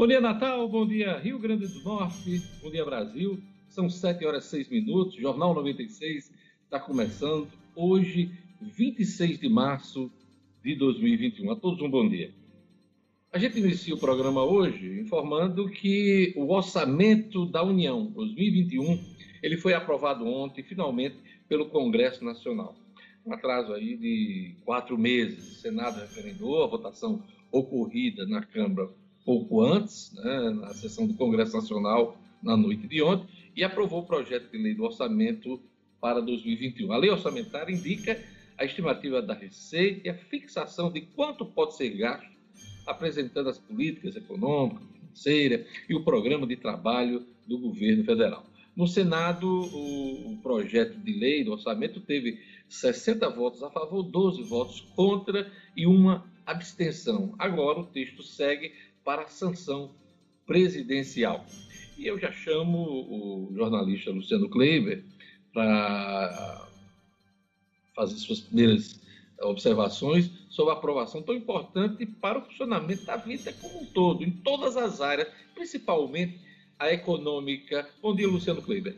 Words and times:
Bom 0.00 0.06
dia, 0.06 0.18
Natal. 0.18 0.66
Bom 0.66 0.86
dia, 0.86 1.18
Rio 1.18 1.38
Grande 1.38 1.66
do 1.66 1.80
Norte. 1.80 2.42
Bom 2.62 2.70
dia, 2.70 2.82
Brasil. 2.86 3.38
São 3.68 3.90
7 3.90 4.24
horas 4.24 4.46
e 4.46 4.48
6 4.48 4.70
minutos. 4.70 5.14
Jornal 5.14 5.52
96 5.52 6.32
está 6.64 6.80
começando 6.80 7.46
hoje, 7.76 8.30
26 8.62 9.38
de 9.38 9.46
março 9.50 10.10
de 10.64 10.74
2021. 10.74 11.50
A 11.50 11.56
todos 11.56 11.82
um 11.82 11.90
bom 11.90 12.08
dia. 12.08 12.32
A 13.30 13.38
gente 13.38 13.58
inicia 13.58 13.94
o 13.94 13.98
programa 13.98 14.42
hoje 14.42 15.00
informando 15.00 15.68
que 15.68 16.32
o 16.34 16.50
orçamento 16.50 17.44
da 17.44 17.62
União 17.62 18.06
2021 18.06 18.98
ele 19.42 19.58
foi 19.58 19.74
aprovado 19.74 20.26
ontem, 20.26 20.62
finalmente, 20.62 21.16
pelo 21.46 21.68
Congresso 21.68 22.24
Nacional. 22.24 22.74
Um 23.26 23.34
atraso 23.34 23.74
aí 23.74 23.98
de 23.98 24.54
quatro 24.64 24.96
meses. 24.96 25.46
O 25.46 25.54
Senado 25.56 26.00
referendou, 26.00 26.64
a 26.64 26.66
votação 26.66 27.22
ocorrida 27.52 28.24
na 28.24 28.42
Câmara 28.42 28.88
pouco 29.24 29.62
antes, 29.62 30.12
né, 30.14 30.50
na 30.50 30.74
sessão 30.74 31.06
do 31.06 31.14
Congresso 31.14 31.56
Nacional, 31.56 32.16
na 32.42 32.56
noite 32.56 32.86
de 32.86 33.02
ontem, 33.02 33.28
e 33.56 33.62
aprovou 33.62 34.00
o 34.00 34.06
projeto 34.06 34.50
de 34.50 34.58
lei 34.58 34.74
do 34.74 34.84
orçamento 34.84 35.60
para 36.00 36.20
2021. 36.20 36.92
A 36.92 36.96
lei 36.96 37.10
orçamentária 37.10 37.72
indica 37.72 38.20
a 38.56 38.64
estimativa 38.64 39.20
da 39.20 39.34
receita 39.34 40.08
e 40.08 40.10
a 40.10 40.14
fixação 40.14 40.90
de 40.90 41.02
quanto 41.02 41.44
pode 41.44 41.76
ser 41.76 41.90
gasto, 41.90 42.30
apresentando 42.86 43.48
as 43.48 43.58
políticas 43.58 44.16
econômicas, 44.16 44.86
financeiras 45.10 45.66
e 45.88 45.94
o 45.94 46.04
programa 46.04 46.46
de 46.46 46.56
trabalho 46.56 47.26
do 47.46 47.58
governo 47.58 48.04
federal. 48.04 48.46
No 48.76 48.86
Senado, 48.86 49.46
o, 49.46 50.38
projeto 50.42 50.96
de 50.98 51.12
lei 51.12 51.44
do 51.44 51.52
orçamento 51.52 52.00
teve 52.00 52.40
60 52.68 53.28
votos 53.28 53.62
a 53.62 53.70
favor, 53.70 54.02
12 54.02 54.42
votos 54.44 54.80
contra 54.94 55.50
e 55.76 55.86
uma 55.86 56.24
abstenção. 56.46 57.34
Agora 57.38 57.80
o 57.80 57.86
texto 57.86 58.22
segue 58.22 58.72
para 59.04 59.22
a 59.22 59.28
sanção 59.28 59.94
presidencial. 60.46 61.44
E 61.96 62.06
eu 62.06 62.18
já 62.18 62.32
chamo 62.32 62.78
o 62.78 63.52
jornalista 63.54 64.10
Luciano 64.10 64.48
Kleiber 64.48 65.04
para 65.52 66.68
fazer 67.94 68.16
suas 68.16 68.40
primeiras 68.40 69.00
observações 69.42 70.30
sobre 70.48 70.72
a 70.72 70.76
aprovação 70.76 71.22
tão 71.22 71.34
importante 71.34 72.04
para 72.04 72.38
o 72.38 72.42
funcionamento 72.42 73.04
da 73.04 73.16
vida 73.16 73.52
como 73.54 73.82
um 73.82 73.86
todo, 73.86 74.22
em 74.22 74.30
todas 74.30 74.76
as 74.76 75.00
áreas, 75.00 75.28
principalmente 75.54 76.40
a 76.78 76.92
econômica. 76.92 77.88
Bom 78.00 78.14
dia, 78.14 78.28
Luciano 78.28 78.62
Kleiber. 78.62 78.96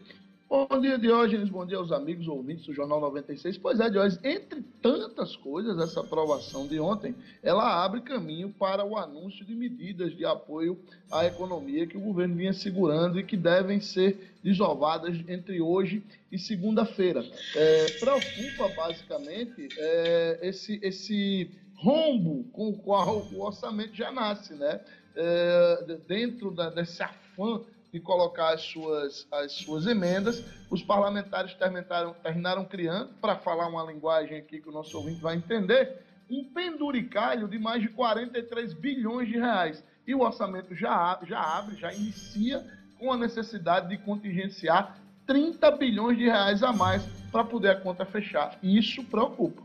Bom 0.52 0.78
dia, 0.82 0.98
Diógenes. 0.98 1.48
Bom 1.48 1.64
dia 1.64 1.78
aos 1.78 1.90
amigos 1.90 2.28
ouvintes 2.28 2.66
do 2.66 2.74
Jornal 2.74 3.00
96. 3.00 3.56
Pois 3.56 3.80
é, 3.80 3.88
Diógenes, 3.88 4.22
entre 4.22 4.60
tantas 4.82 5.34
coisas, 5.34 5.78
essa 5.78 6.00
aprovação 6.00 6.66
de 6.66 6.78
ontem, 6.78 7.14
ela 7.42 7.82
abre 7.82 8.02
caminho 8.02 8.50
para 8.50 8.84
o 8.84 8.98
anúncio 8.98 9.46
de 9.46 9.54
medidas 9.54 10.14
de 10.14 10.26
apoio 10.26 10.78
à 11.10 11.24
economia 11.24 11.86
que 11.86 11.96
o 11.96 12.02
governo 12.02 12.36
vinha 12.36 12.52
segurando 12.52 13.18
e 13.18 13.24
que 13.24 13.34
devem 13.34 13.80
ser 13.80 14.34
desovadas 14.44 15.16
entre 15.26 15.58
hoje 15.62 16.04
e 16.30 16.38
segunda-feira. 16.38 17.24
É, 17.56 17.86
preocupa, 17.98 18.68
basicamente, 18.76 19.68
é, 19.78 20.38
esse, 20.42 20.78
esse 20.82 21.50
rombo 21.76 22.44
com 22.52 22.68
o 22.68 22.76
qual 22.76 23.26
o 23.32 23.40
orçamento 23.40 23.94
já 23.94 24.12
nasce, 24.12 24.52
né? 24.52 24.82
É, 25.16 25.98
dentro 26.06 26.50
da, 26.50 26.68
desse 26.68 27.02
afã 27.02 27.62
de 27.92 28.00
colocar 28.00 28.54
as 28.54 28.62
suas, 28.62 29.26
as 29.30 29.52
suas 29.52 29.86
emendas. 29.86 30.42
Os 30.70 30.82
parlamentares 30.82 31.52
terminaram, 31.54 32.14
terminaram 32.22 32.64
criando, 32.64 33.10
para 33.20 33.36
falar 33.36 33.68
uma 33.68 33.84
linguagem 33.84 34.38
aqui 34.38 34.60
que 34.60 34.68
o 34.68 34.72
nosso 34.72 34.96
ouvinte 34.96 35.20
vai 35.20 35.36
entender, 35.36 35.98
um 36.30 36.44
penduricalho 36.44 37.46
de 37.46 37.58
mais 37.58 37.82
de 37.82 37.88
43 37.88 38.72
bilhões 38.72 39.28
de 39.28 39.34
reais. 39.34 39.84
E 40.06 40.14
o 40.14 40.20
orçamento 40.20 40.74
já, 40.74 41.20
já 41.26 41.38
abre, 41.38 41.76
já 41.76 41.92
inicia 41.92 42.64
com 42.98 43.12
a 43.12 43.16
necessidade 43.16 43.88
de 43.88 43.98
contingenciar 43.98 44.98
30 45.26 45.70
bilhões 45.72 46.16
de 46.16 46.24
reais 46.24 46.62
a 46.62 46.72
mais 46.72 47.04
para 47.30 47.44
poder 47.44 47.70
a 47.70 47.76
conta 47.76 48.06
fechar. 48.06 48.58
E 48.62 48.78
isso 48.78 49.04
preocupa. 49.04 49.62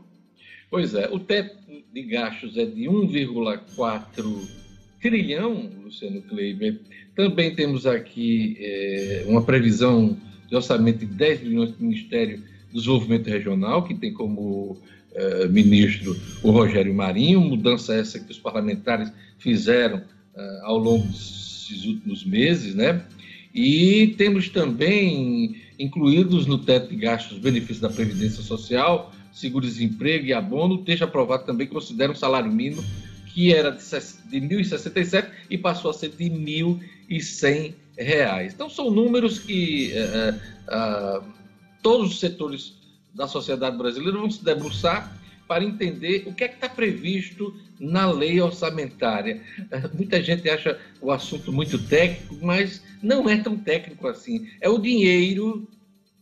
Pois 0.70 0.94
é, 0.94 1.08
o 1.08 1.18
teto 1.18 1.56
de 1.92 2.02
gastos 2.02 2.58
é 2.58 2.66
de 2.66 2.82
1,4 2.82 4.68
trilhão, 5.00 5.70
Luciano 5.82 6.20
Kleiber. 6.22 6.78
Também 7.18 7.52
temos 7.52 7.84
aqui 7.84 8.56
é, 8.60 9.24
uma 9.26 9.42
previsão 9.42 10.16
de 10.48 10.54
orçamento 10.54 11.00
de 11.00 11.06
10 11.06 11.40
bilhões 11.40 11.72
do 11.72 11.82
Ministério 11.82 12.44
do 12.70 12.78
Desenvolvimento 12.78 13.26
Regional, 13.26 13.82
que 13.82 13.92
tem 13.92 14.12
como 14.12 14.76
é, 15.12 15.48
ministro 15.48 16.16
o 16.44 16.52
Rogério 16.52 16.94
Marinho, 16.94 17.40
mudança 17.40 17.92
essa 17.92 18.20
que 18.20 18.30
os 18.30 18.38
parlamentares 18.38 19.12
fizeram 19.36 20.00
é, 20.32 20.60
ao 20.62 20.78
longo 20.78 21.08
desses 21.08 21.84
últimos 21.86 22.24
meses, 22.24 22.76
né? 22.76 23.02
E 23.52 24.14
temos 24.16 24.48
também 24.48 25.56
incluídos 25.76 26.46
no 26.46 26.58
teto 26.58 26.88
de 26.90 26.94
gastos 26.94 27.36
benefícios 27.38 27.80
da 27.80 27.90
Previdência 27.90 28.44
Social, 28.44 29.12
seguro-desemprego 29.32 30.24
e 30.24 30.32
abono, 30.32 30.84
texto 30.84 31.02
aprovado 31.02 31.44
também 31.44 31.66
considera 31.66 32.12
um 32.12 32.14
salário 32.14 32.52
mínimo 32.52 32.84
que 33.38 33.54
era 33.54 33.70
de, 33.70 33.78
de 33.78 34.56
1.067 34.56 35.30
e 35.48 35.56
passou 35.56 35.92
a 35.92 35.94
ser 35.94 36.08
de 36.08 36.24
1.100 36.24 37.72
reais. 37.96 38.52
Então 38.52 38.68
são 38.68 38.90
números 38.90 39.38
que 39.38 39.92
uh, 39.94 41.20
uh, 41.20 41.24
todos 41.80 42.14
os 42.14 42.18
setores 42.18 42.74
da 43.14 43.28
sociedade 43.28 43.78
brasileira 43.78 44.18
vão 44.18 44.28
se 44.28 44.44
debruçar 44.44 45.16
para 45.46 45.62
entender 45.62 46.24
o 46.26 46.34
que 46.34 46.42
é 46.42 46.48
que 46.48 46.56
está 46.56 46.68
previsto 46.68 47.54
na 47.78 48.10
lei 48.10 48.40
orçamentária. 48.40 49.40
Uh, 49.70 49.96
muita 49.96 50.20
gente 50.20 50.50
acha 50.50 50.76
o 51.00 51.12
assunto 51.12 51.52
muito 51.52 51.78
técnico, 51.78 52.44
mas 52.44 52.82
não 53.00 53.30
é 53.30 53.36
tão 53.36 53.56
técnico 53.56 54.08
assim. 54.08 54.48
É 54.60 54.68
o 54.68 54.78
dinheiro 54.78 55.68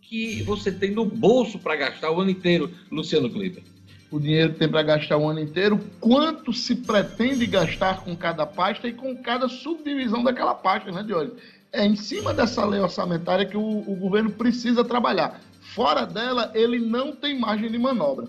que 0.02 0.42
você 0.42 0.70
tem 0.70 0.90
no 0.90 1.06
bolso 1.06 1.58
para 1.58 1.76
gastar 1.76 2.10
o 2.10 2.20
ano 2.20 2.30
inteiro, 2.30 2.70
Luciano 2.90 3.30
Kleber 3.30 3.62
o 4.10 4.20
dinheiro 4.20 4.54
tem 4.54 4.68
para 4.68 4.82
gastar 4.82 5.16
o 5.16 5.28
ano 5.28 5.40
inteiro, 5.40 5.80
quanto 6.00 6.52
se 6.52 6.76
pretende 6.76 7.46
gastar 7.46 8.04
com 8.04 8.14
cada 8.16 8.46
pasta 8.46 8.86
e 8.86 8.92
com 8.92 9.16
cada 9.16 9.48
subdivisão 9.48 10.22
daquela 10.22 10.54
pasta, 10.54 10.92
né, 10.92 11.02
Diógenes? 11.02 11.42
É 11.72 11.84
em 11.84 11.96
cima 11.96 12.32
dessa 12.32 12.64
lei 12.64 12.80
orçamentária 12.80 13.44
que 13.44 13.56
o, 13.56 13.60
o 13.60 13.96
governo 13.96 14.30
precisa 14.30 14.84
trabalhar. 14.84 15.40
Fora 15.60 16.06
dela, 16.06 16.50
ele 16.54 16.78
não 16.78 17.12
tem 17.12 17.38
margem 17.38 17.70
de 17.70 17.78
manobra. 17.78 18.28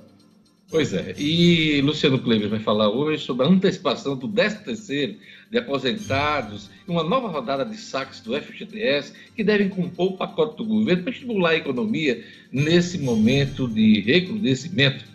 Pois 0.69 0.91
é, 0.91 1.15
e 1.17 1.79
Luciano 1.81 2.19
Kleber 2.19 2.49
vai 2.49 2.59
falar 2.59 2.89
hoje 2.89 3.23
sobre 3.23 3.45
a 3.45 3.49
antecipação 3.49 4.17
do 4.17 4.27
13º 4.27 5.15
de 5.49 5.57
aposentados 5.57 6.69
e 6.85 6.91
uma 6.91 7.03
nova 7.03 7.29
rodada 7.29 7.63
de 7.63 7.77
saques 7.77 8.19
do 8.19 8.35
FGTS 8.35 9.13
que 9.33 9.45
devem 9.45 9.69
compor 9.69 10.11
o 10.11 10.17
pacote 10.17 10.57
do 10.57 10.65
governo 10.65 11.03
para 11.03 11.13
estimular 11.13 11.51
a 11.51 11.55
economia 11.55 12.21
nesse 12.51 12.97
momento 12.97 13.65
de 13.65 14.01
recrudescimento 14.01 15.05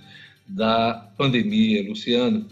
da 0.46 1.08
pandemia, 1.16 1.88
Luciano? 1.88 2.46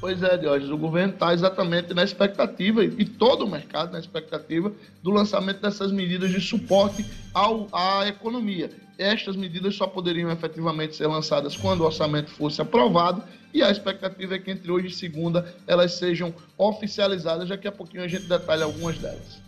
Pois 0.00 0.22
é, 0.22 0.36
Diógenes, 0.36 0.70
o 0.70 0.76
governo 0.76 1.14
está 1.14 1.32
exatamente 1.32 1.94
na 1.94 2.04
expectativa, 2.04 2.84
e 2.84 3.06
todo 3.06 3.46
o 3.46 3.50
mercado 3.50 3.92
na 3.92 3.98
expectativa, 3.98 4.70
do 5.02 5.10
lançamento 5.10 5.62
dessas 5.62 5.90
medidas 5.90 6.30
de 6.30 6.42
suporte 6.42 7.04
ao, 7.32 7.68
à 7.72 8.06
economia. 8.06 8.70
Estas 8.98 9.34
medidas 9.34 9.74
só 9.74 9.86
poderiam 9.86 10.30
efetivamente 10.30 10.94
ser 10.94 11.06
lançadas 11.06 11.56
quando 11.56 11.80
o 11.80 11.84
orçamento 11.84 12.30
fosse 12.30 12.60
aprovado, 12.60 13.22
e 13.54 13.62
a 13.62 13.70
expectativa 13.70 14.34
é 14.34 14.38
que 14.38 14.50
entre 14.50 14.70
hoje 14.70 14.88
e 14.88 14.92
segunda 14.92 15.54
elas 15.66 15.94
sejam 15.94 16.34
oficializadas. 16.58 17.48
Daqui 17.48 17.66
a 17.66 17.72
pouquinho 17.72 18.02
a 18.02 18.08
gente 18.08 18.24
detalha 18.26 18.64
algumas 18.64 18.98
delas. 18.98 19.42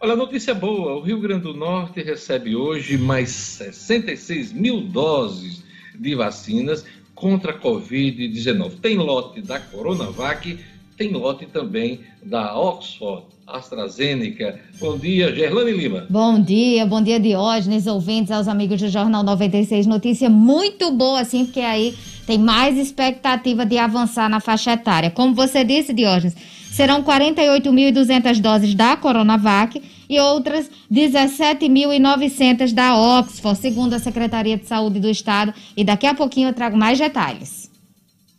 Olha, 0.00 0.16
notícia 0.16 0.54
boa: 0.54 0.94
o 0.94 1.00
Rio 1.00 1.20
Grande 1.20 1.42
do 1.42 1.52
Norte 1.52 2.00
recebe 2.00 2.56
hoje 2.56 2.96
mais 2.96 3.28
66 3.28 4.52
mil 4.52 4.80
doses 4.80 5.61
de 5.98 6.14
vacinas 6.14 6.84
contra 7.14 7.52
a 7.52 7.58
Covid-19. 7.58 8.80
Tem 8.80 8.96
lote 8.96 9.40
da 9.40 9.60
Coronavac, 9.60 10.58
tem 10.96 11.12
lote 11.12 11.46
também 11.46 12.00
da 12.22 12.58
Oxford. 12.58 13.32
AstraZeneca. 13.46 14.58
Bom 14.80 14.96
dia, 14.96 15.34
Gerlane 15.34 15.72
Lima. 15.72 16.06
Bom 16.08 16.40
dia, 16.40 16.86
bom 16.86 17.02
dia, 17.02 17.18
Diógenes, 17.18 17.86
ouvintes, 17.86 18.30
aos 18.30 18.48
amigos 18.48 18.80
do 18.80 18.88
Jornal 18.88 19.22
96. 19.22 19.86
Notícia 19.86 20.30
muito 20.30 20.90
boa, 20.92 21.20
assim, 21.20 21.44
porque 21.44 21.60
aí 21.60 21.94
tem 22.26 22.38
mais 22.38 22.78
expectativa 22.78 23.66
de 23.66 23.76
avançar 23.78 24.28
na 24.30 24.40
faixa 24.40 24.72
etária. 24.72 25.10
Como 25.10 25.34
você 25.34 25.64
disse, 25.64 25.92
Diógenes, 25.92 26.36
serão 26.70 27.02
48.200 27.02 28.40
doses 28.40 28.74
da 28.74 28.96
Coronavac 28.96 29.82
e 30.12 30.20
outras 30.20 30.70
17.900 30.92 32.72
da 32.72 32.94
Oxford, 32.94 33.58
segundo 33.58 33.94
a 33.94 33.98
Secretaria 33.98 34.58
de 34.58 34.66
Saúde 34.66 35.00
do 35.00 35.08
Estado. 35.08 35.54
E 35.74 35.82
daqui 35.82 36.06
a 36.06 36.14
pouquinho 36.14 36.50
eu 36.50 36.52
trago 36.52 36.76
mais 36.76 36.98
detalhes. 36.98 37.72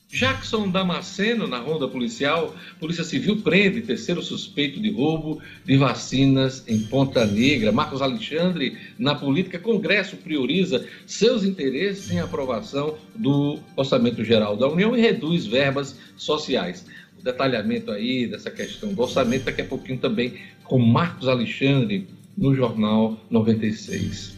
Jackson 0.07 0.69
Damasceno, 0.69 1.47
na 1.47 1.57
ronda 1.57 1.87
policial, 1.87 2.53
Polícia 2.79 3.03
Civil 3.03 3.41
prende 3.41 3.81
terceiro 3.81 4.21
suspeito 4.21 4.79
de 4.79 4.91
roubo 4.91 5.41
de 5.65 5.75
vacinas 5.75 6.63
em 6.67 6.77
Ponta 6.81 7.25
Negra. 7.25 7.71
Marcos 7.71 7.99
Alexandre, 7.99 8.77
na 8.99 9.15
política, 9.15 9.57
Congresso 9.57 10.17
prioriza 10.17 10.87
seus 11.07 11.43
interesses 11.43 12.11
em 12.11 12.19
aprovação 12.19 12.95
do 13.15 13.57
Orçamento 13.75 14.23
Geral 14.23 14.55
da 14.55 14.67
União 14.67 14.95
e 14.95 15.01
reduz 15.01 15.47
verbas 15.47 15.97
sociais. 16.15 16.85
Detalhamento 17.23 17.89
aí 17.89 18.27
dessa 18.27 18.51
questão 18.51 18.93
do 18.93 19.01
orçamento 19.01 19.45
daqui 19.45 19.61
a 19.61 19.65
pouquinho 19.65 19.97
também 19.97 20.33
com 20.65 20.77
Marcos 20.77 21.27
Alexandre 21.27 22.07
no 22.37 22.53
Jornal 22.53 23.17
96. 23.29 24.35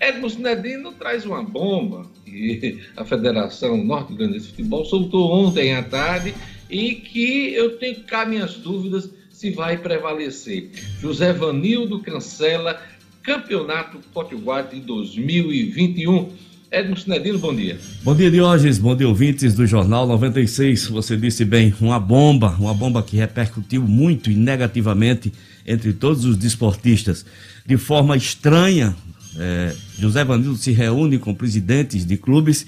Edmus 0.00 0.36
Nedino 0.36 0.92
traz 0.92 1.24
uma 1.24 1.42
bomba 1.42 2.06
que 2.24 2.80
a 2.96 3.04
Federação 3.04 3.76
Norte 3.84 4.14
Grande 4.14 4.38
de 4.38 4.46
Futebol 4.46 4.84
soltou 4.84 5.32
ontem 5.32 5.74
à 5.74 5.82
tarde 5.82 6.34
e 6.70 6.94
que 6.94 7.52
eu 7.54 7.78
tenho 7.78 8.00
cá 8.04 8.24
minhas 8.24 8.54
dúvidas 8.54 9.10
se 9.30 9.50
vai 9.50 9.76
prevalecer. 9.76 10.70
José 11.00 11.32
Vanildo 11.32 12.00
cancela 12.00 12.80
Campeonato 13.22 13.98
Potiguar 14.12 14.68
de 14.68 14.80
2021. 14.80 16.32
Edmo 16.72 16.96
Sinedino, 16.96 17.38
bom 17.38 17.54
dia. 17.54 17.78
Bom 18.02 18.16
dia, 18.16 18.30
Diógenes. 18.30 18.78
Bom 18.78 18.96
dia, 18.96 19.06
ouvintes 19.06 19.52
do 19.52 19.66
Jornal 19.66 20.06
96. 20.06 20.86
Você 20.86 21.18
disse 21.18 21.44
bem, 21.44 21.74
uma 21.78 22.00
bomba, 22.00 22.56
uma 22.58 22.72
bomba 22.72 23.02
que 23.02 23.14
repercutiu 23.14 23.82
muito 23.82 24.30
e 24.30 24.34
negativamente 24.34 25.30
entre 25.66 25.92
todos 25.92 26.24
os 26.24 26.34
desportistas. 26.34 27.26
De 27.66 27.76
forma 27.76 28.16
estranha, 28.16 28.96
é, 29.36 29.76
José 29.98 30.24
Vanildo 30.24 30.56
se 30.56 30.72
reúne 30.72 31.18
com 31.18 31.34
presidentes 31.34 32.06
de 32.06 32.16
clubes 32.16 32.64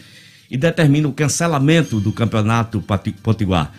e 0.51 0.59
determina 0.59 1.09
o 1.09 1.13
cancelamento 1.15 1.99
do 1.99 2.13
Campeonato 2.13 2.85
Potiguar. 3.23 3.73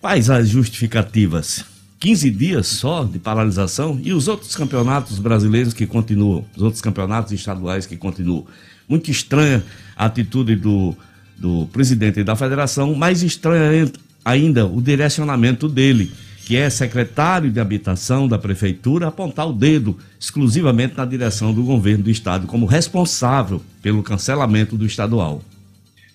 Quais 0.00 0.30
as 0.30 0.48
justificativas? 0.48 1.62
15 2.00 2.30
dias 2.30 2.68
só 2.68 3.04
de 3.04 3.18
paralisação 3.18 4.00
e 4.02 4.14
os 4.14 4.28
outros 4.28 4.56
campeonatos 4.56 5.18
brasileiros 5.18 5.74
que 5.74 5.86
continuam, 5.86 6.46
os 6.56 6.62
outros 6.62 6.80
campeonatos 6.80 7.32
estaduais 7.32 7.84
que 7.84 7.98
continuam. 7.98 8.46
Muito 8.88 9.10
estranha 9.10 9.62
a 9.96 10.06
atitude 10.06 10.56
do, 10.56 10.96
do 11.36 11.66
presidente 11.72 12.22
da 12.24 12.34
federação, 12.34 12.94
mais 12.94 13.22
estranha 13.22 13.90
ainda 14.24 14.66
o 14.66 14.80
direcionamento 14.80 15.68
dele, 15.68 16.10
que 16.44 16.56
é 16.56 16.70
secretário 16.70 17.50
de 17.50 17.60
habitação 17.60 18.26
da 18.26 18.38
prefeitura, 18.38 19.08
apontar 19.08 19.46
o 19.46 19.52
dedo 19.52 19.98
exclusivamente 20.18 20.96
na 20.96 21.04
direção 21.04 21.52
do 21.52 21.62
governo 21.62 22.04
do 22.04 22.10
estado 22.10 22.46
como 22.46 22.64
responsável 22.64 23.62
pelo 23.82 24.02
cancelamento 24.02 24.76
do 24.76 24.86
estadual. 24.86 25.42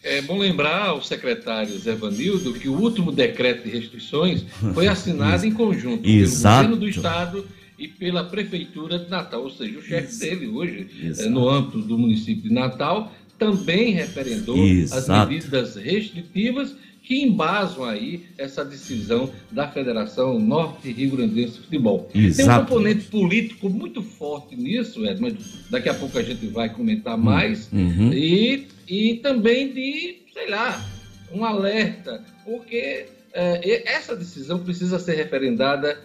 É 0.01 0.21
bom 0.21 0.37
lembrar 0.37 0.87
ao 0.89 1.01
secretário 1.01 1.79
Zé 1.79 1.95
Vanildo 1.95 2.53
que 2.53 2.67
o 2.67 2.73
último 2.73 3.11
decreto 3.11 3.63
de 3.63 3.69
restrições 3.69 4.43
foi 4.73 4.87
assinado 4.87 5.45
em 5.45 5.51
conjunto 5.51 6.07
Exato. 6.09 6.67
pelo 6.67 6.75
governo 6.75 6.77
do 6.77 6.89
Estado 6.89 7.45
e 7.83 7.87
pela 7.89 8.23
Prefeitura 8.23 8.97
de 8.97 9.09
Natal, 9.09 9.43
ou 9.43 9.49
seja, 9.49 9.77
o 9.77 9.81
chefe 9.81 10.17
dele 10.19 10.47
hoje, 10.47 10.87
é, 11.19 11.27
no 11.27 11.49
âmbito 11.49 11.79
do 11.79 11.97
município 11.97 12.43
de 12.43 12.53
Natal, 12.53 13.11
também 13.37 13.91
referendou 13.91 14.57
Exato. 14.57 15.11
as 15.11 15.27
medidas 15.27 15.75
restritivas 15.75 16.75
que 17.01 17.21
embasam 17.21 17.83
aí 17.83 18.23
essa 18.37 18.63
decisão 18.63 19.29
da 19.51 19.67
Federação 19.67 20.39
Norte 20.39 20.89
Rio 20.89 21.17
Grandense 21.17 21.55
de 21.55 21.59
Futebol. 21.65 22.09
Exato. 22.15 22.37
Tem 22.37 22.55
um 22.55 22.59
componente 22.59 23.05
político 23.07 23.69
muito 23.69 24.01
forte 24.01 24.55
nisso, 24.55 25.05
Ed, 25.05 25.21
mas 25.21 25.33
daqui 25.69 25.89
a 25.89 25.93
pouco 25.93 26.17
a 26.17 26.23
gente 26.23 26.47
vai 26.47 26.69
comentar 26.69 27.15
hum, 27.15 27.23
mais. 27.23 27.69
Uhum. 27.73 28.13
E, 28.13 28.67
e 28.87 29.15
também 29.15 29.73
de, 29.73 30.19
sei 30.33 30.49
lá, 30.49 30.81
um 31.33 31.43
alerta, 31.43 32.23
porque 32.45 33.07
é, 33.33 33.91
essa 33.91 34.15
decisão 34.15 34.59
precisa 34.59 34.97
ser 34.97 35.15
referendada 35.15 35.99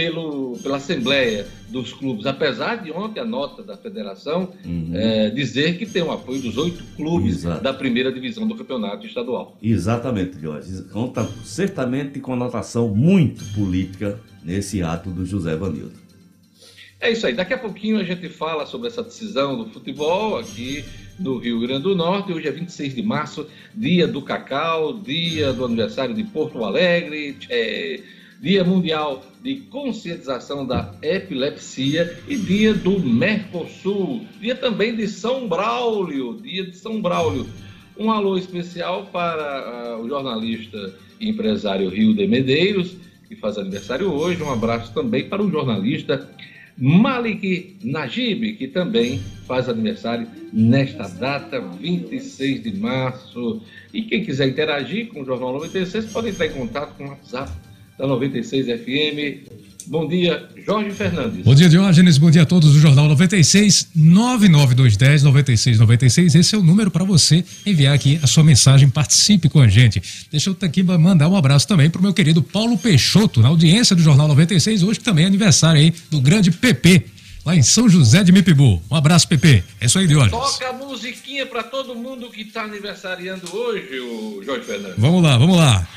pelo, 0.00 0.56
pela 0.62 0.78
Assembleia 0.78 1.46
dos 1.68 1.92
clubes, 1.92 2.24
apesar 2.24 2.76
de 2.76 2.90
ontem 2.90 3.20
a 3.20 3.24
nota 3.24 3.62
da 3.62 3.76
federação 3.76 4.50
uhum. 4.64 4.92
é, 4.94 5.28
dizer 5.28 5.76
que 5.76 5.84
tem 5.84 6.02
o 6.02 6.10
apoio 6.10 6.40
dos 6.40 6.56
oito 6.56 6.82
clubes 6.96 7.44
Exato. 7.44 7.62
da 7.62 7.74
primeira 7.74 8.10
divisão 8.10 8.48
do 8.48 8.54
campeonato 8.54 9.06
estadual. 9.06 9.58
Exatamente, 9.62 10.40
Jorge. 10.40 10.84
Conta 10.90 11.28
certamente 11.44 12.18
com 12.18 12.34
notação 12.34 12.88
muito 12.88 13.44
política 13.52 14.18
nesse 14.42 14.82
ato 14.82 15.10
do 15.10 15.26
José 15.26 15.54
Vanildo. 15.54 15.92
É 16.98 17.10
isso 17.10 17.26
aí. 17.26 17.34
Daqui 17.34 17.52
a 17.52 17.58
pouquinho 17.58 17.98
a 17.98 18.04
gente 18.04 18.26
fala 18.30 18.64
sobre 18.64 18.88
essa 18.88 19.02
decisão 19.02 19.56
do 19.56 19.66
futebol 19.70 20.38
aqui 20.38 20.82
no 21.18 21.36
Rio 21.36 21.60
Grande 21.60 21.82
do 21.82 21.94
Norte. 21.94 22.32
Hoje 22.32 22.48
é 22.48 22.50
26 22.50 22.94
de 22.94 23.02
março, 23.02 23.46
dia 23.74 24.08
do 24.08 24.22
cacau, 24.22 24.94
dia 24.94 25.52
do 25.52 25.66
aniversário 25.66 26.14
de 26.14 26.24
Porto 26.24 26.64
Alegre. 26.64 27.36
É 27.50 28.00
Dia 28.40 28.64
Mundial 28.64 29.22
de 29.42 29.56
Conscientização 29.56 30.66
da 30.66 30.94
Epilepsia 31.02 32.18
e 32.26 32.36
Dia 32.36 32.72
do 32.72 32.98
Mercosul. 32.98 34.24
Dia 34.40 34.56
também 34.56 34.96
de 34.96 35.06
São 35.08 35.46
Braulio, 35.46 36.40
Dia 36.40 36.64
de 36.64 36.74
São 36.74 37.02
Braulio. 37.02 37.46
Um 37.98 38.10
alô 38.10 38.38
especial 38.38 39.10
para 39.12 39.98
uh, 39.98 40.02
o 40.02 40.08
jornalista 40.08 40.94
e 41.20 41.28
empresário 41.28 41.90
Rio 41.90 42.14
de 42.14 42.26
Medeiros, 42.26 42.96
que 43.28 43.36
faz 43.36 43.58
aniversário 43.58 44.10
hoje. 44.10 44.42
Um 44.42 44.50
abraço 44.50 44.94
também 44.94 45.28
para 45.28 45.42
o 45.42 45.50
jornalista 45.50 46.26
Malik 46.78 47.76
Najib, 47.84 48.54
que 48.54 48.68
também 48.68 49.20
faz 49.46 49.68
aniversário 49.68 50.26
nesta 50.50 51.06
data, 51.08 51.60
26 51.60 52.62
de 52.62 52.74
março. 52.74 53.60
E 53.92 54.00
quem 54.00 54.24
quiser 54.24 54.48
interagir 54.48 55.08
com 55.08 55.20
o 55.20 55.26
Jornal 55.26 55.52
96 55.52 56.06
pode 56.06 56.30
entrar 56.30 56.46
em 56.46 56.52
contato 56.52 56.96
com 56.96 57.04
o 57.04 57.08
WhatsApp 57.08 57.52
da 58.00 58.06
96 58.06 58.66
FM. 58.66 59.60
Bom 59.86 60.06
dia, 60.06 60.48
Jorge 60.64 60.90
Fernandes. 60.92 61.44
Bom 61.44 61.54
dia, 61.54 61.68
Diógenes. 61.68 62.16
Bom 62.16 62.30
dia 62.30 62.42
a 62.42 62.46
todos 62.46 62.72
do 62.72 62.78
Jornal 62.78 63.08
96 63.08 63.88
99210 63.94 65.22
9696. 65.22 66.34
Esse 66.34 66.54
é 66.54 66.58
o 66.58 66.62
número 66.62 66.90
para 66.90 67.04
você 67.04 67.44
enviar 67.66 67.94
aqui 67.94 68.18
a 68.22 68.26
sua 68.26 68.44
mensagem. 68.44 68.88
Participe 68.88 69.48
com 69.48 69.60
a 69.60 69.68
gente. 69.68 70.02
Deixa 70.30 70.50
eu 70.50 70.56
aqui 70.62 70.82
mandar 70.82 71.28
um 71.28 71.36
abraço 71.36 71.66
também 71.66 71.90
para 71.90 71.98
o 71.98 72.02
meu 72.02 72.14
querido 72.14 72.42
Paulo 72.42 72.78
Peixoto, 72.78 73.40
na 73.40 73.48
audiência 73.48 73.96
do 73.96 74.02
Jornal 74.02 74.28
96, 74.28 74.82
hoje 74.82 74.98
que 74.98 75.04
também 75.04 75.24
é 75.24 75.28
aniversário 75.28 75.80
aí 75.80 75.92
do 76.10 76.20
grande 76.20 76.50
PP. 76.50 77.04
Lá 77.44 77.56
em 77.56 77.62
São 77.62 77.88
José 77.88 78.22
de 78.22 78.32
Mipibu. 78.32 78.82
Um 78.90 78.94
abraço, 78.94 79.26
PP. 79.26 79.64
É 79.80 79.86
isso 79.86 79.98
aí, 79.98 80.06
Diógenes. 80.06 80.32
Toca 80.32 80.68
a 80.68 80.72
musiquinha 80.74 81.46
para 81.46 81.62
todo 81.62 81.94
mundo 81.94 82.30
que 82.30 82.42
está 82.42 82.64
aniversariando 82.64 83.54
hoje, 83.54 83.98
o 83.98 84.42
Jorge 84.44 84.64
Fernandes. 84.64 84.96
Vamos 84.98 85.22
lá, 85.22 85.38
vamos 85.38 85.56
lá. 85.56 85.88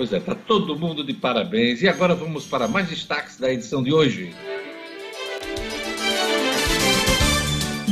Pois 0.00 0.14
é, 0.14 0.16
está 0.16 0.34
todo 0.34 0.78
mundo 0.78 1.04
de 1.04 1.12
parabéns. 1.12 1.82
E 1.82 1.86
agora 1.86 2.14
vamos 2.14 2.46
para 2.46 2.66
mais 2.66 2.88
destaques 2.88 3.36
da 3.36 3.52
edição 3.52 3.82
de 3.82 3.92
hoje. 3.92 4.32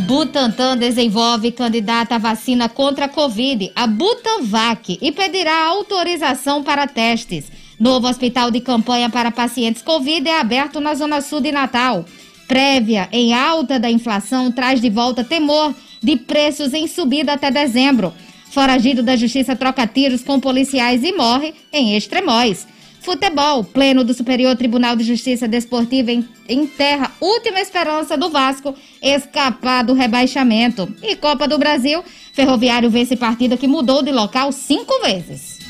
Butantan 0.06 0.78
desenvolve 0.78 1.52
candidata 1.52 2.14
à 2.14 2.18
vacina 2.18 2.66
contra 2.66 3.04
a 3.04 3.08
Covid, 3.10 3.70
a 3.76 3.86
Butanvac, 3.86 4.98
e 5.02 5.12
pedirá 5.12 5.66
autorização 5.66 6.64
para 6.64 6.86
testes. 6.86 7.52
Novo 7.78 8.08
hospital 8.08 8.50
de 8.50 8.62
campanha 8.62 9.10
para 9.10 9.30
pacientes 9.30 9.82
Covid 9.82 10.26
é 10.26 10.40
aberto 10.40 10.80
na 10.80 10.94
Zona 10.94 11.20
Sul 11.20 11.42
de 11.42 11.52
Natal. 11.52 12.06
Prévia 12.46 13.06
em 13.12 13.34
alta 13.34 13.78
da 13.78 13.90
inflação 13.90 14.50
traz 14.50 14.80
de 14.80 14.88
volta 14.88 15.22
temor 15.22 15.74
de 16.02 16.16
preços 16.16 16.72
em 16.72 16.86
subida 16.86 17.34
até 17.34 17.50
dezembro. 17.50 18.14
Foragido 18.58 19.04
da 19.04 19.14
justiça 19.14 19.54
troca 19.54 19.86
tiros 19.86 20.24
com 20.24 20.40
policiais 20.40 21.04
e 21.04 21.12
morre 21.12 21.54
em 21.72 21.96
Extremóis. 21.96 22.66
Futebol, 23.00 23.62
pleno 23.62 24.02
do 24.02 24.12
Superior 24.12 24.56
Tribunal 24.56 24.96
de 24.96 25.04
Justiça 25.04 25.46
Desportiva 25.46 26.10
enterra 26.48 27.12
última 27.20 27.60
esperança 27.60 28.16
do 28.16 28.30
Vasco 28.30 28.74
escapar 29.00 29.84
do 29.84 29.94
rebaixamento. 29.94 30.92
E 31.04 31.14
Copa 31.14 31.46
do 31.46 31.56
Brasil, 31.56 32.02
Ferroviário 32.32 32.90
vence 32.90 33.14
partida 33.14 33.56
que 33.56 33.68
mudou 33.68 34.02
de 34.02 34.10
local 34.10 34.50
cinco 34.50 34.92
vezes. 35.02 35.60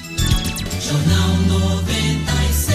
Jornal 0.80 1.36
96. 1.46 2.68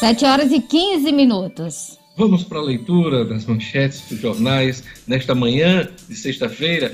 7 0.00 0.24
horas 0.24 0.50
e 0.50 0.58
15 0.58 1.12
minutos. 1.12 1.97
Vamos 2.18 2.42
para 2.42 2.58
a 2.58 2.62
leitura 2.62 3.24
das 3.24 3.46
manchetes 3.46 4.02
dos 4.08 4.18
jornais 4.18 4.82
nesta 5.06 5.36
manhã 5.36 5.88
de 6.08 6.16
sexta-feira. 6.16 6.92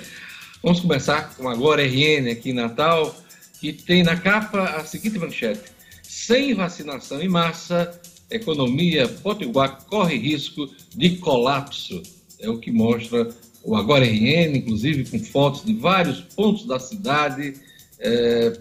Vamos 0.62 0.80
começar 0.80 1.34
com 1.34 1.48
Agora 1.48 1.82
RN 1.82 2.30
aqui 2.30 2.50
em 2.50 2.52
Natal, 2.52 3.16
que 3.58 3.72
tem 3.72 4.02
na 4.02 4.18
capa 4.18 4.62
a 4.76 4.84
seguinte 4.84 5.18
manchete: 5.18 5.62
Sem 6.02 6.52
vacinação 6.52 7.22
em 7.22 7.28
massa, 7.30 7.98
economia 8.30 9.08
potiguar 9.08 9.86
corre 9.86 10.18
risco 10.18 10.68
de 10.94 11.16
colapso. 11.16 12.02
É 12.38 12.50
o 12.50 12.58
que 12.58 12.70
mostra 12.70 13.26
o 13.62 13.74
Agora 13.74 14.04
RN, 14.04 14.54
inclusive 14.54 15.06
com 15.10 15.18
fotos 15.18 15.64
de 15.64 15.72
vários 15.72 16.20
pontos 16.20 16.66
da 16.66 16.78
cidade, 16.78 17.54
é, 17.98 18.58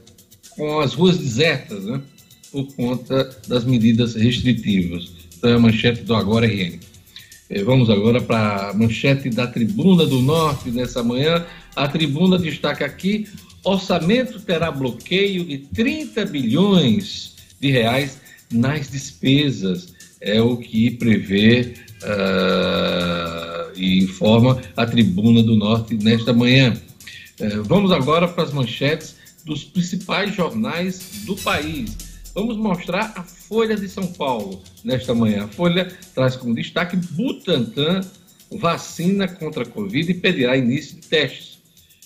com 0.51 0.79
as 0.79 0.93
ruas 0.93 1.17
desertas, 1.17 1.83
né, 1.83 2.01
por 2.53 2.73
conta 2.73 3.37
das 3.49 3.65
medidas 3.65 4.15
restritivas 4.15 5.22
é 5.43 5.53
a 5.53 5.59
manchete 5.59 6.03
do 6.03 6.15
Agora 6.15 6.47
RN. 6.47 6.79
É, 7.49 7.63
vamos 7.63 7.89
agora 7.89 8.21
para 8.21 8.69
a 8.69 8.73
manchete 8.73 9.29
da 9.29 9.47
Tribuna 9.47 10.05
do 10.05 10.21
Norte 10.21 10.71
nessa 10.71 11.03
manhã. 11.03 11.45
A 11.75 11.87
tribuna 11.87 12.37
destaca 12.37 12.85
aqui 12.85 13.27
Orçamento 13.63 14.41
terá 14.41 14.69
bloqueio 14.69 15.45
de 15.45 15.59
30 15.59 16.25
bilhões 16.25 17.33
de 17.61 17.71
reais 17.71 18.19
nas 18.51 18.89
despesas. 18.89 19.93
É 20.19 20.41
o 20.41 20.57
que 20.57 20.91
prevê 20.91 21.73
uh, 22.03 23.71
e 23.75 24.03
informa 24.03 24.61
a 24.75 24.85
Tribuna 24.85 25.41
do 25.41 25.55
Norte 25.55 25.95
nesta 25.95 26.33
manhã. 26.33 26.73
Uh, 27.39 27.63
vamos 27.63 27.91
agora 27.91 28.27
para 28.27 28.43
as 28.43 28.51
manchetes 28.51 29.15
dos 29.45 29.63
principais 29.63 30.35
jornais 30.35 31.23
do 31.25 31.35
país. 31.37 32.12
Vamos 32.33 32.57
mostrar 32.57 33.13
a 33.15 33.23
Folha 33.23 33.75
de 33.75 33.87
São 33.87 34.07
Paulo 34.07 34.63
nesta 34.83 35.13
manhã. 35.13 35.43
A 35.43 35.47
Folha 35.47 35.95
traz 36.15 36.35
como 36.35 36.55
destaque 36.55 36.97
Butantan 36.97 38.01
vacina 38.51 39.27
contra 39.27 39.63
a 39.63 39.67
Covid 39.67 40.11
e 40.11 40.15
pedirá 40.15 40.57
início 40.57 40.95
de 40.95 41.07
testes. 41.07 41.59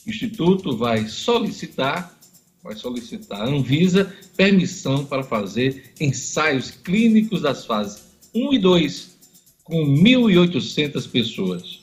O 0.05 0.09
Instituto 0.09 0.75
vai 0.75 1.07
solicitar, 1.07 2.17
vai 2.61 2.75
solicitar 2.75 3.41
a 3.41 3.45
Anvisa 3.45 4.13
permissão 4.35 5.05
para 5.05 5.23
fazer 5.23 5.93
ensaios 5.99 6.71
clínicos 6.71 7.41
das 7.41 7.65
fases 7.65 8.03
1 8.33 8.53
e 8.53 8.59
2 8.59 9.17
com 9.63 9.85
1.800 9.85 11.09
pessoas. 11.09 11.79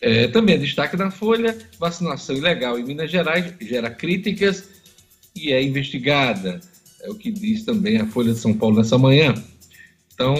É, 0.00 0.26
também 0.26 0.56
é 0.56 0.58
destaque 0.58 0.96
na 0.96 1.12
Folha, 1.12 1.56
vacinação 1.78 2.36
ilegal 2.36 2.76
em 2.76 2.84
Minas 2.84 3.10
Gerais 3.10 3.54
gera 3.60 3.90
críticas 3.90 4.68
e 5.34 5.52
é 5.52 5.62
investigada. 5.62 6.60
É 7.02 7.10
o 7.10 7.14
que 7.14 7.30
diz 7.30 7.64
também 7.64 7.98
a 7.98 8.06
Folha 8.06 8.32
de 8.32 8.38
São 8.38 8.54
Paulo 8.54 8.76
nessa 8.76 8.98
manhã. 8.98 9.34
Então, 10.12 10.34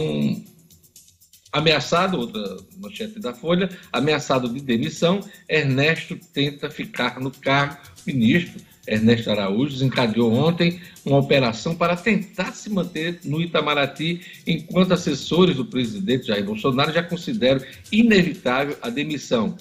ameaçado, 1.52 2.18
outra 2.18 2.56
manchete 2.78 3.20
da 3.20 3.32
Folha, 3.32 3.70
ameaçado 3.92 4.48
de 4.48 4.60
demissão, 4.60 5.20
Ernesto 5.48 6.18
tenta 6.32 6.68
ficar 6.68 7.20
no 7.20 7.30
cargo. 7.30 7.78
O 7.98 8.02
ministro 8.06 8.60
Ernesto 8.88 9.30
Araújo 9.30 9.74
desencadeou 9.74 10.32
ontem 10.32 10.80
uma 11.04 11.18
operação 11.18 11.74
para 11.74 11.94
tentar 11.94 12.52
se 12.52 12.70
manter 12.70 13.20
no 13.24 13.40
Itamaraty, 13.40 14.20
enquanto 14.46 14.92
assessores 14.92 15.56
do 15.56 15.64
presidente 15.64 16.26
Jair 16.26 16.44
Bolsonaro 16.44 16.92
já 16.92 17.02
consideram 17.02 17.60
inevitável 17.92 18.76
a 18.80 18.88
demissão. 18.88 19.56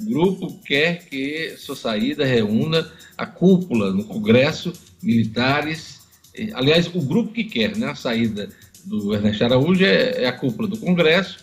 O 0.00 0.04
grupo 0.04 0.60
quer 0.64 1.04
que 1.06 1.56
sua 1.56 1.74
saída 1.74 2.24
reúna 2.24 2.90
a 3.16 3.26
cúpula 3.26 3.92
no 3.92 4.04
Congresso, 4.04 4.72
militares. 5.02 5.97
Aliás, 6.54 6.86
o 6.94 7.00
grupo 7.00 7.32
que 7.32 7.44
quer 7.44 7.76
né, 7.76 7.88
a 7.88 7.94
saída 7.94 8.48
do 8.84 9.14
Ernesto 9.14 9.44
Araújo 9.44 9.84
é, 9.84 10.22
é 10.22 10.26
a 10.26 10.32
cúpula 10.32 10.68
do 10.68 10.78
Congresso, 10.78 11.38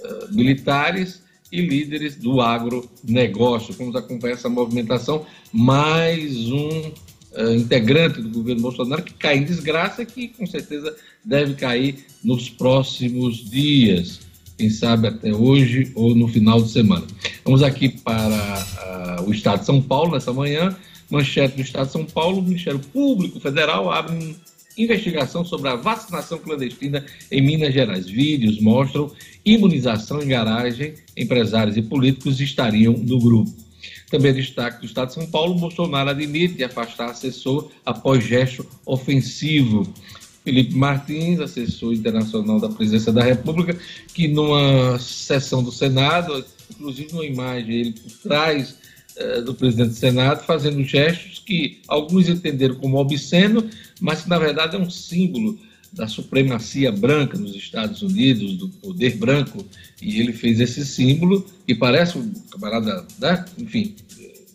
uh, 0.00 0.34
militares 0.34 1.22
e 1.50 1.60
líderes 1.60 2.16
do 2.16 2.40
agronegócio. 2.40 3.74
Vamos 3.74 3.96
acompanhar 3.96 4.34
essa 4.34 4.48
movimentação. 4.48 5.24
Mais 5.52 6.50
um 6.50 6.92
uh, 7.32 7.54
integrante 7.54 8.20
do 8.20 8.28
governo 8.28 8.62
Bolsonaro 8.62 9.02
que 9.02 9.14
cai 9.14 9.38
em 9.38 9.44
desgraça, 9.44 10.04
que 10.04 10.28
com 10.28 10.46
certeza 10.46 10.94
deve 11.24 11.54
cair 11.54 12.04
nos 12.22 12.50
próximos 12.50 13.48
dias. 13.48 14.20
Quem 14.58 14.70
sabe 14.70 15.08
até 15.08 15.32
hoje 15.32 15.90
ou 15.94 16.14
no 16.14 16.28
final 16.28 16.62
de 16.62 16.70
semana. 16.70 17.06
Vamos 17.44 17.62
aqui 17.62 17.88
para 17.88 19.18
uh, 19.18 19.28
o 19.28 19.32
Estado 19.32 19.60
de 19.60 19.66
São 19.66 19.80
Paulo 19.82 20.12
nessa 20.12 20.32
manhã. 20.32 20.76
Manchete 21.10 21.56
do 21.56 21.62
Estado 21.62 21.86
de 21.86 21.92
São 21.92 22.04
Paulo: 22.04 22.38
o 22.38 22.42
Ministério 22.42 22.80
Público 22.80 23.40
Federal 23.40 23.90
abre 23.90 24.36
investigação 24.76 25.44
sobre 25.44 25.68
a 25.68 25.76
vacinação 25.76 26.38
clandestina 26.38 27.04
em 27.30 27.40
Minas 27.40 27.72
Gerais. 27.72 28.08
Vídeos 28.08 28.60
mostram 28.60 29.10
imunização 29.44 30.22
em 30.22 30.28
garagem, 30.28 30.94
empresários 31.16 31.76
e 31.76 31.82
políticos 31.82 32.40
estariam 32.40 32.92
no 32.94 33.18
grupo. 33.18 33.52
Também 34.10 34.32
destaque 34.32 34.80
do 34.80 34.86
Estado 34.86 35.08
de 35.08 35.14
São 35.14 35.26
Paulo, 35.26 35.54
Bolsonaro 35.54 36.10
admite 36.10 36.62
afastar 36.62 37.10
assessor 37.10 37.70
após 37.84 38.24
gesto 38.24 38.66
ofensivo. 38.86 39.92
Felipe 40.44 40.74
Martins, 40.74 41.40
assessor 41.40 41.94
internacional 41.94 42.60
da 42.60 42.68
Presidência 42.68 43.10
da 43.10 43.22
República, 43.22 43.76
que 44.12 44.28
numa 44.28 44.98
sessão 44.98 45.62
do 45.62 45.72
Senado, 45.72 46.44
inclusive 46.70 47.12
numa 47.12 47.24
imagem 47.24 47.74
ele 47.74 47.92
por 47.92 48.12
trás 48.22 48.76
do 49.44 49.54
presidente 49.54 49.90
do 49.90 49.94
Senado, 49.94 50.44
fazendo 50.44 50.82
gestos 50.82 51.38
que 51.38 51.80
alguns 51.86 52.28
entenderam 52.28 52.74
como 52.76 52.98
obsceno, 52.98 53.68
mas 54.00 54.22
que 54.22 54.28
na 54.28 54.38
verdade 54.38 54.76
é 54.76 54.78
um 54.78 54.90
símbolo 54.90 55.58
da 55.94 56.08
supremacia 56.08 56.90
branca 56.90 57.38
nos 57.38 57.54
Estados 57.54 58.02
Unidos, 58.02 58.56
do 58.56 58.68
poder 58.68 59.16
branco, 59.16 59.64
e 60.02 60.20
ele 60.20 60.32
fez 60.32 60.58
esse 60.60 60.84
símbolo, 60.84 61.46
e 61.68 61.74
parece 61.74 62.18
um 62.18 62.32
camarada, 62.50 63.06
né? 63.20 63.44
enfim, 63.56 63.94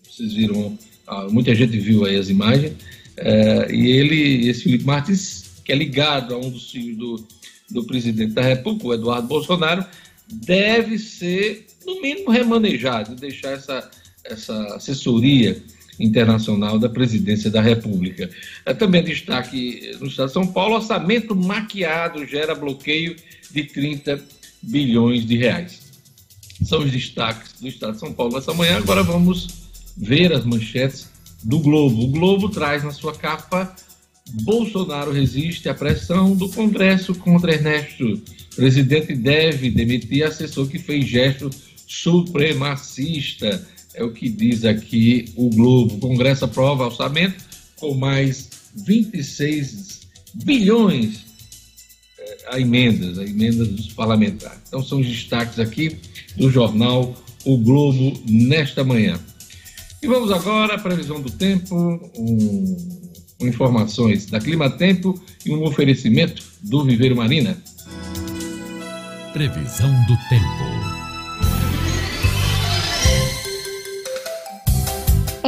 vocês 0.10 0.34
viram, 0.34 0.78
ah, 1.08 1.28
muita 1.30 1.56
gente 1.56 1.80
viu 1.80 2.04
aí 2.04 2.18
as 2.18 2.30
imagens, 2.30 2.74
é, 3.16 3.74
e 3.74 3.88
ele, 3.88 4.50
esse 4.50 4.64
Felipe 4.64 4.84
Martins, 4.84 5.46
que 5.64 5.72
é 5.72 5.76
ligado 5.76 6.34
a 6.34 6.38
um 6.38 6.50
dos 6.50 6.72
filhos 6.72 6.98
do, 6.98 7.28
do 7.72 7.84
presidente 7.86 8.34
da 8.34 8.42
República, 8.42 8.88
o 8.88 8.94
Eduardo 8.94 9.28
Bolsonaro, 9.28 9.86
deve 10.32 11.00
ser, 11.00 11.66
no 11.86 12.02
mínimo, 12.02 12.32
remanejado, 12.32 13.16
deixar 13.16 13.52
essa, 13.52 13.90
essa 14.30 14.76
assessoria 14.76 15.62
internacional 16.00 16.80
da 16.80 16.88
presidência 16.88 17.50
da 17.50 17.62
República. 17.62 18.30
É, 18.66 18.74
também 18.74 19.04
destaque 19.04 19.98
no 20.00 20.08
estado 20.08 20.28
de 20.28 20.34
São 20.34 20.48
Paulo: 20.48 20.76
orçamento 20.76 21.36
maquiado 21.36 22.26
gera 22.26 22.56
bloqueio 22.56 23.16
de 23.52 23.64
30 23.64 24.22
bilhões 24.62 25.26
de 25.26 25.38
reais. 25.38 25.90
São 26.64 26.80
os 26.80 26.92
destaques 26.92 27.54
do 27.60 27.68
estado 27.68 27.94
de 27.94 28.00
São 28.00 28.14
Paulo 28.14 28.36
nessa 28.36 28.54
manhã. 28.54 28.78
Agora 28.78 29.04
vamos 29.04 29.48
ver 29.98 30.34
as 30.34 30.46
manchetes 30.46 31.10
do 31.44 31.60
Globo. 31.60 32.04
O 32.04 32.08
Globo 32.08 32.50
traz 32.50 32.84
na 32.84 32.92
sua 32.92 33.14
capa. 33.14 33.74
Bolsonaro 34.44 35.12
resiste 35.12 35.68
à 35.70 35.74
pressão 35.74 36.36
do 36.36 36.50
Congresso 36.50 37.16
contra 37.16 37.54
Ernesto. 37.54 38.22
Presidente 38.56 39.16
deve 39.16 39.72
demitir 39.72 40.24
assessor 40.24 40.68
que 40.68 40.78
fez 40.78 41.08
gesto 41.08 41.50
supremacista. 41.88 43.66
É 43.94 44.04
o 44.04 44.12
que 44.12 44.30
diz 44.30 44.66
aqui 44.66 45.32
o 45.36 45.50
Globo. 45.50 45.96
O 45.96 46.00
Congresso 46.00 46.46
aprova 46.46 46.86
orçamento 46.86 47.44
com 47.78 47.96
mais 47.96 48.50
26 48.76 50.02
bilhões 50.34 51.26
é, 52.18 52.38
a 52.52 52.60
emendas, 52.60 53.18
a 53.18 53.24
emendas 53.24 53.68
dos 53.68 53.94
parlamentares. 53.94 54.60
Então 54.68 54.84
são 54.84 55.00
os 55.00 55.08
destaques 55.08 55.60
aqui 55.60 55.98
do 56.36 56.50
jornal 56.50 57.16
O 57.46 57.58
Globo 57.58 58.22
nesta 58.30 58.84
manhã. 58.84 59.20
E 60.02 60.08
vamos 60.08 60.32
agora 60.32 60.76
à 60.76 60.78
previsão 60.78 61.20
do 61.20 61.30
tempo, 61.30 61.76
um, 62.18 62.78
informações 63.42 64.26
da 64.28 64.40
Clima 64.40 64.70
Tempo 64.70 65.20
e 65.46 65.52
um 65.52 65.64
oferecimento 65.64 66.42
do 66.62 66.86
Viveiro 66.86 67.16
Marina. 67.16 67.62
Previsão 69.34 69.92
do 70.06 70.18
tempo. 70.30 70.79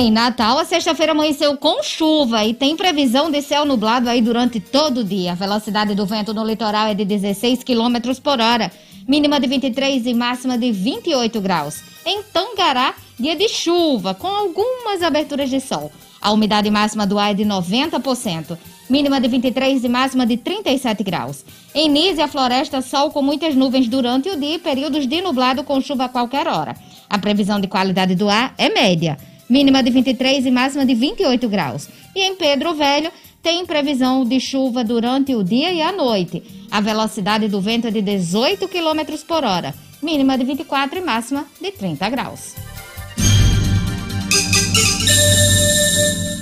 Em 0.01 0.09
Natal, 0.09 0.57
a 0.57 0.65
sexta-feira 0.65 1.11
amanheceu 1.11 1.55
com 1.55 1.83
chuva 1.83 2.43
e 2.43 2.55
tem 2.55 2.75
previsão 2.75 3.29
de 3.29 3.39
céu 3.39 3.65
nublado 3.65 4.09
aí 4.09 4.19
durante 4.19 4.59
todo 4.59 5.01
o 5.01 5.03
dia. 5.03 5.33
A 5.33 5.35
velocidade 5.35 5.93
do 5.93 6.07
vento 6.07 6.33
no 6.33 6.43
litoral 6.43 6.87
é 6.87 6.95
de 6.95 7.05
16 7.05 7.63
km 7.63 8.19
por 8.19 8.39
hora, 8.39 8.71
mínima 9.07 9.39
de 9.39 9.45
23 9.45 10.07
e 10.07 10.13
máxima 10.15 10.57
de 10.57 10.71
28 10.71 11.39
graus. 11.39 11.83
Em 12.03 12.23
Tangará, 12.23 12.95
dia 13.19 13.35
de 13.35 13.47
chuva, 13.47 14.15
com 14.15 14.25
algumas 14.25 15.03
aberturas 15.03 15.51
de 15.51 15.59
sol. 15.59 15.91
A 16.19 16.31
umidade 16.31 16.71
máxima 16.71 17.05
do 17.05 17.19
ar 17.19 17.29
é 17.29 17.35
de 17.35 17.45
90%, 17.45 18.57
mínima 18.89 19.21
de 19.21 19.27
23 19.27 19.83
e 19.83 19.87
máxima 19.87 20.25
de 20.25 20.35
37 20.35 21.03
graus. 21.03 21.45
Em 21.75 21.87
Nízia, 21.87 22.27
floresta, 22.27 22.81
sol 22.81 23.11
com 23.11 23.21
muitas 23.21 23.53
nuvens 23.53 23.87
durante 23.87 24.29
o 24.29 24.35
dia 24.35 24.55
e 24.55 24.59
períodos 24.59 25.05
de 25.05 25.21
nublado 25.21 25.63
com 25.63 25.79
chuva 25.79 26.05
a 26.05 26.09
qualquer 26.09 26.47
hora. 26.47 26.75
A 27.07 27.19
previsão 27.19 27.59
de 27.59 27.67
qualidade 27.67 28.15
do 28.15 28.27
ar 28.27 28.55
é 28.57 28.67
média 28.67 29.15
mínima 29.51 29.83
de 29.83 29.91
23 29.91 30.45
e 30.45 30.49
máxima 30.49 30.85
de 30.85 30.95
28 30.95 31.49
graus. 31.49 31.89
E 32.15 32.21
em 32.21 32.35
Pedro 32.37 32.73
Velho, 32.73 33.11
tem 33.43 33.65
previsão 33.65 34.23
de 34.23 34.39
chuva 34.39 34.81
durante 34.81 35.35
o 35.35 35.43
dia 35.43 35.73
e 35.73 35.81
a 35.81 35.91
noite. 35.91 36.41
A 36.71 36.79
velocidade 36.79 37.49
do 37.49 37.59
vento 37.59 37.87
é 37.87 37.91
de 37.91 38.01
18 38.01 38.65
km 38.69 39.17
por 39.27 39.43
hora, 39.43 39.75
mínima 40.01 40.37
de 40.37 40.45
24 40.45 40.99
e 40.99 41.01
máxima 41.01 41.45
de 41.61 41.69
30 41.69 42.09
graus. 42.09 42.55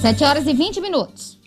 7 0.01 0.23
horas 0.23 0.45
e 0.45 0.53
20 0.53 0.79
minutos. 0.79 1.38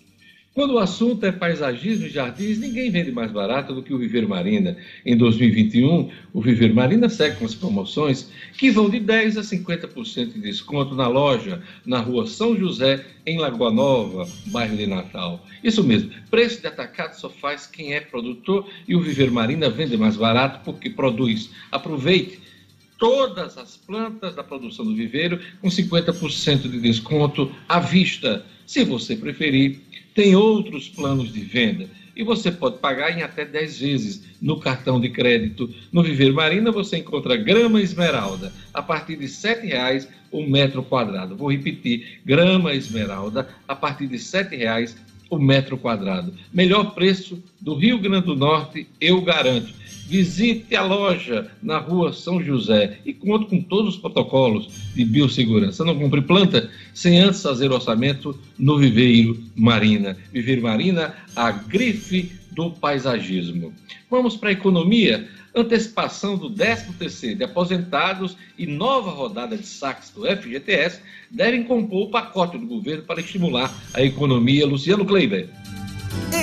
Quando 0.55 0.75
o 0.75 0.79
assunto 0.79 1.25
é 1.25 1.33
paisagismo 1.33 2.07
e 2.07 2.11
jardins, 2.11 2.59
ninguém 2.59 2.91
vende 2.91 3.11
mais 3.11 3.33
barato 3.33 3.75
do 3.75 3.83
que 3.83 3.95
o 3.95 3.99
Viveiro 3.99 4.29
Marina. 4.29 4.77
Em 5.05 5.17
2021, 5.17 6.11
o 6.31 6.43
Viveiro 6.43 6.75
Marina 6.75 7.09
segue 7.09 7.37
com 7.37 7.47
as 7.47 7.55
promoções 7.55 8.31
que 8.59 8.71
vão 8.71 8.91
de 8.91 9.01
10% 9.01 9.39
a 9.39 9.41
50% 9.41 10.35
de 10.35 10.41
desconto 10.41 10.95
na 10.95 11.09
loja, 11.09 11.63
na 11.87 12.01
rua 12.01 12.27
São 12.27 12.55
José, 12.55 13.03
em 13.25 13.39
Lagoa 13.39 13.71
Nova, 13.71 14.29
bairro 14.49 14.77
de 14.77 14.87
Natal. 14.87 15.43
Isso 15.65 15.83
mesmo, 15.83 16.11
preço 16.31 16.61
de 16.61 16.67
atacado 16.67 17.15
só 17.15 17.31
faz 17.31 17.67
quem 17.67 17.95
é 17.95 18.01
produtor 18.01 18.69
e 18.87 18.95
o 18.95 19.01
Viveiro 19.01 19.33
Marina 19.33 19.71
vende 19.71 19.97
mais 19.97 20.19
barato 20.19 20.61
porque 20.67 20.91
produz. 20.91 21.51
Aproveite! 21.71 22.53
todas 22.99 23.59
as 23.59 23.77
plantas 23.77 24.37
da 24.37 24.45
produção 24.45 24.85
do 24.85 24.95
viveiro 24.95 25.41
com 25.61 25.67
50% 25.67 26.71
de 26.71 26.81
desconto 26.81 27.51
à 27.69 27.81
vista 27.81 28.47
Se 28.65 28.85
você 28.85 29.17
preferir, 29.17 29.81
tem 30.15 30.37
outros 30.37 30.89
planos 30.89 31.33
de 31.33 31.41
venda 31.41 31.89
e 32.15 32.23
você 32.23 32.51
pode 32.51 32.79
pagar 32.79 33.17
em 33.17 33.23
até 33.23 33.45
10 33.45 33.79
vezes 33.79 34.23
no 34.41 34.61
cartão 34.61 35.01
de 35.01 35.09
crédito. 35.09 35.71
No 35.91 36.03
Viver 36.03 36.33
Marina 36.33 36.71
você 36.71 36.99
encontra 36.99 37.37
grama 37.37 37.81
esmeralda 37.81 38.53
a 38.73 38.83
partir 38.83 39.17
de 39.17 39.27
R$ 39.27 39.31
7,00 39.31 40.09
o 40.31 40.47
metro 40.47 40.83
quadrado. 40.83 41.37
Vou 41.37 41.51
repetir, 41.51 42.21
grama 42.25 42.75
esmeralda 42.75 43.49
a 43.67 43.75
partir 43.75 44.07
de 44.07 44.17
R$ 44.17 44.23
7,00 44.23 44.95
o 45.31 45.39
metro 45.39 45.79
quadrado. 45.79 46.35
Melhor 46.53 46.95
preço 46.95 47.43
do 47.59 47.75
Rio 47.75 47.99
Grande 47.99 48.27
do 48.27 48.37
Norte, 48.37 48.87
eu 49.01 49.23
garanto. 49.23 49.73
Visite 50.07 50.75
a 50.77 50.83
loja 50.83 51.51
na 51.63 51.79
rua 51.79 52.13
São 52.13 52.43
José 52.43 52.99
e 53.05 53.13
conte 53.13 53.47
com 53.47 53.63
todos 53.63 53.95
os 53.95 54.01
protocolos 54.01 54.69
de 54.95 55.05
biossegurança. 55.05 55.85
Não 55.85 55.99
compre 55.99 56.21
planta 56.21 56.71
sem 56.93 57.19
antes 57.19 57.43
fazer 57.43 57.71
orçamento 57.71 58.39
no 58.59 58.79
Viveiro 58.79 59.39
Marina. 59.57 60.17
Viveiro 60.33 60.63
Marina, 60.63 61.15
a 61.35 61.51
grife 61.51 62.33
do 62.51 62.71
paisagismo. 62.71 63.73
Vamos 64.11 64.37
para 64.37 64.51
a 64.51 64.53
economia. 64.53 65.29
Antecipação 65.55 66.37
do 66.37 66.51
13º 66.51 67.37
de 67.37 67.45
aposentados 67.45 68.37
e 68.57 68.67
nova 68.67 69.11
rodada 69.11 69.57
de 69.57 69.67
saques 69.67 70.11
do 70.11 70.25
FGTS 70.25 71.01
devem 71.31 71.63
compor 71.63 72.09
o 72.09 72.11
pacote 72.11 72.57
do 72.57 72.67
governo 72.67 73.03
para 73.03 73.21
estimular 73.21 73.73
a 73.93 74.03
economia. 74.03 74.67
Luciano 74.67 75.05
Kleiber. 75.05 75.49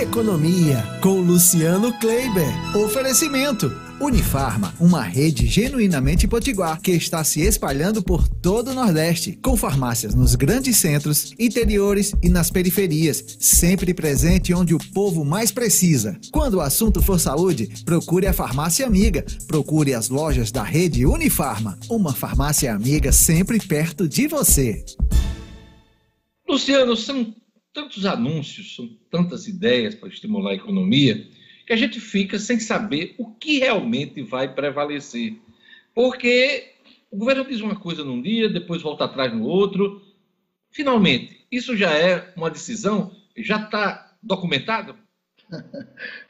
Economia 0.02 0.84
com 1.02 1.20
Luciano 1.20 1.92
Kleiber. 2.00 2.48
Oferecimento. 2.76 3.72
Unifarma, 4.00 4.74
uma 4.80 5.04
rede 5.04 5.46
genuinamente 5.46 6.26
potiguar 6.26 6.80
que 6.80 6.92
está 6.92 7.22
se 7.24 7.42
espalhando 7.42 8.02
por 8.02 8.30
todo 8.30 8.72
o 8.72 8.74
Nordeste, 8.74 9.38
com 9.44 9.58
farmácias 9.58 10.16
nos 10.16 10.36
grandes 10.36 10.78
centros, 10.78 11.34
interiores 11.38 12.14
e 12.24 12.30
nas 12.30 12.50
periferias, 12.50 13.24
sempre 13.40 13.94
presente 13.94 14.54
onde 14.54 14.74
o 14.74 14.80
povo 14.94 15.26
mais 15.26 15.52
precisa. 15.52 16.18
Quando 16.32 16.56
o 16.56 16.62
assunto 16.62 17.02
for 17.02 17.20
saúde, 17.20 17.70
procure 17.84 18.26
a 18.26 18.34
farmácia 18.34 18.88
amiga. 18.88 19.26
Procure 19.48 19.94
as 19.94 20.08
lojas 20.08 20.50
da 20.50 20.64
rede 20.64 21.06
Unifarma, 21.06 21.78
uma 21.90 22.14
farmácia 22.14 22.74
amiga 22.74 23.12
sempre 23.12 23.60
perto 23.60 24.08
de 24.08 24.28
você. 24.28 24.84
Luciano, 26.48 26.96
são 26.96 27.34
tantos 27.80 28.06
anúncios, 28.06 28.76
são 28.76 28.90
tantas 29.10 29.48
ideias 29.48 29.96
para 29.96 30.10
estimular 30.10 30.52
a 30.52 30.56
economia, 30.56 31.26
que 31.66 31.72
a 31.72 31.78
gente 31.78 32.00
fica 32.00 32.38
sem 32.38 32.60
saber 32.60 33.16
o 33.18 33.32
que 33.32 33.60
realmente 33.60 34.22
vai 34.22 34.54
prevalecer. 34.54 35.38
Porque 35.96 36.74
o 37.10 37.18
governo 37.18 37.46
diz 37.46 37.62
uma 37.62 37.78
coisa 37.78 38.04
num 38.04 38.22
dia, 38.22 38.50
depois 38.50 38.82
volta 38.82 39.06
atrás 39.06 39.34
no 39.34 39.46
outro. 39.46 40.02
Finalmente, 40.70 41.46
isso 41.50 41.78
já 41.78 41.92
é 41.92 42.34
uma 42.36 42.50
decisão? 42.50 43.16
Já 43.38 43.64
está 43.64 44.14
documentado? 44.22 44.96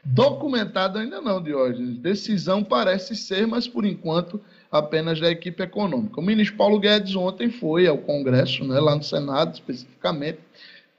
documentado 0.05 0.99
ainda 0.99 1.19
não, 1.19 1.41
Diógenes. 1.41 1.97
Decisão 1.97 2.63
parece 2.63 3.15
ser, 3.15 3.47
mas 3.47 3.67
por 3.67 3.85
enquanto 3.85 4.39
apenas 4.71 5.19
da 5.19 5.31
equipe 5.31 5.63
econômica. 5.63 6.19
O 6.19 6.23
ministro 6.23 6.57
Paulo 6.57 6.79
Guedes 6.79 7.15
ontem 7.15 7.49
foi 7.49 7.87
ao 7.87 7.97
Congresso, 7.97 8.63
né, 8.65 8.79
lá 8.79 8.95
no 8.95 9.03
Senado 9.03 9.55
especificamente, 9.55 10.39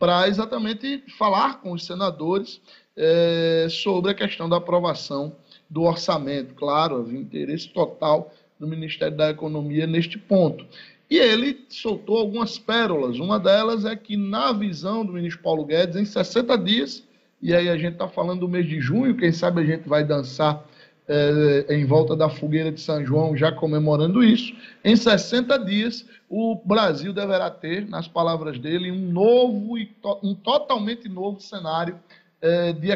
para 0.00 0.26
exatamente 0.26 1.04
falar 1.18 1.60
com 1.60 1.72
os 1.72 1.84
senadores 1.84 2.58
é, 2.96 3.66
sobre 3.70 4.10
a 4.10 4.14
questão 4.14 4.48
da 4.48 4.56
aprovação 4.56 5.36
do 5.68 5.82
orçamento. 5.82 6.54
Claro, 6.54 6.96
havia 6.96 7.20
interesse 7.20 7.68
total 7.68 8.32
do 8.58 8.66
Ministério 8.66 9.14
da 9.14 9.28
Economia 9.28 9.86
neste 9.86 10.18
ponto. 10.18 10.66
E 11.08 11.18
ele 11.18 11.66
soltou 11.68 12.16
algumas 12.16 12.58
pérolas. 12.58 13.18
Uma 13.18 13.38
delas 13.38 13.84
é 13.84 13.94
que, 13.94 14.16
na 14.16 14.52
visão 14.52 15.04
do 15.04 15.12
ministro 15.12 15.42
Paulo 15.42 15.66
Guedes, 15.66 15.96
em 15.96 16.04
60 16.06 16.56
dias, 16.56 17.04
e 17.42 17.54
aí 17.54 17.68
a 17.68 17.76
gente 17.76 17.92
está 17.92 18.08
falando 18.08 18.40
do 18.40 18.48
mês 18.48 18.66
de 18.66 18.80
junho, 18.80 19.16
quem 19.16 19.32
sabe 19.32 19.60
a 19.60 19.64
gente 19.64 19.86
vai 19.86 20.02
dançar 20.02 20.64
é, 21.12 21.74
em 21.74 21.84
volta 21.84 22.14
da 22.14 22.28
fogueira 22.28 22.70
de 22.70 22.80
São 22.80 23.04
João, 23.04 23.36
já 23.36 23.50
comemorando 23.50 24.22
isso. 24.22 24.54
Em 24.84 24.94
60 24.94 25.58
dias, 25.58 26.06
o 26.28 26.54
Brasil 26.64 27.12
deverá 27.12 27.50
ter, 27.50 27.88
nas 27.88 28.06
palavras 28.06 28.60
dele, 28.60 28.92
um 28.92 29.10
novo 29.10 29.76
e 29.76 29.86
to 29.86 30.20
um 30.22 30.36
totalmente 30.36 31.08
novo 31.08 31.40
cenário 31.40 31.98
é, 32.40 32.72
de 32.72 32.92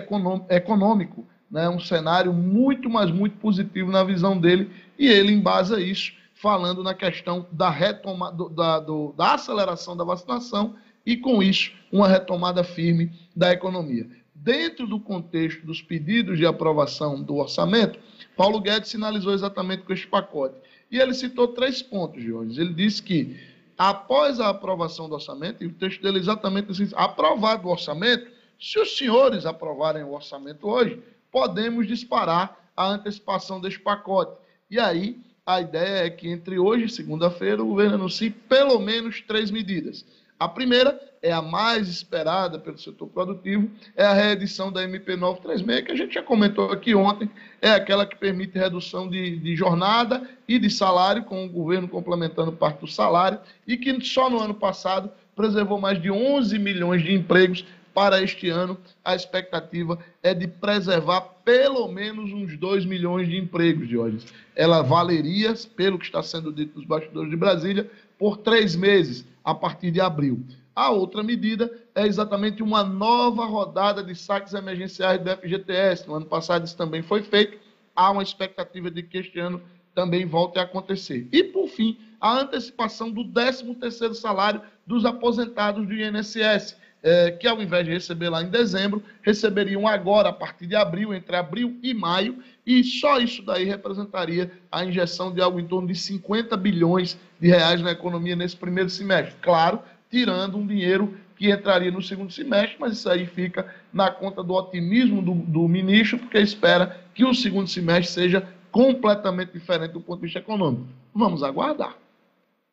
econômico, 0.48 1.26
né? 1.50 1.68
um 1.68 1.80
cenário 1.80 2.32
muito, 2.32 2.88
mas 2.88 3.10
muito 3.10 3.36
positivo 3.38 3.90
na 3.90 4.04
visão 4.04 4.38
dele, 4.38 4.70
e 4.96 5.08
ele 5.08 5.32
embasa 5.32 5.80
isso 5.80 6.12
falando 6.34 6.84
na 6.84 6.94
questão 6.94 7.46
da, 7.50 7.68
retoma 7.68 8.30
do, 8.30 8.48
da, 8.48 8.78
do, 8.78 9.12
da 9.16 9.34
aceleração 9.34 9.96
da 9.96 10.04
vacinação 10.04 10.76
e, 11.04 11.16
com 11.16 11.42
isso, 11.42 11.72
uma 11.90 12.06
retomada 12.06 12.62
firme 12.62 13.10
da 13.34 13.52
economia. 13.52 14.06
Dentro 14.44 14.86
do 14.86 15.00
contexto 15.00 15.64
dos 15.64 15.80
pedidos 15.80 16.36
de 16.36 16.44
aprovação 16.44 17.22
do 17.22 17.36
orçamento, 17.36 17.98
Paulo 18.36 18.60
Guedes 18.60 18.90
sinalizou 18.90 19.32
exatamente 19.32 19.84
com 19.84 19.92
este 19.94 20.06
pacote 20.06 20.56
e 20.90 20.98
ele 20.98 21.14
citou 21.14 21.48
três 21.48 21.80
pontos, 21.80 22.22
Jorge. 22.22 22.60
Ele 22.60 22.74
disse 22.74 23.02
que, 23.02 23.40
após 23.78 24.40
a 24.40 24.50
aprovação 24.50 25.08
do 25.08 25.14
orçamento, 25.14 25.64
e 25.64 25.66
o 25.66 25.72
texto 25.72 26.02
dele 26.02 26.18
é 26.18 26.20
exatamente 26.20 26.70
assim, 26.70 26.86
aprovado 26.94 27.66
o 27.66 27.70
orçamento, 27.70 28.30
se 28.60 28.78
os 28.78 28.98
senhores 28.98 29.46
aprovarem 29.46 30.04
o 30.04 30.12
orçamento 30.12 30.68
hoje, 30.68 31.02
podemos 31.32 31.88
disparar 31.88 32.70
a 32.76 32.86
antecipação 32.86 33.58
deste 33.58 33.80
pacote. 33.80 34.38
E 34.70 34.78
aí, 34.78 35.22
a 35.46 35.62
ideia 35.62 36.04
é 36.04 36.10
que 36.10 36.28
entre 36.28 36.58
hoje 36.58 36.84
e 36.84 36.90
segunda-feira 36.90 37.62
o 37.62 37.68
governo 37.68 37.94
anuncie 37.94 38.28
pelo 38.28 38.78
menos 38.78 39.22
três 39.22 39.50
medidas. 39.50 40.04
A 40.38 40.46
primeira 40.46 41.00
é 41.24 41.32
a 41.32 41.40
mais 41.40 41.88
esperada 41.88 42.58
pelo 42.58 42.76
setor 42.76 43.08
produtivo, 43.08 43.70
é 43.96 44.04
a 44.04 44.12
reedição 44.12 44.70
da 44.70 44.84
MP 44.84 45.16
936, 45.16 45.86
que 45.86 45.92
a 45.92 45.96
gente 45.96 46.12
já 46.12 46.22
comentou 46.22 46.70
aqui 46.70 46.94
ontem, 46.94 47.30
é 47.62 47.70
aquela 47.70 48.04
que 48.04 48.14
permite 48.14 48.58
redução 48.58 49.08
de, 49.08 49.38
de 49.38 49.56
jornada 49.56 50.28
e 50.46 50.58
de 50.58 50.68
salário, 50.68 51.24
com 51.24 51.46
o 51.46 51.48
governo 51.48 51.88
complementando 51.88 52.52
parte 52.52 52.80
do 52.80 52.86
salário, 52.86 53.38
e 53.66 53.74
que 53.78 53.98
só 54.04 54.28
no 54.28 54.38
ano 54.38 54.52
passado 54.52 55.10
preservou 55.34 55.80
mais 55.80 56.00
de 56.00 56.10
11 56.10 56.58
milhões 56.58 57.02
de 57.02 57.14
empregos. 57.14 57.64
Para 57.94 58.20
este 58.22 58.50
ano, 58.50 58.76
a 59.04 59.14
expectativa 59.14 59.98
é 60.22 60.34
de 60.34 60.46
preservar 60.46 61.22
pelo 61.42 61.88
menos 61.88 62.32
uns 62.32 62.58
2 62.58 62.84
milhões 62.84 63.28
de 63.28 63.38
empregos, 63.38 63.90
hoje. 63.90 64.26
Ela 64.54 64.82
valeria, 64.82 65.54
pelo 65.74 65.98
que 65.98 66.04
está 66.04 66.22
sendo 66.22 66.52
dito 66.52 66.76
nos 66.76 66.86
bastidores 66.86 67.30
de 67.30 67.36
Brasília, 67.36 67.88
por 68.18 68.36
três 68.36 68.76
meses, 68.76 69.24
a 69.42 69.54
partir 69.54 69.90
de 69.90 70.00
abril. 70.00 70.44
A 70.74 70.90
outra 70.90 71.22
medida 71.22 71.70
é 71.94 72.06
exatamente 72.06 72.62
uma 72.62 72.82
nova 72.82 73.44
rodada 73.44 74.02
de 74.02 74.14
saques 74.14 74.54
emergenciais 74.54 75.20
do 75.20 75.30
FGTS. 75.30 76.06
No 76.08 76.14
ano 76.14 76.26
passado 76.26 76.64
isso 76.64 76.76
também 76.76 77.02
foi 77.02 77.22
feito. 77.22 77.58
Há 77.94 78.10
uma 78.10 78.22
expectativa 78.22 78.90
de 78.90 79.02
que 79.02 79.18
este 79.18 79.38
ano 79.38 79.62
também 79.94 80.26
volte 80.26 80.58
a 80.58 80.62
acontecer. 80.62 81.28
E, 81.30 81.44
por 81.44 81.68
fim, 81.68 81.96
a 82.20 82.40
antecipação 82.40 83.10
do 83.10 83.24
13º 83.24 84.14
salário 84.14 84.60
dos 84.84 85.04
aposentados 85.04 85.86
do 85.86 85.94
INSS, 85.94 86.76
é, 87.02 87.30
que 87.30 87.46
ao 87.46 87.60
invés 87.62 87.84
de 87.84 87.92
receber 87.92 88.30
lá 88.30 88.42
em 88.42 88.48
dezembro, 88.48 89.02
receberiam 89.22 89.86
agora, 89.86 90.30
a 90.30 90.32
partir 90.32 90.66
de 90.66 90.74
abril, 90.74 91.14
entre 91.14 91.36
abril 91.36 91.78
e 91.82 91.94
maio, 91.94 92.42
e 92.66 92.82
só 92.82 93.20
isso 93.20 93.42
daí 93.42 93.64
representaria 93.64 94.50
a 94.72 94.84
injeção 94.84 95.32
de 95.32 95.40
algo 95.40 95.60
em 95.60 95.66
torno 95.66 95.86
de 95.86 95.94
50 95.94 96.56
bilhões 96.56 97.18
de 97.38 97.48
reais 97.48 97.82
na 97.82 97.92
economia 97.92 98.34
nesse 98.34 98.56
primeiro 98.56 98.88
semestre. 98.88 99.36
Claro, 99.42 99.80
tirando 100.14 100.56
um 100.56 100.64
dinheiro 100.64 101.12
que 101.36 101.50
entraria 101.50 101.90
no 101.90 102.00
segundo 102.00 102.32
semestre, 102.32 102.76
mas 102.78 102.92
isso 102.92 103.10
aí 103.10 103.26
fica 103.26 103.66
na 103.92 104.12
conta 104.12 104.44
do 104.44 104.54
otimismo 104.54 105.20
do, 105.20 105.34
do 105.34 105.66
ministro, 105.66 106.20
porque 106.20 106.38
espera 106.38 107.04
que 107.12 107.24
o 107.24 107.34
segundo 107.34 107.66
semestre 107.66 108.22
seja 108.22 108.48
completamente 108.70 109.52
diferente 109.52 109.90
do 109.90 110.00
ponto 110.00 110.20
de 110.20 110.26
vista 110.26 110.38
econômico. 110.38 110.86
Vamos 111.12 111.42
aguardar. 111.42 111.98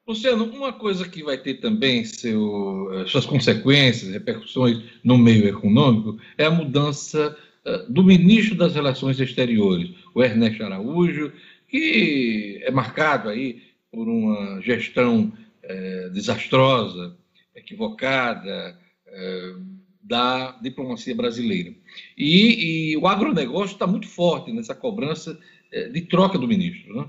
Luciano, 0.08 0.45
uma 0.45 0.71
coisa 0.71 1.10
que 1.10 1.23
vai 1.23 1.36
ter 1.36 1.56
também 1.56 2.06
seu, 2.06 2.89
eh, 2.93 3.08
suas 3.08 3.25
consequências, 3.25 4.12
repercussões 4.12 4.80
no 5.04 5.17
meio 5.17 5.47
econômico, 5.47 6.19
é 6.38 6.45
a 6.45 6.51
mudança 6.51 7.36
uh, 7.65 7.91
do 7.91 8.04
ministro 8.04 8.56
das 8.56 8.75
Relações 8.75 9.19
Exteriores, 9.19 9.91
o 10.13 10.23
Ernesto 10.23 10.63
Araújo, 10.63 11.32
que 11.67 12.60
é 12.62 12.69
marcado 12.69 13.30
aí 13.30 13.63
por 13.91 14.08
uma 14.08 14.62
gestão 14.62 15.32
uh, 15.63 16.10
desastrosa 16.12 17.15
equivocada 17.55 18.77
é, 19.07 19.53
da 20.03 20.51
diplomacia 20.61 21.15
brasileira. 21.15 21.73
E, 22.17 22.93
e 22.93 22.97
o 22.97 23.07
agronegócio 23.07 23.73
está 23.73 23.85
muito 23.85 24.07
forte 24.07 24.51
nessa 24.51 24.73
cobrança 24.73 25.37
é, 25.71 25.89
de 25.89 26.01
troca 26.01 26.37
do 26.37 26.47
ministro. 26.47 26.95
Né? 26.95 27.05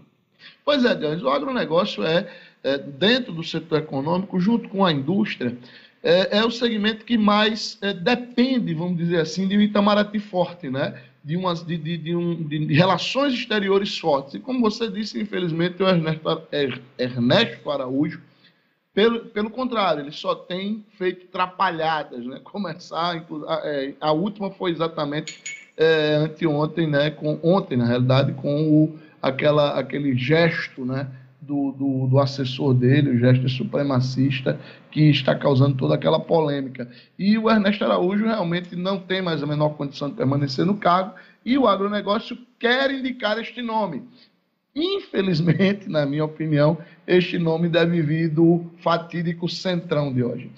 Pois 0.65 0.85
é, 0.85 0.95
Deus, 0.95 1.23
o 1.23 1.29
agronegócio 1.29 2.05
é, 2.05 2.29
é, 2.63 2.79
dentro 2.79 3.33
do 3.33 3.43
setor 3.43 3.79
econômico, 3.79 4.39
junto 4.39 4.69
com 4.69 4.85
a 4.85 4.93
indústria, 4.93 5.57
é, 6.03 6.39
é 6.39 6.45
o 6.45 6.51
segmento 6.51 7.05
que 7.05 7.17
mais 7.17 7.79
é, 7.81 7.93
depende, 7.93 8.75
vamos 8.75 8.99
dizer 8.99 9.21
assim, 9.21 9.47
de 9.47 9.57
um 9.57 9.61
Itamaraty 9.61 10.19
forte, 10.19 10.69
né? 10.69 11.01
de, 11.25 11.37
umas, 11.37 11.65
de, 11.65 11.77
de, 11.77 11.97
de, 11.97 12.17
um, 12.17 12.43
de, 12.43 12.75
relações 12.75 13.35
exteriores 13.35 13.97
fortes. 13.97 14.35
E 14.35 14.41
como 14.41 14.61
você 14.61 14.91
disse, 14.91 15.21
infelizmente, 15.21 15.83
o 15.83 15.89
Ernesto, 15.89 16.43
Ernesto 16.99 17.71
Araújo 17.71 18.21
Pelo, 18.95 19.21
pelo 19.27 19.49
contrário, 19.49 20.03
ele 20.03 20.13
só 20.13 20.35
tem 20.35 20.85
feito 20.99 21.27
trapalhadas, 21.29 22.27
né? 22.27 22.41
Começar, 22.45 23.25
a, 23.49 23.61
é, 23.65 23.95
a 23.99 24.13
última 24.13 24.51
foi 24.51 24.71
exatamente 24.71 25.43
é, 25.79 26.17
anteontem, 26.17 26.87
né? 26.87 27.11
Com, 27.11 27.39
ontem, 27.43 27.77
na 27.77 27.87
realidade, 27.87 28.33
com 28.35 28.71
o, 28.71 28.99
aquela, 29.21 29.79
aquele 29.79 30.15
gesto, 30.15 30.85
né? 30.85 31.09
Do, 31.41 31.73
do, 31.73 32.07
do, 32.07 32.21
assessor 32.21 32.73
dele, 32.73 33.11
o 33.11 33.19
gesto 33.19 33.49
supremacista, 33.49 34.61
que 34.93 35.11
está 35.11 35.35
causando 35.35 35.77
toda 35.77 35.95
aquela 35.95 36.21
polêmica. 36.21 36.89
E 37.19 37.37
o 37.37 37.51
Ernesto 37.51 37.85
Araújo 37.85 38.27
realmente 38.27 38.77
não 38.77 39.01
tem 39.01 39.21
mais 39.21 39.43
a 39.43 39.47
menor 39.47 39.71
condição 39.71 40.09
de 40.09 40.15
permanecer 40.15 40.65
no 40.65 40.77
cargo, 40.77 41.15
e 41.45 41.59
o 41.59 41.67
agronegócio 41.67 42.39
quer 42.61 42.93
indicar 42.93 43.39
este 43.41 43.61
nome. 43.61 44.05
Infelizmente, 44.75 45.89
na 45.89 46.07
minha 46.07 46.25
opinião, 46.25 46.79
este 47.07 47.39
nome 47.39 47.69
deve 47.69 48.01
vir 48.01 48.29
do 48.29 48.65
fatídico 48.79 49.49
Centrão 49.49 50.13
de 50.13 50.23
hoje. 50.23 50.51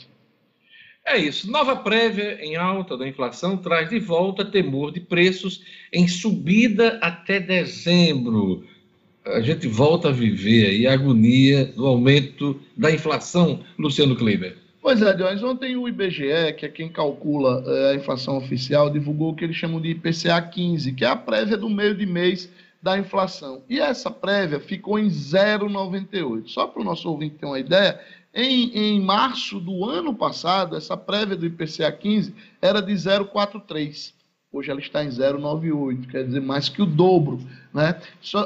É 1.06 1.18
isso. 1.18 1.50
Nova 1.50 1.76
prévia 1.76 2.38
em 2.42 2.56
alta 2.56 2.96
da 2.96 3.06
inflação 3.06 3.56
traz 3.56 3.90
de 3.90 3.98
volta 3.98 4.44
temor 4.44 4.90
de 4.90 5.00
preços 5.00 5.62
em 5.92 6.08
subida 6.08 6.98
até 7.02 7.38
dezembro. 7.38 8.64
A 9.26 9.40
gente 9.40 9.66
volta 9.66 10.08
a 10.08 10.12
viver 10.12 10.66
aí 10.66 10.86
a 10.86 10.94
agonia 10.94 11.66
do 11.66 11.86
aumento 11.86 12.58
da 12.76 12.90
inflação, 12.90 13.60
Luciano 13.78 14.16
Kleber. 14.16 14.56
Pois 14.80 15.00
é, 15.00 15.14
Jones. 15.14 15.42
Ontem 15.42 15.76
o 15.76 15.88
IBGE, 15.88 16.52
que 16.58 16.66
é 16.66 16.68
quem 16.68 16.90
calcula 16.90 17.64
é, 17.66 17.92
a 17.92 17.94
inflação 17.94 18.36
oficial, 18.36 18.90
divulgou 18.90 19.32
o 19.32 19.34
que 19.34 19.44
eles 19.44 19.56
chamam 19.56 19.80
de 19.80 19.90
IPCA 19.90 20.40
15, 20.40 20.92
que 20.92 21.04
é 21.04 21.08
a 21.08 21.16
prévia 21.16 21.56
do 21.56 21.70
meio 21.70 21.94
de 21.94 22.04
mês 22.04 22.50
da 22.84 22.98
inflação. 22.98 23.62
E 23.66 23.80
essa 23.80 24.10
prévia 24.10 24.60
ficou 24.60 24.98
em 24.98 25.08
0,98. 25.08 26.48
Só 26.48 26.66
para 26.66 26.82
o 26.82 26.84
nosso 26.84 27.08
ouvinte 27.08 27.36
ter 27.36 27.46
uma 27.46 27.58
ideia, 27.58 27.98
em, 28.34 28.76
em 28.76 29.00
março 29.00 29.58
do 29.58 29.86
ano 29.86 30.14
passado, 30.14 30.76
essa 30.76 30.94
prévia 30.94 31.34
do 31.34 31.46
IPCA 31.46 31.90
15 31.90 32.34
era 32.60 32.82
de 32.82 32.92
0,43. 32.92 34.12
Hoje 34.52 34.70
ela 34.70 34.80
está 34.80 35.02
em 35.02 35.08
0,98, 35.08 36.10
quer 36.10 36.26
dizer, 36.26 36.42
mais 36.42 36.68
que 36.68 36.82
o 36.82 36.86
dobro. 36.86 37.40
Né? 37.72 37.98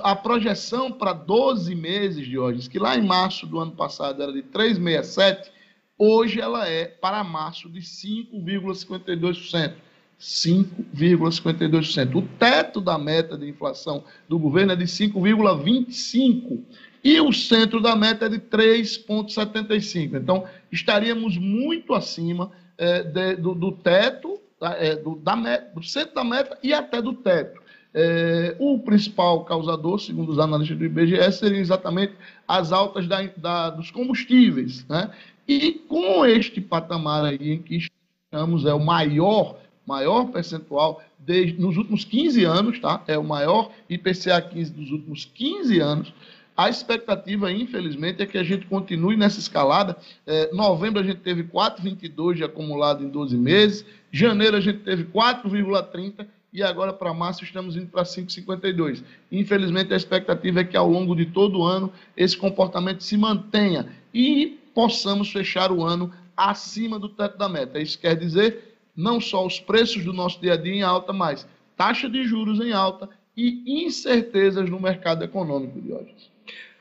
A 0.05 0.15
projeção 0.15 0.93
para 0.93 1.13
12 1.13 1.75
meses 1.75 2.25
de 2.25 2.39
hoje, 2.39 2.71
que 2.71 2.79
lá 2.79 2.97
em 2.97 3.05
março 3.05 3.45
do 3.45 3.59
ano 3.59 3.73
passado 3.73 4.23
era 4.23 4.33
de 4.33 4.45
3,67, 4.45 5.51
hoje 5.99 6.41
ela 6.41 6.69
é 6.69 6.85
para 6.85 7.25
março 7.25 7.69
de 7.69 7.81
5,52%. 7.81 9.88
5,52%. 10.21 12.17
O 12.17 12.23
teto 12.23 12.81
da 12.81 12.99
meta 12.99 13.39
de 13.39 13.49
inflação 13.49 14.03
do 14.29 14.39
governo 14.39 14.73
é 14.73 14.77
de 14.77 14.85
5,25%. 14.85 16.61
E 17.05 17.21
o 17.21 17.33
centro 17.33 17.81
da 17.81 17.95
meta 17.95 18.27
é 18.27 18.29
de 18.29 18.41
3,75%. 18.41 20.21
Então, 20.21 20.45
estaríamos 20.71 21.39
muito 21.39 21.95
acima 21.95 22.51
é, 22.77 23.03
de, 23.05 23.37
do, 23.37 23.55
do, 23.55 23.73
teto, 23.73 24.41
é, 24.61 24.97
do, 24.97 25.15
da 25.17 25.37
meta, 25.37 25.73
do 25.75 25.83
centro 25.83 26.15
da 26.15 26.25
meta 26.25 26.59
e 26.63 26.73
até 26.73 27.01
do 27.01 27.13
teto. 27.15 27.63
É, 27.95 28.57
o 28.59 28.79
principal 28.81 29.45
causador, 29.45 29.99
segundo 30.01 30.31
os 30.31 30.39
analistas 30.39 30.77
do 30.77 30.85
IBGE, 30.85 31.33
seriam 31.33 31.61
exatamente 31.61 32.15
as 32.47 32.73
altas 32.73 33.07
da, 33.07 33.23
da, 33.37 33.71
dos 33.71 33.91
combustíveis. 33.91 34.85
Né? 34.89 35.11
E 35.47 35.73
com 35.89 36.27
este 36.27 36.61
patamar 36.61 37.25
aí 37.25 37.53
em 37.53 37.63
que 37.63 37.77
estamos, 37.77 38.67
é 38.67 38.75
o 38.75 38.85
maior 38.85 39.59
maior 39.89 40.27
percentual 40.27 41.03
desde, 41.19 41.59
nos 41.59 41.79
últimos 41.79 42.05
15 42.05 42.45
anos, 42.45 42.79
tá? 42.79 43.03
É 43.07 43.17
o 43.17 43.25
maior 43.25 43.71
IPCA 43.89 44.41
15 44.43 44.71
dos 44.73 44.91
últimos 44.91 45.25
15 45.25 45.81
anos. 45.81 46.13
A 46.55 46.69
expectativa, 46.69 47.51
infelizmente, 47.51 48.23
é 48.23 48.27
que 48.27 48.37
a 48.37 48.43
gente 48.43 48.67
continue 48.67 49.17
nessa 49.17 49.39
escalada. 49.39 49.97
É, 50.27 50.53
novembro 50.53 51.01
a 51.01 51.05
gente 51.05 51.21
teve 51.21 51.43
4,22 51.43 52.35
de 52.35 52.45
acumulado 52.45 53.03
em 53.03 53.09
12 53.09 53.37
meses. 53.37 53.87
Janeiro 54.13 54.57
a 54.57 54.61
gente 54.61 54.81
teve 54.81 55.05
4,30 55.05 56.27
e 56.53 56.63
agora 56.63 56.93
para 56.93 57.15
março 57.15 57.45
estamos 57.45 57.75
indo 57.77 57.87
para 57.87 58.03
5,52. 58.03 59.03
Infelizmente, 59.33 59.95
a 59.95 59.97
expectativa 59.97 60.61
é 60.61 60.65
que 60.65 60.77
ao 60.77 60.89
longo 60.89 61.15
de 61.15 61.27
todo 61.27 61.61
o 61.61 61.65
ano 61.65 61.91
esse 62.17 62.37
comportamento 62.37 63.03
se 63.03 63.17
mantenha 63.17 63.87
e 64.13 64.59
possamos 64.75 65.31
fechar 65.31 65.73
o 65.73 65.85
ano 65.85 66.13
acima 66.37 66.99
do 66.99 67.09
teto 67.09 67.39
da 67.39 67.49
meta. 67.49 67.81
Isso 67.81 67.99
quer 67.99 68.17
dizer 68.17 68.68
não 68.99 69.21
só 69.21 69.47
os 69.47 69.61
preços 69.61 70.05
do 70.05 70.13
nosso 70.13 70.41
dia 70.41 70.55
a 70.55 70.57
dia 70.57 70.75
em 70.75 70.83
alta, 70.83 71.13
mas 71.13 71.47
taxa 71.77 72.11
de 72.11 72.25
juros 72.25 72.59
em 72.59 72.73
alta 72.73 73.09
e 73.37 73.85
incertezas 73.85 74.69
no 74.69 74.81
mercado 74.81 75.23
econômico 75.23 75.81
de 75.81 75.93
hoje. 75.93 76.13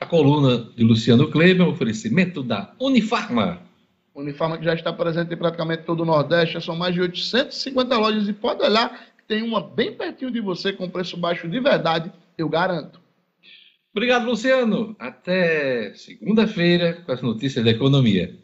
A 0.00 0.04
coluna 0.04 0.68
de 0.76 0.82
Luciano 0.82 1.30
Kleber, 1.30 1.68
oferecimento 1.68 2.42
da 2.42 2.74
Unifarma. 2.80 3.62
Unifarma 4.12 4.58
que 4.58 4.64
já 4.64 4.74
está 4.74 4.92
presente 4.92 5.32
em 5.32 5.36
praticamente 5.36 5.84
todo 5.84 6.00
o 6.00 6.04
Nordeste, 6.04 6.60
são 6.60 6.74
mais 6.74 6.92
de 6.92 7.00
850 7.00 7.96
lojas 7.96 8.28
e 8.28 8.32
pode 8.32 8.64
olhar 8.64 8.90
que 9.16 9.22
tem 9.28 9.42
uma 9.44 9.60
bem 9.60 9.92
pertinho 9.92 10.32
de 10.32 10.40
você 10.40 10.72
com 10.72 10.90
preço 10.90 11.16
baixo 11.16 11.48
de 11.48 11.60
verdade, 11.60 12.10
eu 12.36 12.48
garanto. 12.48 13.00
Obrigado, 13.92 14.26
Luciano. 14.26 14.96
Até 14.98 15.94
segunda-feira 15.94 16.94
com 17.06 17.12
as 17.12 17.22
notícias 17.22 17.64
da 17.64 17.70
economia. 17.70 18.36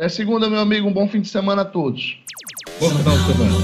É 0.00 0.08
segunda, 0.08 0.48
meu 0.48 0.60
amigo. 0.60 0.88
Um 0.88 0.92
bom 0.94 1.06
fim 1.06 1.20
de 1.20 1.28
semana 1.28 1.60
a 1.60 1.64
todos. 1.66 2.18
Bom 2.80 2.88
final 2.88 3.18
de 3.18 3.24
semana. 3.26 3.54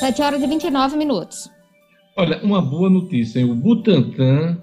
7 0.00 0.20
horas 0.20 0.42
e 0.42 0.46
29 0.48 0.96
minutos. 0.96 1.48
Olha, 2.16 2.42
uma 2.42 2.60
boa 2.60 2.90
notícia. 2.90 3.38
Hein? 3.38 3.52
O 3.52 3.54
Butantan 3.54 4.60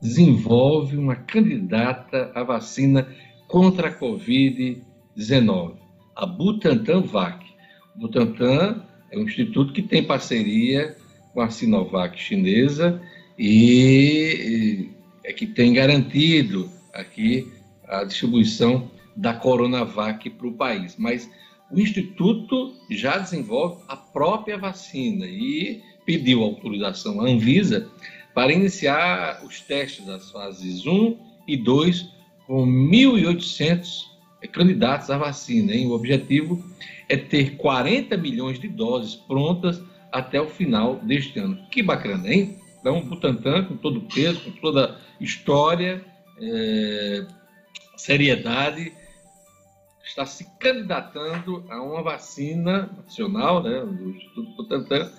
desenvolve 0.00 0.96
uma 0.96 1.14
candidata 1.14 2.32
à 2.34 2.42
vacina 2.42 3.06
contra 3.46 3.88
a 3.88 3.94
Covid-19, 3.94 5.74
a 6.16 6.24
Butantan 6.24 7.02
VAC. 7.02 7.44
O 7.94 7.98
Butantan 7.98 8.86
é 9.10 9.18
um 9.18 9.24
instituto 9.24 9.74
que 9.74 9.82
tem 9.82 10.02
parceria 10.02 10.96
com 11.34 11.42
a 11.42 11.50
Sinovac 11.50 12.18
chinesa 12.18 13.02
e 13.38 14.88
é 15.22 15.32
que 15.34 15.46
tem 15.46 15.74
garantido 15.74 16.80
aqui 16.92 17.52
a 17.88 18.04
distribuição 18.04 18.90
da 19.16 19.34
Coronavac 19.34 20.28
para 20.30 20.46
o 20.46 20.54
país. 20.54 20.96
Mas 20.98 21.28
o 21.70 21.78
Instituto 21.80 22.74
já 22.90 23.18
desenvolve 23.18 23.82
a 23.88 23.96
própria 23.96 24.58
vacina 24.58 25.26
e 25.26 25.82
pediu 26.04 26.42
autorização 26.42 27.20
à 27.20 27.24
Anvisa 27.28 27.88
para 28.34 28.52
iniciar 28.52 29.42
os 29.44 29.60
testes 29.60 30.06
das 30.06 30.30
fases 30.30 30.86
1 30.86 31.16
e 31.46 31.56
2 31.56 32.08
com 32.46 32.66
1.800 32.66 34.04
candidatos 34.50 35.10
à 35.10 35.18
vacina. 35.18 35.74
Hein? 35.74 35.86
O 35.86 35.92
objetivo 35.92 36.64
é 37.08 37.16
ter 37.16 37.56
40 37.56 38.16
milhões 38.16 38.58
de 38.58 38.68
doses 38.68 39.14
prontas 39.14 39.80
até 40.10 40.40
o 40.40 40.48
final 40.48 40.96
deste 40.96 41.38
ano. 41.38 41.58
Que 41.70 41.82
bacana, 41.82 42.32
hein? 42.32 42.58
Então, 42.80 43.00
Butantan, 43.00 43.64
com 43.64 43.76
todo 43.76 43.98
o 43.98 44.02
peso, 44.02 44.40
com 44.40 44.50
toda 44.52 44.96
a 45.20 45.24
história, 45.24 46.04
é, 46.42 47.24
seriedade, 47.96 48.92
está 50.04 50.26
se 50.26 50.46
candidatando 50.58 51.64
a 51.70 51.80
uma 51.80 52.02
vacina 52.02 52.90
nacional, 52.96 53.62
né, 53.62 53.80
do 53.80 54.10
Instituto 54.10 54.56
Butantan, 54.56 55.10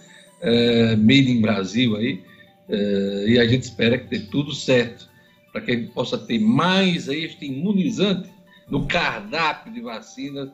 é, 0.42 0.96
made 0.98 1.32
in 1.32 1.42
Brasil 1.42 1.96
aí, 1.96 2.22
é, 2.70 3.26
e 3.30 3.40
a 3.40 3.48
gente 3.48 3.64
espera 3.64 3.98
que 3.98 4.08
dê 4.08 4.20
tudo 4.20 4.54
certo, 4.54 5.10
para 5.52 5.62
que 5.62 5.72
a 5.72 5.76
gente 5.76 5.92
possa 5.92 6.18
ter 6.18 6.40
mais 6.40 7.08
aí 7.08 7.24
este 7.24 7.46
imunizante 7.46 8.30
no 8.70 8.88
cardápio 8.88 9.72
de 9.72 9.82
vacinas 9.82 10.50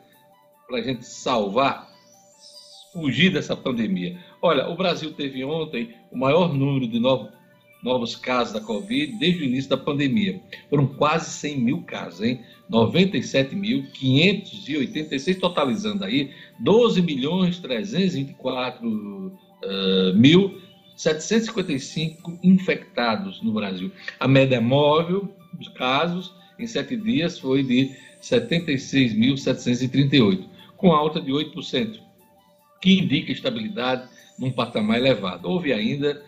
para 0.68 0.78
a 0.78 0.82
gente 0.82 1.06
salvar, 1.06 1.90
fugir 2.92 3.32
dessa 3.32 3.56
pandemia. 3.56 4.20
Olha, 4.42 4.68
o 4.68 4.76
Brasil 4.76 5.12
teve 5.14 5.44
ontem 5.44 5.96
o 6.12 6.18
maior 6.18 6.54
número 6.54 6.88
de 6.88 7.00
novos 7.00 7.32
novos 7.82 8.16
casos 8.16 8.54
da 8.54 8.62
Covid 8.62 9.18
desde 9.18 9.42
o 9.42 9.46
início 9.46 9.70
da 9.70 9.78
pandemia. 9.78 10.42
Foram 10.70 10.86
quase 10.88 11.32
100 11.32 11.60
mil 11.60 11.82
casos, 11.84 12.22
hein? 12.22 12.42
97.586, 12.70 15.40
totalizando 15.40 16.04
aí 16.04 16.32
12 16.60 17.02
milhões 17.02 17.58
324 17.60 18.88
uh, 18.88 19.32
mil 20.16 20.60
755 20.96 22.38
infectados 22.44 23.42
no 23.42 23.54
Brasil. 23.54 23.90
A 24.20 24.28
média 24.28 24.60
móvel 24.60 25.34
dos 25.54 25.70
casos 25.70 26.34
em 26.60 26.68
sete 26.68 26.98
dias 26.98 27.40
foi 27.40 27.64
de 27.64 27.96
76.738, 28.22 30.44
com 30.76 30.92
alta 30.92 31.22
de 31.22 31.32
8%, 31.32 32.02
que 32.82 33.00
indica 33.00 33.32
estabilidade 33.32 34.10
num 34.38 34.52
patamar 34.52 34.98
elevado. 34.98 35.50
Houve 35.50 35.72
ainda 35.72 36.22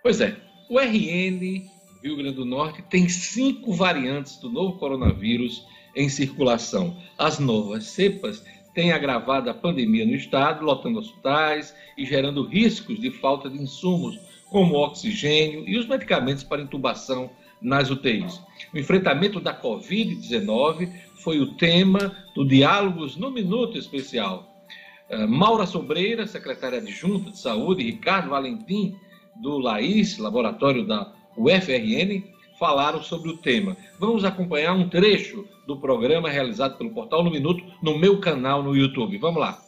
Pois 0.02 0.20
é, 0.20 0.36
o 0.70 0.78
RN 0.78 1.68
Rio 2.02 2.16
Grande 2.16 2.36
do 2.36 2.46
Norte 2.46 2.82
tem 2.82 3.08
cinco 3.08 3.74
variantes 3.74 4.36
do 4.38 4.48
novo 4.48 4.78
coronavírus 4.78 5.66
em 5.94 6.08
circulação. 6.08 6.96
As 7.18 7.38
novas 7.40 7.84
cepas 7.84 8.42
têm 8.72 8.92
agravado 8.92 9.50
a 9.50 9.54
pandemia 9.54 10.06
no 10.06 10.14
estado, 10.14 10.64
lotando 10.64 11.00
hospitais 11.00 11.74
e 11.98 12.06
gerando 12.06 12.46
riscos 12.46 12.98
de 13.00 13.10
falta 13.10 13.50
de 13.50 13.60
insumos 13.60 14.18
como 14.48 14.76
oxigênio 14.76 15.68
e 15.68 15.76
os 15.76 15.86
medicamentos 15.86 16.44
para 16.44 16.62
intubação 16.62 17.30
nas 17.60 17.90
UTIs. 17.90 18.40
O 18.72 18.78
enfrentamento 18.78 19.38
da 19.40 19.54
Covid-19 19.54 20.90
foi 21.22 21.40
o 21.40 21.54
tema 21.54 22.16
do 22.34 22.46
Diálogos 22.46 23.16
no 23.16 23.30
Minuto 23.30 23.78
Especial. 23.78 24.64
Uh, 25.10 25.28
Maura 25.28 25.66
Sobreira, 25.66 26.26
secretária 26.26 26.78
adjunta 26.78 27.30
de 27.30 27.38
saúde, 27.38 27.82
e 27.82 27.86
Ricardo 27.86 28.30
Valentim, 28.30 28.96
do 29.40 29.58
LAIS, 29.58 30.18
laboratório 30.18 30.86
da 30.86 31.12
UFRN, 31.36 32.22
falaram 32.58 33.02
sobre 33.02 33.30
o 33.30 33.38
tema. 33.38 33.76
Vamos 33.98 34.24
acompanhar 34.24 34.74
um 34.74 34.88
trecho 34.88 35.46
do 35.66 35.80
programa 35.80 36.28
realizado 36.28 36.76
pelo 36.76 36.90
Portal 36.90 37.24
no 37.24 37.30
Minuto 37.30 37.64
no 37.82 37.98
meu 37.98 38.20
canal 38.20 38.62
no 38.62 38.76
YouTube. 38.76 39.16
Vamos 39.18 39.40
lá. 39.40 39.58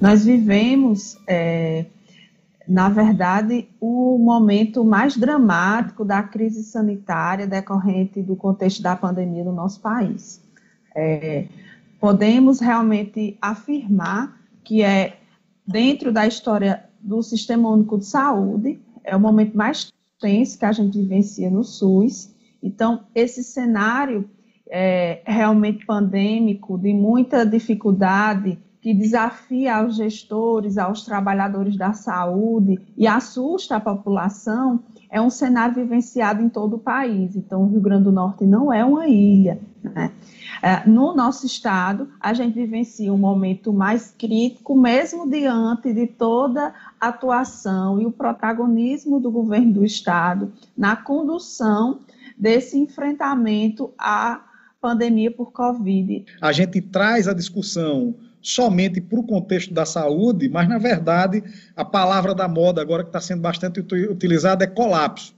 Nós 0.00 0.24
vivemos, 0.24 1.16
é, 1.26 1.86
na 2.68 2.88
verdade, 2.88 3.68
o 3.80 4.18
momento 4.18 4.84
mais 4.84 5.16
dramático 5.16 6.04
da 6.04 6.22
crise 6.22 6.62
sanitária 6.62 7.46
decorrente 7.46 8.22
do 8.22 8.36
contexto 8.36 8.82
da 8.82 8.96
pandemia 8.96 9.44
no 9.44 9.52
nosso 9.52 9.80
país. 9.80 10.42
É, 10.94 11.46
podemos 12.00 12.60
realmente 12.60 13.36
afirmar 13.40 14.40
que 14.64 14.82
é 14.82 15.18
dentro 15.66 16.12
da 16.12 16.26
história 16.26 16.84
do 17.00 17.22
Sistema 17.22 17.70
Único 17.70 17.98
de 17.98 18.06
Saúde, 18.06 18.80
é 19.04 19.16
o 19.16 19.20
momento 19.20 19.56
mais 19.56 19.92
tenso 20.20 20.58
que 20.58 20.64
a 20.64 20.72
gente 20.72 20.98
vivencia 20.98 21.50
no 21.50 21.64
SUS. 21.64 22.32
Então, 22.62 23.04
esse 23.14 23.42
cenário 23.42 24.28
é, 24.70 25.20
realmente 25.24 25.84
pandêmico, 25.84 26.78
de 26.78 26.94
muita 26.94 27.44
dificuldade, 27.44 28.58
que 28.82 28.92
desafia 28.92 29.76
aos 29.76 29.94
gestores, 29.94 30.76
aos 30.76 31.04
trabalhadores 31.04 31.76
da 31.76 31.92
saúde 31.92 32.80
e 32.96 33.06
assusta 33.06 33.76
a 33.76 33.80
população, 33.80 34.80
é 35.08 35.20
um 35.20 35.30
cenário 35.30 35.76
vivenciado 35.76 36.42
em 36.42 36.48
todo 36.48 36.74
o 36.74 36.78
país. 36.80 37.36
Então, 37.36 37.62
o 37.62 37.68
Rio 37.68 37.80
Grande 37.80 38.04
do 38.04 38.12
Norte 38.12 38.44
não 38.44 38.72
é 38.72 38.84
uma 38.84 39.06
ilha. 39.06 39.60
Né? 39.84 40.10
É, 40.60 40.84
no 40.84 41.14
nosso 41.14 41.46
estado, 41.46 42.08
a 42.20 42.34
gente 42.34 42.54
vivencia 42.54 43.14
um 43.14 43.18
momento 43.18 43.72
mais 43.72 44.10
crítico, 44.18 44.76
mesmo 44.76 45.30
diante 45.30 45.92
de 45.92 46.08
toda 46.08 46.74
a 47.00 47.08
atuação 47.08 48.00
e 48.00 48.06
o 48.06 48.10
protagonismo 48.10 49.20
do 49.20 49.30
governo 49.30 49.74
do 49.74 49.84
estado 49.84 50.52
na 50.76 50.96
condução 50.96 52.00
desse 52.36 52.76
enfrentamento 52.76 53.92
à 53.96 54.42
pandemia 54.80 55.30
por 55.30 55.52
Covid. 55.52 56.24
A 56.40 56.50
gente 56.50 56.80
traz 56.80 57.28
a 57.28 57.32
discussão 57.32 58.12
somente 58.42 59.00
para 59.00 59.20
o 59.20 59.22
contexto 59.22 59.72
da 59.72 59.86
saúde, 59.86 60.48
mas, 60.48 60.68
na 60.68 60.78
verdade, 60.78 61.42
a 61.76 61.84
palavra 61.84 62.34
da 62.34 62.48
moda 62.48 62.82
agora 62.82 63.04
que 63.04 63.08
está 63.08 63.20
sendo 63.20 63.40
bastante 63.40 63.80
utilizada 63.80 64.64
é 64.64 64.66
colapso. 64.66 65.34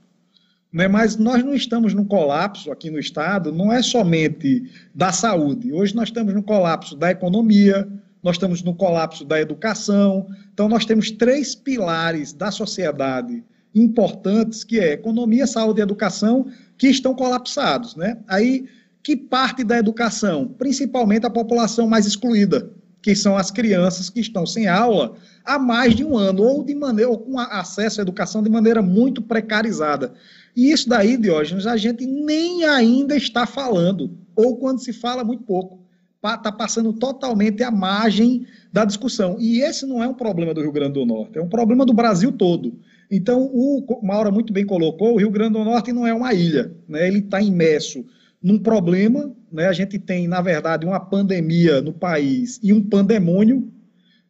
Né? 0.73 0.87
Mas 0.87 1.15
nós 1.15 1.43
não 1.43 1.53
estamos 1.53 1.93
num 1.93 2.03
colapso 2.03 2.71
aqui 2.71 2.89
no 2.89 2.99
Estado, 2.99 3.51
não 3.51 3.71
é 3.71 3.81
somente 3.81 4.69
da 4.93 5.11
saúde. 5.11 5.71
Hoje 5.71 5.95
nós 5.95 6.09
estamos 6.09 6.33
no 6.33 6.43
colapso 6.43 6.97
da 6.97 7.11
economia, 7.11 7.87
nós 8.21 8.35
estamos 8.35 8.63
no 8.63 8.73
colapso 8.73 9.23
da 9.23 9.39
educação. 9.39 10.27
Então, 10.51 10.67
nós 10.67 10.83
temos 10.83 11.11
três 11.11 11.53
pilares 11.53 12.33
da 12.33 12.49
sociedade 12.49 13.43
importantes, 13.73 14.63
que 14.63 14.79
é 14.79 14.93
economia, 14.93 15.45
saúde 15.45 15.79
e 15.79 15.83
educação, 15.83 16.47
que 16.77 16.87
estão 16.87 17.13
colapsados. 17.13 17.95
Né? 17.95 18.17
Aí, 18.27 18.65
que 19.03 19.15
parte 19.15 19.63
da 19.63 19.77
educação? 19.77 20.47
Principalmente 20.57 21.25
a 21.25 21.29
população 21.29 21.87
mais 21.87 22.07
excluída, 22.07 22.69
que 23.05 23.15
são 23.15 23.37
as 23.37 23.51
crianças 23.51 24.09
que 24.09 24.19
estão 24.19 24.47
sem 24.47 24.65
aula 24.65 25.13
há 25.45 25.59
mais 25.59 25.93
de 25.93 26.03
um 26.03 26.17
ano, 26.17 26.41
ou 26.41 26.63
de 26.63 26.73
maneira, 26.73 27.11
ou 27.11 27.19
com 27.19 27.37
acesso 27.37 28.01
à 28.01 28.01
educação 28.01 28.41
de 28.41 28.49
maneira 28.49 28.81
muito 28.81 29.21
precarizada. 29.21 30.15
E 30.55 30.71
isso 30.71 30.89
daí, 30.89 31.15
Diógenes, 31.15 31.67
a 31.67 31.77
gente 31.77 32.03
nem 32.03 32.63
ainda 32.63 33.15
está 33.15 33.45
falando, 33.45 34.17
ou 34.35 34.57
quando 34.57 34.79
se 34.79 34.91
fala, 34.91 35.23
muito 35.23 35.43
pouco. 35.43 35.79
Está 36.15 36.51
passando 36.51 36.91
totalmente 36.93 37.61
à 37.61 37.69
margem 37.69 38.47
da 38.73 38.83
discussão. 38.83 39.37
E 39.39 39.61
esse 39.61 39.85
não 39.85 40.03
é 40.03 40.07
um 40.07 40.15
problema 40.15 40.51
do 40.51 40.61
Rio 40.61 40.71
Grande 40.71 40.93
do 40.93 41.05
Norte, 41.05 41.37
é 41.37 41.41
um 41.43 41.47
problema 41.47 41.85
do 41.85 41.93
Brasil 41.93 42.31
todo. 42.31 42.73
Então, 43.11 43.43
o 43.53 43.85
Maura 44.01 44.31
muito 44.31 44.51
bem 44.51 44.65
colocou, 44.65 45.13
o 45.13 45.17
Rio 45.17 45.29
Grande 45.29 45.53
do 45.53 45.63
Norte 45.63 45.93
não 45.93 46.07
é 46.07 46.13
uma 46.15 46.33
ilha, 46.33 46.75
né? 46.89 47.07
ele 47.07 47.19
está 47.19 47.39
imerso 47.39 48.03
num 48.45 48.59
problema, 48.59 49.35
né? 49.51 49.65
a 49.65 49.73
gente 49.73 49.97
tem, 49.97 50.27
na 50.27 50.39
verdade, 50.39 50.85
uma 50.85 50.99
pandemia 50.99 51.81
no 51.81 51.91
país 51.91 52.59
e 52.61 52.71
um 52.71 52.79
pandemônio, 52.79 53.73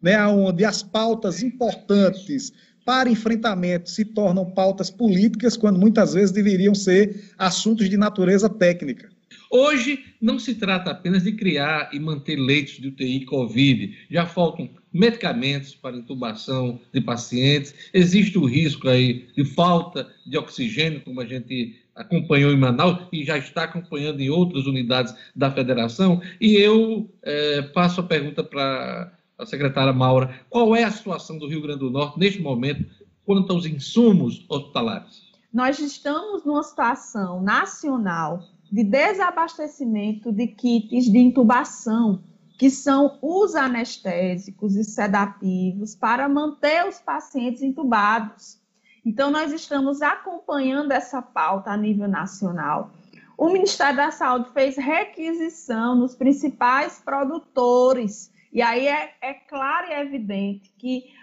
né? 0.01 0.25
onde 0.25 0.63
as 0.63 0.81
pautas 0.81 1.43
importantes 1.43 2.53
para 2.85 3.09
enfrentamento 3.09 3.89
se 3.89 4.05
tornam 4.05 4.49
pautas 4.49 4.89
políticas, 4.89 5.57
quando 5.57 5.77
muitas 5.77 6.13
vezes 6.13 6.31
deveriam 6.31 6.73
ser 6.73 7.33
assuntos 7.37 7.89
de 7.89 7.97
natureza 7.97 8.47
técnica. 8.47 9.09
Hoje 9.51 9.99
não 10.21 10.39
se 10.39 10.55
trata 10.55 10.91
apenas 10.91 11.23
de 11.23 11.33
criar 11.33 11.89
e 11.91 11.99
manter 11.99 12.37
leitos 12.37 12.75
de 12.75 12.87
UTI 12.87 13.25
Covid, 13.25 13.97
já 14.09 14.25
faltam 14.25 14.69
medicamentos 14.93 15.75
para 15.75 15.97
intubação 15.97 16.79
de 16.93 17.01
pacientes, 17.01 17.75
existe 17.93 18.37
o 18.37 18.45
risco 18.45 18.87
aí 18.87 19.27
de 19.35 19.43
falta 19.43 20.07
de 20.25 20.37
oxigênio, 20.37 21.01
como 21.01 21.19
a 21.19 21.25
gente 21.25 21.84
acompanhou 21.95 22.51
em 22.51 22.57
Manaus 22.57 23.07
e 23.11 23.23
já 23.23 23.37
está 23.37 23.63
acompanhando 23.63 24.19
em 24.19 24.29
outras 24.29 24.65
unidades 24.65 25.15
da 25.35 25.49
federação. 25.49 26.21
E 26.41 26.55
eu 26.55 27.09
é, 27.23 27.61
passo 27.61 28.01
a 28.01 28.03
pergunta 28.03 28.43
para 28.43 29.13
a 29.37 29.45
secretária 29.45 29.93
Maura, 29.93 30.41
qual 30.49 30.75
é 30.75 30.83
a 30.83 30.91
situação 30.91 31.37
do 31.37 31.47
Rio 31.47 31.61
Grande 31.61 31.79
do 31.79 31.89
Norte 31.89 32.19
neste 32.19 32.41
momento 32.41 32.85
quanto 33.25 33.51
aos 33.51 33.65
insumos 33.65 34.45
hospitalares? 34.49 35.23
Nós 35.53 35.79
estamos 35.79 36.43
numa 36.43 36.63
situação 36.63 37.41
nacional 37.41 38.43
de 38.71 38.83
desabastecimento 38.83 40.31
de 40.31 40.47
kits 40.47 41.05
de 41.09 41.17
intubação, 41.17 42.23
que 42.57 42.69
são 42.69 43.17
os 43.21 43.55
anestésicos 43.55 44.75
e 44.75 44.83
sedativos 44.83 45.95
para 45.95 46.27
manter 46.27 46.87
os 46.87 46.99
pacientes 46.99 47.61
intubados. 47.61 48.59
Então, 49.05 49.29
nós 49.29 49.53
estamos 49.53 50.01
acompanhando 50.01 50.91
essa 50.91 51.21
pauta 51.21 51.69
a 51.69 51.77
nível 51.77 52.07
nacional. 52.07 52.91
O 53.37 53.49
Ministério 53.49 53.97
da 53.97 54.11
Saúde 54.11 54.49
fez 54.51 54.77
requisição 54.77 55.93
nos 55.93 56.15
principais 56.15 56.99
produtores 56.99 58.33
e 58.51 58.61
aí 58.61 58.87
é, 58.87 59.13
é 59.21 59.33
claro 59.33 59.91
e 59.91 59.93
evidente 59.93 60.73
que 60.77 61.13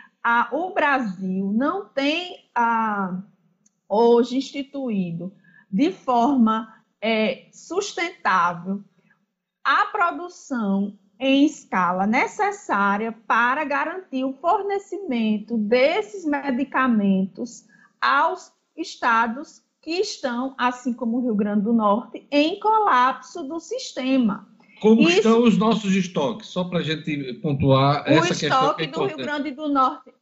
o 0.53 0.75
Brasil 0.75 1.51
não 1.53 1.87
tem 1.88 2.47
hoje 3.88 4.37
instituído 4.37 5.33
de 5.71 5.90
forma 5.90 6.73
é, 7.01 7.49
sustentável 7.51 8.85
a 9.64 9.87
produção 9.87 10.99
em 11.18 11.47
escala 11.47 12.07
necessária 12.07 13.12
para 13.27 13.64
garantir 13.64 14.25
o 14.25 14.35
fornecimento 14.35 15.57
desses 15.57 16.27
medicamentos 16.27 17.66
aos 18.02 18.52
estados 18.76 19.62
que 19.80 19.92
estão, 19.92 20.54
assim 20.58 20.92
como 20.92 21.18
o 21.18 21.22
Rio 21.22 21.34
Grande 21.34 21.62
do 21.62 21.72
Norte, 21.72 22.26
em 22.30 22.58
colapso 22.58 23.42
do 23.44 23.58
sistema. 23.60 24.48
Como 24.80 25.02
Isso, 25.02 25.18
estão 25.18 25.44
os 25.44 25.56
nossos 25.56 25.94
estoques? 25.94 26.48
Só 26.48 26.64
para 26.64 26.80
a 26.80 26.82
gente 26.82 27.34
pontuar 27.34 28.02
essa 28.06 28.28
questão. 28.28 28.48
O 28.48 28.80
estoque 28.80 28.82
é 28.82 28.86
do 28.88 29.04
Rio 29.04 29.16
Grande 29.16 29.50
do 29.52 29.68
Norte. 29.68 30.12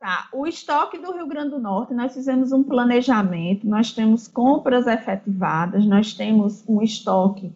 Tá, 0.00 0.28
o 0.32 0.46
estoque 0.46 0.96
do 0.96 1.12
Rio 1.12 1.26
Grande 1.26 1.50
do 1.50 1.58
Norte, 1.58 1.92
nós 1.92 2.14
fizemos 2.14 2.52
um 2.52 2.62
planejamento, 2.62 3.66
nós 3.66 3.90
temos 3.90 4.28
compras 4.28 4.86
efetivadas, 4.86 5.84
nós 5.84 6.14
temos 6.14 6.62
um 6.68 6.80
estoque 6.80 7.52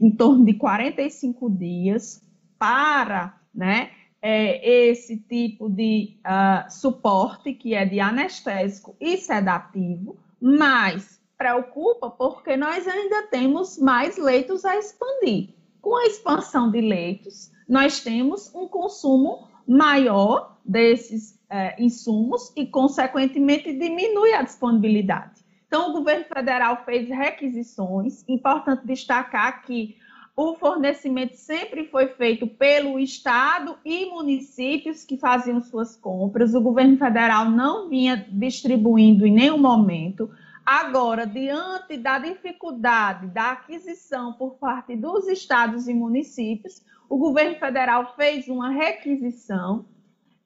em 0.00 0.10
torno 0.10 0.44
de 0.44 0.54
45 0.54 1.48
dias 1.48 2.20
para 2.58 3.38
né, 3.54 3.90
é, 4.20 4.88
esse 4.88 5.18
tipo 5.18 5.68
de 5.68 6.16
uh, 6.24 6.70
suporte, 6.70 7.52
que 7.52 7.74
é 7.74 7.84
de 7.84 8.00
anestésico 8.00 8.96
e 9.00 9.16
sedativo, 9.16 10.16
mas 10.40 11.20
preocupa 11.36 12.10
porque 12.10 12.56
nós 12.56 12.86
ainda 12.88 13.26
temos 13.28 13.78
mais 13.78 14.16
leitos 14.16 14.64
a 14.64 14.76
expandir. 14.76 15.50
Com 15.80 15.96
a 15.96 16.06
expansão 16.06 16.70
de 16.70 16.80
leitos, 16.80 17.52
nós 17.68 18.00
temos 18.00 18.52
um 18.54 18.66
consumo 18.66 19.48
maior 19.66 20.58
desses 20.64 21.32
uh, 21.50 21.80
insumos 21.80 22.52
e, 22.56 22.66
consequentemente, 22.66 23.72
diminui 23.72 24.32
a 24.32 24.42
disponibilidade. 24.42 25.44
Então, 25.66 25.90
o 25.90 25.92
governo 25.92 26.24
federal 26.24 26.84
fez 26.84 27.08
requisições. 27.08 28.24
Importante 28.28 28.86
destacar 28.86 29.62
que 29.62 29.96
o 30.36 30.54
fornecimento 30.54 31.34
sempre 31.34 31.88
foi 31.88 32.08
feito 32.08 32.46
pelo 32.46 32.98
Estado 32.98 33.78
e 33.82 34.04
municípios 34.10 35.02
que 35.02 35.16
faziam 35.16 35.62
suas 35.62 35.96
compras. 35.96 36.54
O 36.54 36.60
governo 36.60 36.98
federal 36.98 37.50
não 37.50 37.88
vinha 37.88 38.28
distribuindo 38.30 39.26
em 39.26 39.32
nenhum 39.32 39.56
momento. 39.56 40.30
Agora, 40.64 41.26
diante 41.26 41.96
da 41.96 42.18
dificuldade 42.18 43.28
da 43.28 43.52
aquisição 43.52 44.34
por 44.34 44.56
parte 44.56 44.94
dos 44.94 45.26
estados 45.26 45.88
e 45.88 45.94
municípios, 45.94 46.82
o 47.08 47.16
governo 47.16 47.58
federal 47.58 48.14
fez 48.14 48.46
uma 48.46 48.68
requisição 48.68 49.86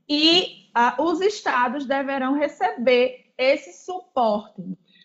e 0.09 0.68
uh, 0.76 1.03
os 1.03 1.20
estados 1.20 1.85
deverão 1.85 2.35
receber 2.35 3.33
esse 3.37 3.85
suporte. 3.85 4.62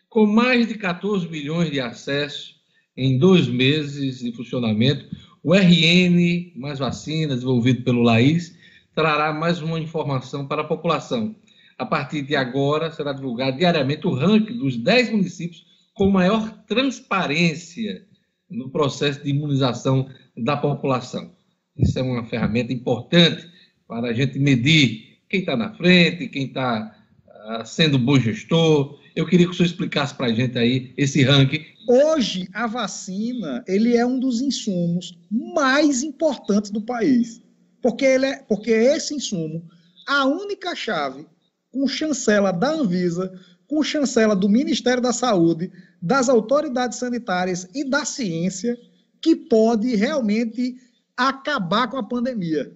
Com 0.09 0.27
mais 0.27 0.67
de 0.67 0.77
14 0.77 1.27
milhões 1.27 1.71
de 1.71 1.79
acessos 1.79 2.55
em 2.95 3.17
dois 3.17 3.47
meses 3.47 4.19
de 4.19 4.31
funcionamento, 4.31 5.05
o 5.43 5.53
RN 5.53 6.51
mais 6.55 6.79
vacinas, 6.79 7.35
desenvolvido 7.35 7.83
pelo 7.83 8.01
Laís, 8.01 8.57
trará 8.95 9.33
mais 9.33 9.61
uma 9.61 9.79
informação 9.79 10.47
para 10.47 10.61
a 10.61 10.65
população. 10.65 11.35
A 11.77 11.85
partir 11.85 12.21
de 12.21 12.35
agora, 12.35 12.89
será 12.91 13.11
divulgado 13.11 13.57
diariamente 13.57 14.07
o 14.07 14.13
ranking 14.13 14.57
dos 14.57 14.77
10 14.77 15.11
municípios 15.11 15.65
com 15.93 16.09
maior 16.09 16.49
transparência 16.65 18.05
no 18.49 18.69
processo 18.69 19.23
de 19.23 19.29
imunização 19.29 20.09
da 20.37 20.55
população. 20.55 21.31
Isso 21.77 21.99
é 21.99 22.01
uma 22.01 22.25
ferramenta 22.25 22.71
importante 22.71 23.47
para 23.87 24.09
a 24.09 24.13
gente 24.13 24.39
medir 24.39 25.19
quem 25.29 25.41
está 25.41 25.57
na 25.57 25.73
frente, 25.73 26.27
quem 26.27 26.45
está 26.45 26.95
uh, 27.27 27.65
sendo 27.65 27.99
bom 27.99 28.19
gestor. 28.19 28.99
Eu 29.15 29.25
queria 29.25 29.45
que 29.45 29.53
o 29.53 29.55
senhor 29.55 29.67
explicasse 29.67 30.13
para 30.13 30.27
a 30.27 30.33
gente 30.33 30.57
aí 30.57 30.93
esse 30.97 31.23
ranking 31.23 31.63
Hoje, 31.87 32.49
a 32.51 32.65
vacina 32.65 33.63
ele 33.67 33.95
é 33.95 34.03
um 34.03 34.19
dos 34.19 34.41
insumos 34.41 35.15
mais 35.29 36.01
importantes 36.01 36.71
do 36.71 36.81
país. 36.81 37.41
Porque, 37.79 38.03
ele 38.03 38.25
é, 38.25 38.37
porque 38.37 38.71
esse 38.71 39.13
insumo, 39.13 39.63
a 40.07 40.25
única 40.25 40.75
chave 40.75 41.27
com 41.71 41.87
chancela 41.87 42.51
da 42.51 42.71
Anvisa, 42.71 43.31
com 43.67 43.83
chancela 43.83 44.35
do 44.35 44.49
Ministério 44.49 45.01
da 45.01 45.13
Saúde, 45.13 45.71
das 46.01 46.27
autoridades 46.27 46.97
sanitárias 46.97 47.67
e 47.75 47.83
da 47.83 48.03
ciência, 48.03 48.75
que 49.21 49.35
pode 49.35 49.95
realmente 49.95 50.77
acabar 51.15 51.87
com 51.87 51.97
a 51.97 52.03
pandemia. 52.03 52.75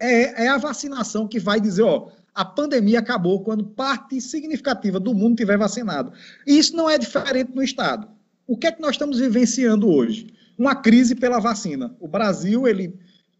É, 0.00 0.44
é 0.44 0.48
a 0.48 0.56
vacinação 0.56 1.28
que 1.28 1.38
vai 1.38 1.60
dizer, 1.60 1.82
ó, 1.82 2.08
a 2.36 2.44
pandemia 2.44 2.98
acabou 2.98 3.40
quando 3.40 3.64
parte 3.64 4.20
significativa 4.20 5.00
do 5.00 5.14
mundo 5.14 5.36
tiver 5.36 5.56
vacinado. 5.56 6.12
E 6.46 6.58
isso 6.58 6.76
não 6.76 6.88
é 6.88 6.98
diferente 6.98 7.50
no 7.54 7.62
Estado. 7.62 8.06
O 8.46 8.58
que 8.58 8.66
é 8.66 8.72
que 8.72 8.80
nós 8.82 8.90
estamos 8.90 9.18
vivenciando 9.18 9.88
hoje? 9.88 10.26
Uma 10.58 10.74
crise 10.74 11.14
pela 11.14 11.40
vacina. 11.40 11.96
O 11.98 12.06
Brasil, 12.06 12.68
ele, 12.68 12.94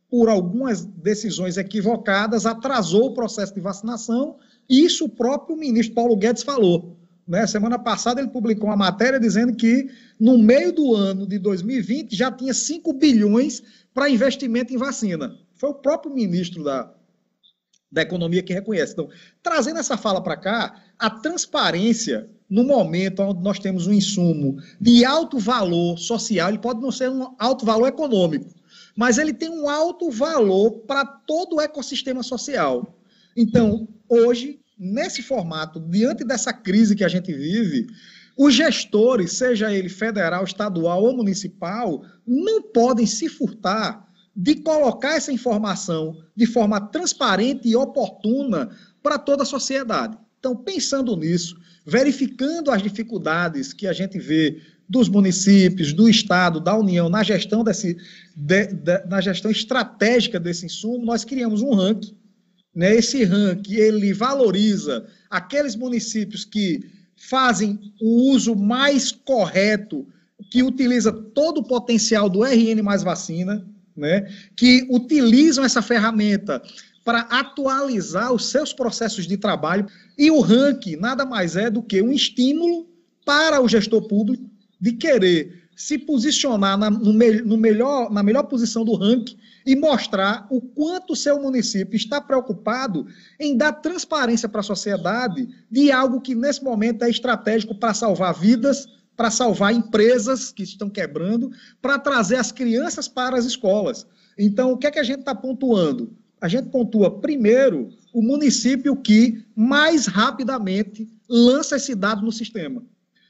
por 0.08 0.30
algumas 0.30 0.82
decisões 0.82 1.58
equivocadas, 1.58 2.46
atrasou 2.46 3.08
o 3.08 3.14
processo 3.14 3.54
de 3.54 3.60
vacinação. 3.60 4.36
Isso 4.66 5.04
o 5.04 5.10
próprio 5.10 5.58
ministro 5.58 5.94
Paulo 5.94 6.16
Guedes 6.16 6.42
falou. 6.42 6.96
Né? 7.28 7.46
Semana 7.46 7.78
passada 7.78 8.18
ele 8.18 8.30
publicou 8.30 8.70
uma 8.70 8.76
matéria 8.76 9.20
dizendo 9.20 9.54
que 9.54 9.90
no 10.18 10.38
meio 10.38 10.72
do 10.72 10.94
ano 10.94 11.26
de 11.26 11.38
2020 11.38 12.16
já 12.16 12.32
tinha 12.32 12.54
5 12.54 12.94
bilhões 12.94 13.62
para 13.92 14.08
investimento 14.08 14.72
em 14.72 14.78
vacina. 14.78 15.36
Foi 15.54 15.68
o 15.68 15.74
próprio 15.74 16.14
ministro 16.14 16.64
da, 16.64 16.90
da 17.90 18.02
Economia 18.02 18.42
que 18.42 18.52
reconhece. 18.52 18.92
Então, 18.92 19.08
trazendo 19.42 19.78
essa 19.78 19.96
fala 19.96 20.22
para 20.22 20.36
cá, 20.36 20.82
a 20.98 21.08
transparência 21.08 22.28
no 22.48 22.64
momento 22.64 23.22
onde 23.22 23.42
nós 23.42 23.58
temos 23.58 23.86
um 23.86 23.92
insumo 23.92 24.58
de 24.80 25.04
alto 25.04 25.38
valor 25.38 25.98
social, 25.98 26.48
ele 26.48 26.58
pode 26.58 26.80
não 26.80 26.92
ser 26.92 27.10
um 27.10 27.34
alto 27.38 27.64
valor 27.64 27.88
econômico, 27.88 28.54
mas 28.96 29.18
ele 29.18 29.32
tem 29.32 29.50
um 29.50 29.68
alto 29.68 30.10
valor 30.10 30.70
para 30.86 31.04
todo 31.04 31.56
o 31.56 31.60
ecossistema 31.60 32.22
social. 32.22 32.96
Então, 33.36 33.88
hoje, 34.08 34.60
nesse 34.78 35.22
formato, 35.22 35.80
diante 35.80 36.24
dessa 36.24 36.52
crise 36.52 36.94
que 36.94 37.04
a 37.04 37.08
gente 37.08 37.32
vive, 37.32 37.86
os 38.36 38.54
gestores, 38.54 39.32
seja 39.32 39.72
ele 39.72 39.88
federal, 39.88 40.44
estadual 40.44 41.02
ou 41.02 41.16
municipal, 41.16 42.04
não 42.26 42.62
podem 42.62 43.06
se 43.06 43.28
furtar 43.28 44.05
de 44.36 44.56
colocar 44.56 45.16
essa 45.16 45.32
informação 45.32 46.18
de 46.36 46.44
forma 46.44 46.78
transparente 46.78 47.66
e 47.66 47.74
oportuna 47.74 48.70
para 49.02 49.18
toda 49.18 49.44
a 49.44 49.46
sociedade. 49.46 50.18
Então, 50.38 50.54
pensando 50.54 51.16
nisso, 51.16 51.56
verificando 51.86 52.70
as 52.70 52.82
dificuldades 52.82 53.72
que 53.72 53.86
a 53.86 53.92
gente 53.94 54.18
vê 54.18 54.60
dos 54.88 55.08
municípios, 55.08 55.92
do 55.92 56.08
Estado, 56.08 56.60
da 56.60 56.76
União, 56.76 57.08
na 57.08 57.22
gestão, 57.22 57.64
desse, 57.64 57.96
de, 58.36 58.66
de, 58.66 59.04
na 59.06 59.20
gestão 59.20 59.50
estratégica 59.50 60.38
desse 60.38 60.66
insumo, 60.66 61.04
nós 61.04 61.24
criamos 61.24 61.62
um 61.62 61.72
ranking. 61.72 62.14
Né? 62.74 62.94
Esse 62.94 63.24
ranking 63.24 63.74
ele 63.74 64.12
valoriza 64.12 65.06
aqueles 65.30 65.74
municípios 65.74 66.44
que 66.44 66.84
fazem 67.16 67.80
o 68.00 68.30
uso 68.30 68.54
mais 68.54 69.10
correto, 69.10 70.06
que 70.50 70.62
utiliza 70.62 71.10
todo 71.10 71.58
o 71.58 71.64
potencial 71.64 72.28
do 72.28 72.44
RN 72.44 72.82
mais 72.82 73.02
vacina, 73.02 73.66
né? 73.96 74.30
que 74.54 74.86
utilizam 74.90 75.64
essa 75.64 75.80
ferramenta 75.80 76.62
para 77.04 77.20
atualizar 77.20 78.32
os 78.32 78.50
seus 78.50 78.72
processos 78.72 79.26
de 79.26 79.36
trabalho. 79.36 79.86
E 80.18 80.30
o 80.30 80.40
ranking 80.40 80.96
nada 80.96 81.24
mais 81.24 81.56
é 81.56 81.70
do 81.70 81.82
que 81.82 82.02
um 82.02 82.12
estímulo 82.12 82.88
para 83.24 83.60
o 83.60 83.68
gestor 83.68 84.02
público 84.02 84.44
de 84.80 84.92
querer 84.92 85.66
se 85.76 85.98
posicionar 85.98 86.78
na, 86.78 86.90
no, 86.90 87.12
no 87.12 87.56
melhor, 87.56 88.10
na 88.10 88.22
melhor 88.22 88.44
posição 88.44 88.84
do 88.84 88.94
ranking 88.94 89.36
e 89.66 89.76
mostrar 89.76 90.46
o 90.48 90.60
quanto 90.60 91.12
o 91.12 91.16
seu 91.16 91.40
município 91.40 91.96
está 91.96 92.20
preocupado 92.20 93.06
em 93.38 93.56
dar 93.56 93.72
transparência 93.72 94.48
para 94.48 94.60
a 94.60 94.64
sociedade 94.64 95.48
de 95.70 95.92
algo 95.92 96.20
que, 96.20 96.34
nesse 96.34 96.64
momento, 96.64 97.04
é 97.04 97.10
estratégico 97.10 97.74
para 97.74 97.92
salvar 97.92 98.32
vidas, 98.32 98.86
para 99.16 99.30
salvar 99.30 99.72
empresas 99.72 100.52
que 100.52 100.62
estão 100.62 100.90
quebrando, 100.90 101.50
para 101.80 101.98
trazer 101.98 102.36
as 102.36 102.52
crianças 102.52 103.08
para 103.08 103.36
as 103.36 103.44
escolas. 103.44 104.06
Então, 104.38 104.72
o 104.72 104.76
que 104.76 104.86
é 104.86 104.90
que 104.90 104.98
a 104.98 105.04
gente 105.04 105.20
está 105.20 105.34
pontuando? 105.34 106.14
a 106.40 106.48
gente 106.48 106.68
pontua 106.68 107.20
primeiro 107.20 107.90
o 108.12 108.22
município 108.22 108.96
que 108.96 109.42
mais 109.54 110.06
rapidamente 110.06 111.08
lança 111.28 111.76
esse 111.76 111.94
dado 111.94 112.24
no 112.24 112.32
sistema. 112.32 112.82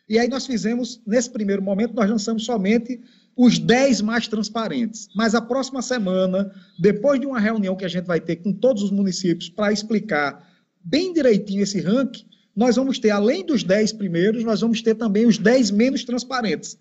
E 0.08 0.18
aí 0.18 0.28
nós 0.28 0.46
fizemos, 0.46 1.00
nesse 1.06 1.30
primeiro 1.30 1.62
momento, 1.62 1.94
nós 1.94 2.08
lançamos 2.08 2.44
somente 2.44 3.00
os 3.36 3.58
10 3.58 4.02
mais 4.02 4.28
transparentes. 4.28 5.08
Mas 5.14 5.34
a 5.34 5.40
próxima 5.40 5.82
semana, 5.82 6.52
depois 6.78 7.20
de 7.20 7.26
uma 7.26 7.40
reunião 7.40 7.76
que 7.76 7.84
a 7.84 7.88
gente 7.88 8.04
vai 8.04 8.20
ter 8.20 8.36
com 8.36 8.52
todos 8.52 8.82
os 8.82 8.90
municípios 8.90 9.48
para 9.48 9.72
explicar 9.72 10.46
bem 10.82 11.12
direitinho 11.12 11.62
esse 11.62 11.80
ranking, 11.80 12.24
nós 12.56 12.76
vamos 12.76 12.98
ter, 12.98 13.10
além 13.10 13.44
dos 13.44 13.62
10 13.62 13.92
primeiros, 13.92 14.42
nós 14.42 14.62
vamos 14.62 14.80
ter 14.80 14.94
também 14.94 15.26
os 15.26 15.36
10 15.36 15.70
menos 15.72 16.04
transparentes. 16.04 16.78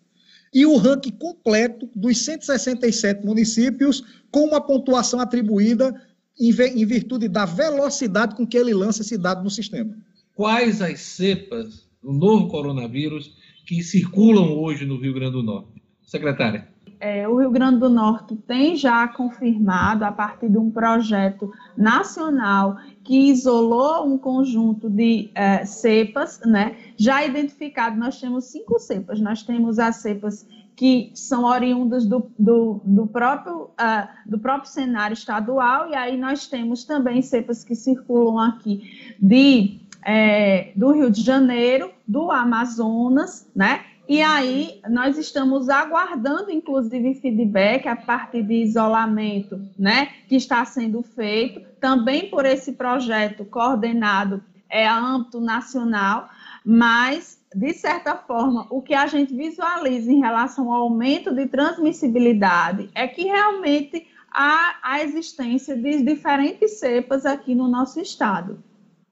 E 0.54 0.66
o 0.66 0.78
ranking 0.78 1.12
completo 1.12 1.90
dos 1.94 2.24
167 2.24 3.26
municípios, 3.26 4.02
com 4.32 4.46
uma 4.46 4.62
pontuação 4.62 5.20
atribuída 5.20 5.94
em 6.40 6.86
virtude 6.86 7.28
da 7.28 7.46
velocidade 7.46 8.36
com 8.36 8.48
que 8.48 8.58
ele 8.58 8.74
lança 8.74 9.02
esse 9.02 9.18
dado 9.18 9.44
no 9.44 9.50
sistema. 9.50 9.98
Quais 10.34 10.82
as 10.82 11.00
cepas 11.02 11.86
do 12.02 12.14
novo 12.14 12.48
coronavírus 12.48 13.36
que 13.66 13.84
circulam 13.84 14.58
hoje 14.58 14.86
no 14.86 14.98
Rio 14.98 15.14
Grande 15.14 15.34
do 15.34 15.44
Norte? 15.44 15.82
Secretária. 16.04 16.68
É, 17.06 17.28
o 17.28 17.38
Rio 17.38 17.52
Grande 17.52 17.78
do 17.78 17.88
Norte 17.88 18.36
tem 18.36 18.76
já 18.76 19.08
confirmado, 19.08 20.04
a 20.04 20.12
partir 20.12 20.50
de 20.50 20.58
um 20.58 20.72
projeto 20.72 21.52
nacional 21.78 22.78
que 23.04 23.30
isolou 23.30 24.08
um 24.08 24.18
conjunto 24.18 24.90
de 24.90 25.30
é, 25.36 25.64
cepas, 25.66 26.42
né? 26.44 26.76
Já 26.98 27.24
identificado, 27.24 27.96
nós 27.96 28.20
temos 28.20 28.46
cinco 28.46 28.80
cepas. 28.80 29.22
Nós 29.22 29.44
temos 29.44 29.78
as 29.78 29.98
cepas 29.98 30.48
que 30.76 31.12
são 31.14 31.44
oriundas 31.44 32.08
do, 32.08 32.26
do, 32.40 32.82
do, 32.84 33.06
próprio, 33.06 33.66
uh, 33.66 34.08
do 34.26 34.40
próprio 34.40 34.72
cenário 34.72 35.14
estadual, 35.14 35.92
e 35.92 35.94
aí 35.94 36.18
nós 36.18 36.48
temos 36.48 36.86
também 36.86 37.22
cepas 37.22 37.64
que 37.64 37.76
circulam 37.76 38.40
aqui 38.40 39.16
de, 39.22 39.80
é, 40.04 40.72
do 40.76 40.92
Rio 40.92 41.12
de 41.12 41.22
Janeiro, 41.22 41.92
do 42.08 42.32
Amazonas, 42.32 43.48
né? 43.56 43.82
E 44.08 44.22
aí, 44.22 44.82
nós 44.88 45.18
estamos 45.18 45.68
aguardando, 45.68 46.52
inclusive, 46.52 47.16
feedback 47.16 47.88
a 47.88 47.96
partir 47.96 48.44
de 48.44 48.54
isolamento, 48.54 49.60
né, 49.78 50.10
que 50.30 50.36
está 50.36 50.64
sendo 50.64 51.02
feito, 51.02 51.62
também 51.80 52.30
por 52.30 52.46
esse 52.46 52.74
projeto 52.74 53.44
coordenado 53.46 54.44
é, 54.70 54.86
a 54.86 54.98
âmbito 54.98 55.40
nacional, 55.40 56.30
mas, 56.64 57.40
de 57.54 57.74
certa 57.74 58.16
forma, 58.16 58.68
o 58.70 58.82
que 58.82 58.94
a 58.94 59.08
gente 59.08 59.34
visualiza 59.34 60.12
em 60.12 60.20
relação 60.20 60.72
ao 60.72 60.84
aumento 60.84 61.34
de 61.34 61.48
transmissibilidade 61.48 62.90
é 62.94 63.08
que 63.08 63.24
realmente 63.24 64.06
há 64.32 64.76
a 64.84 65.02
existência 65.02 65.76
de 65.76 66.04
diferentes 66.04 66.80
cepas 66.80 67.26
aqui 67.26 67.56
no 67.56 67.68
nosso 67.68 68.00
estado. 68.00 68.64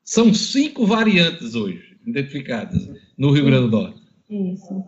São 0.04 0.34
cinco 0.34 0.86
variantes 0.86 1.56
hoje 1.56 1.98
identificadas 2.06 2.90
no 3.18 3.32
Rio 3.32 3.46
Grande 3.46 3.70
do 3.70 3.72
Norte. 3.72 4.03
Isso. 4.30 4.84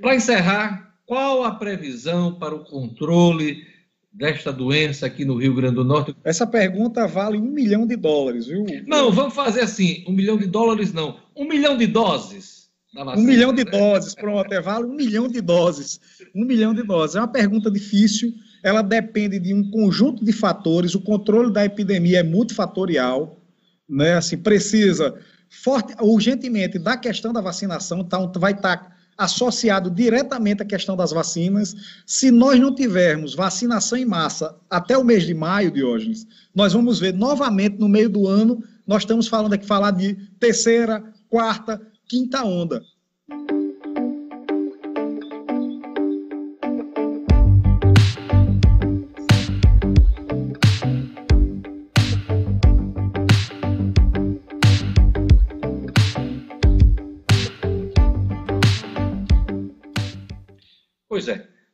Para 0.00 0.14
encerrar, 0.14 0.94
qual 1.06 1.44
a 1.44 1.54
previsão 1.54 2.34
para 2.34 2.54
o 2.54 2.64
controle 2.64 3.66
desta 4.12 4.52
doença 4.52 5.06
aqui 5.06 5.24
no 5.24 5.36
Rio 5.36 5.54
Grande 5.54 5.76
do 5.76 5.84
Norte? 5.84 6.14
Essa 6.24 6.46
pergunta 6.46 7.06
vale 7.06 7.38
um 7.38 7.50
milhão 7.50 7.86
de 7.86 7.96
dólares, 7.96 8.46
viu? 8.46 8.64
Não, 8.86 9.10
vamos 9.12 9.34
fazer 9.34 9.60
assim: 9.60 10.04
um 10.06 10.12
milhão 10.12 10.36
de 10.36 10.46
dólares 10.46 10.92
não, 10.92 11.18
um 11.36 11.46
milhão 11.46 11.76
de 11.76 11.86
doses. 11.86 12.70
um 12.96 13.22
milhão 13.22 13.52
de 13.52 13.64
né? 13.64 13.70
doses, 13.70 14.14
pronto, 14.14 14.52
é, 14.52 14.60
vale 14.60 14.84
um 14.84 14.94
milhão 14.94 15.28
de 15.28 15.40
doses. 15.40 16.00
Um 16.34 16.44
milhão 16.44 16.74
de 16.74 16.82
doses. 16.82 17.16
É 17.16 17.20
uma 17.20 17.28
pergunta 17.28 17.70
difícil, 17.70 18.32
ela 18.62 18.82
depende 18.82 19.38
de 19.38 19.52
um 19.54 19.70
conjunto 19.70 20.24
de 20.24 20.32
fatores, 20.32 20.94
o 20.94 21.00
controle 21.00 21.52
da 21.52 21.64
epidemia 21.64 22.20
é 22.20 22.22
multifatorial, 22.22 23.38
né? 23.88 24.14
Assim, 24.14 24.36
precisa 24.36 25.14
forte, 25.52 25.94
urgentemente 26.00 26.78
da 26.78 26.96
questão 26.96 27.32
da 27.32 27.40
vacinação, 27.40 28.00
então 28.00 28.32
vai 28.36 28.52
estar 28.52 28.76
tá 28.78 28.92
associado 29.18 29.90
diretamente 29.90 30.62
à 30.62 30.64
questão 30.64 30.96
das 30.96 31.12
vacinas. 31.12 31.76
Se 32.06 32.30
nós 32.30 32.58
não 32.58 32.74
tivermos 32.74 33.34
vacinação 33.34 33.98
em 33.98 34.06
massa 34.06 34.56
até 34.70 34.96
o 34.96 35.04
mês 35.04 35.24
de 35.24 35.34
maio, 35.34 35.70
Diógenes, 35.70 36.26
nós 36.54 36.72
vamos 36.72 36.98
ver 36.98 37.12
novamente 37.12 37.78
no 37.78 37.88
meio 37.88 38.08
do 38.08 38.26
ano, 38.26 38.64
nós 38.86 39.02
estamos 39.02 39.28
falando 39.28 39.52
aqui 39.52 39.66
falar 39.66 39.90
de 39.90 40.14
terceira, 40.40 41.04
quarta, 41.28 41.80
quinta 42.08 42.42
onda. 42.42 42.82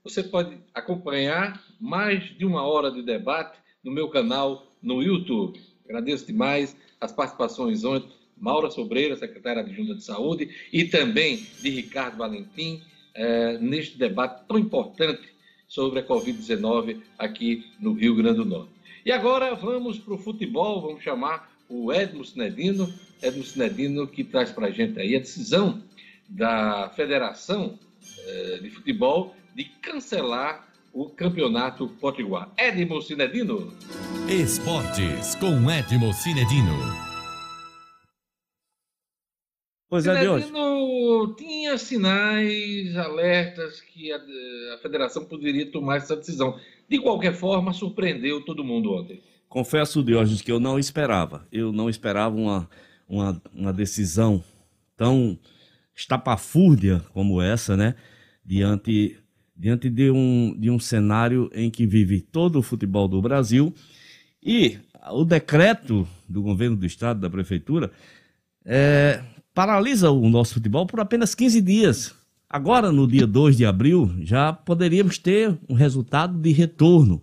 Você 0.08 0.22
pode 0.22 0.56
acompanhar 0.74 1.62
mais 1.78 2.24
de 2.36 2.44
uma 2.46 2.62
hora 2.62 2.90
de 2.90 3.02
debate 3.02 3.58
no 3.84 3.92
meu 3.92 4.08
canal 4.08 4.66
no 4.82 5.02
YouTube. 5.02 5.60
Agradeço 5.84 6.26
demais 6.26 6.74
as 7.00 7.12
participações 7.12 7.84
ontem, 7.84 8.10
Maura 8.36 8.70
Sobreira, 8.70 9.16
secretária 9.16 9.62
adjunta 9.62 9.94
de 9.94 10.02
saúde, 10.02 10.48
e 10.72 10.84
também 10.84 11.46
de 11.60 11.70
Ricardo 11.70 12.16
Valentim, 12.16 12.82
eh, 13.14 13.58
neste 13.58 13.98
debate 13.98 14.46
tão 14.46 14.58
importante 14.58 15.28
sobre 15.66 16.00
a 16.00 16.02
Covid-19 16.02 17.02
aqui 17.18 17.66
no 17.78 17.92
Rio 17.92 18.14
Grande 18.14 18.38
do 18.38 18.44
Norte. 18.44 18.72
E 19.04 19.12
agora 19.12 19.54
vamos 19.54 19.98
para 19.98 20.14
o 20.14 20.18
futebol, 20.18 20.80
vamos 20.80 21.02
chamar 21.02 21.52
o 21.68 21.92
Edmo 21.92 22.24
Sinedino, 22.24 22.92
Edmo 23.20 23.44
Sinedino 23.44 24.06
que 24.06 24.24
traz 24.24 24.50
para 24.50 24.68
a 24.68 24.70
gente 24.70 24.98
aí 24.98 25.14
a 25.16 25.18
decisão 25.18 25.82
da 26.28 26.90
Federação 26.96 27.78
eh, 28.26 28.58
de 28.62 28.70
futebol 28.70 29.34
de 29.58 29.64
cancelar 29.64 30.68
o 30.92 31.10
campeonato 31.10 31.88
potiguar. 32.00 32.48
Edmo 32.56 33.02
Cinedino. 33.02 33.76
Esportes 34.28 35.34
com 35.34 35.68
Edmo 35.68 36.12
Cinedino. 36.14 36.72
Pois 39.88 40.06
é, 40.06 40.14
Cinedino 40.14 41.34
tinha 41.36 41.76
sinais, 41.76 42.96
alertas 42.96 43.80
que 43.80 44.12
a, 44.12 44.16
a 44.76 44.78
federação 44.80 45.24
poderia 45.24 45.68
tomar 45.72 45.96
essa 45.96 46.14
decisão. 46.14 46.56
De 46.88 47.00
qualquer 47.00 47.34
forma, 47.34 47.72
surpreendeu 47.72 48.44
todo 48.44 48.62
mundo 48.62 48.92
ontem. 48.92 49.20
Confesso, 49.48 50.04
Diógenes, 50.04 50.40
que 50.40 50.52
eu 50.52 50.60
não 50.60 50.78
esperava. 50.78 51.48
Eu 51.50 51.72
não 51.72 51.90
esperava 51.90 52.36
uma, 52.36 52.70
uma, 53.08 53.42
uma 53.52 53.72
decisão 53.72 54.40
tão 54.96 55.36
estapafúrdia 55.96 57.04
como 57.12 57.42
essa, 57.42 57.76
né? 57.76 57.96
Diante, 58.44 59.18
diante 59.58 59.90
de, 59.90 60.10
um, 60.10 60.54
de 60.56 60.70
um 60.70 60.78
cenário 60.78 61.50
em 61.52 61.68
que 61.68 61.86
vive 61.86 62.20
todo 62.20 62.60
o 62.60 62.62
futebol 62.62 63.08
do 63.08 63.20
Brasil 63.20 63.74
e 64.42 64.78
o 65.10 65.24
decreto 65.24 66.06
do 66.28 66.40
governo 66.40 66.76
do 66.76 66.86
estado, 66.86 67.20
da 67.20 67.28
prefeitura, 67.28 67.90
é, 68.64 69.20
paralisa 69.52 70.10
o 70.10 70.28
nosso 70.28 70.54
futebol 70.54 70.86
por 70.86 71.00
apenas 71.00 71.34
15 71.34 71.60
dias. 71.60 72.14
Agora, 72.48 72.92
no 72.92 73.06
dia 73.06 73.26
2 73.26 73.56
de 73.56 73.66
abril, 73.66 74.14
já 74.20 74.52
poderíamos 74.52 75.18
ter 75.18 75.58
um 75.68 75.74
resultado 75.74 76.38
de 76.38 76.52
retorno 76.52 77.20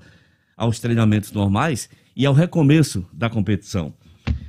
aos 0.57 0.79
treinamentos 0.79 1.31
normais 1.31 1.89
e 2.15 2.25
ao 2.25 2.33
recomeço 2.33 3.05
da 3.13 3.29
competição. 3.29 3.93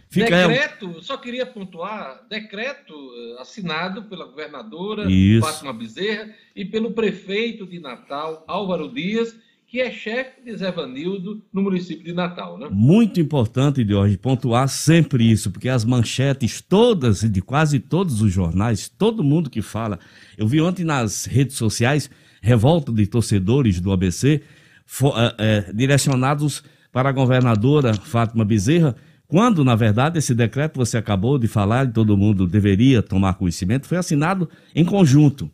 Fica 0.08 0.48
decreto, 0.48 1.02
só 1.02 1.16
queria 1.16 1.44
pontuar, 1.44 2.24
decreto 2.30 2.94
eh, 2.94 3.40
assinado 3.40 4.04
pela 4.04 4.26
governadora 4.26 5.10
Isso. 5.10 5.46
Fátima 5.46 5.72
Bezerra 5.72 6.30
e 6.54 6.64
pelo 6.64 6.92
prefeito 6.92 7.66
de 7.66 7.80
Natal, 7.80 8.44
Álvaro 8.46 8.88
Dias, 8.92 9.36
que 9.66 9.80
é 9.80 9.90
chefe 9.90 10.42
de 10.42 10.56
Zé 10.56 10.70
Vanildo 10.70 11.42
no 11.52 11.60
município 11.60 12.04
de 12.04 12.12
Natal, 12.12 12.56
né? 12.56 12.68
Muito 12.70 13.20
importante, 13.20 13.86
Jorge, 13.86 14.16
pontuar 14.16 14.68
sempre 14.68 15.28
isso, 15.28 15.50
porque 15.50 15.68
as 15.68 15.84
manchetes 15.84 16.60
todas, 16.60 17.20
de 17.20 17.42
quase 17.42 17.80
todos 17.80 18.22
os 18.22 18.32
jornais, 18.32 18.88
todo 18.88 19.24
mundo 19.24 19.50
que 19.50 19.60
fala, 19.60 19.98
eu 20.38 20.46
vi 20.46 20.60
ontem 20.60 20.84
nas 20.84 21.24
redes 21.24 21.56
sociais, 21.56 22.08
revolta 22.40 22.92
de 22.92 23.06
torcedores 23.08 23.80
do 23.80 23.90
ABC, 23.90 24.40
for, 24.86 25.14
é, 25.18 25.34
é, 25.38 25.72
direcionados 25.72 26.62
para 26.92 27.08
a 27.08 27.12
governadora 27.12 27.92
Fátima 27.92 28.44
Bezerra, 28.44 28.94
quando, 29.28 29.64
na 29.64 29.74
verdade, 29.74 30.18
esse 30.18 30.34
decreto 30.34 30.76
você 30.76 30.96
acabou 30.96 31.38
de 31.38 31.48
falar 31.48 31.86
e 31.86 31.92
todo 31.92 32.16
mundo 32.16 32.46
deveria 32.46 33.02
tomar 33.02 33.34
conhecimento, 33.34 33.86
foi 33.86 33.98
assinado 33.98 34.48
em 34.74 34.84
conjunto. 34.84 35.50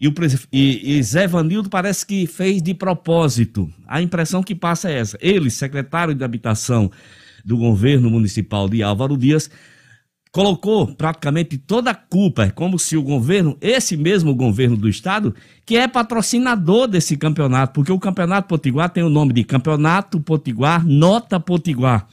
E, 0.00 0.06
o, 0.06 0.14
e, 0.52 0.98
e 0.98 1.02
Zé 1.02 1.26
Vanildo 1.26 1.70
parece 1.70 2.04
que 2.06 2.26
fez 2.26 2.62
de 2.62 2.74
propósito. 2.74 3.70
A 3.86 4.00
impressão 4.02 4.42
que 4.42 4.54
passa 4.54 4.90
é 4.90 4.98
essa. 4.98 5.18
Ele, 5.20 5.50
secretário 5.50 6.14
de 6.14 6.22
Habitação 6.22 6.90
do 7.44 7.56
governo 7.56 8.10
municipal 8.10 8.68
de 8.68 8.82
Álvaro 8.82 9.16
Dias, 9.16 9.50
colocou 10.30 10.86
praticamente 10.86 11.56
toda 11.56 11.92
a 11.92 11.94
culpa, 11.94 12.44
é 12.44 12.50
como 12.50 12.78
se 12.78 12.94
o 12.94 13.02
governo, 13.02 13.56
esse 13.58 13.96
mesmo 13.96 14.34
governo 14.34 14.76
do 14.76 14.86
estado, 14.86 15.34
que 15.64 15.78
é 15.78 15.88
patrocinador 15.88 16.86
desse 16.86 17.16
campeonato, 17.16 17.72
porque 17.72 17.90
o 17.90 17.98
Campeonato 17.98 18.46
Potiguar 18.46 18.90
tem 18.90 19.02
o 19.02 19.08
nome 19.08 19.32
de 19.32 19.44
Campeonato 19.44 20.20
Potiguar 20.20 20.86
Nota 20.86 21.40
Potiguar. 21.40 22.06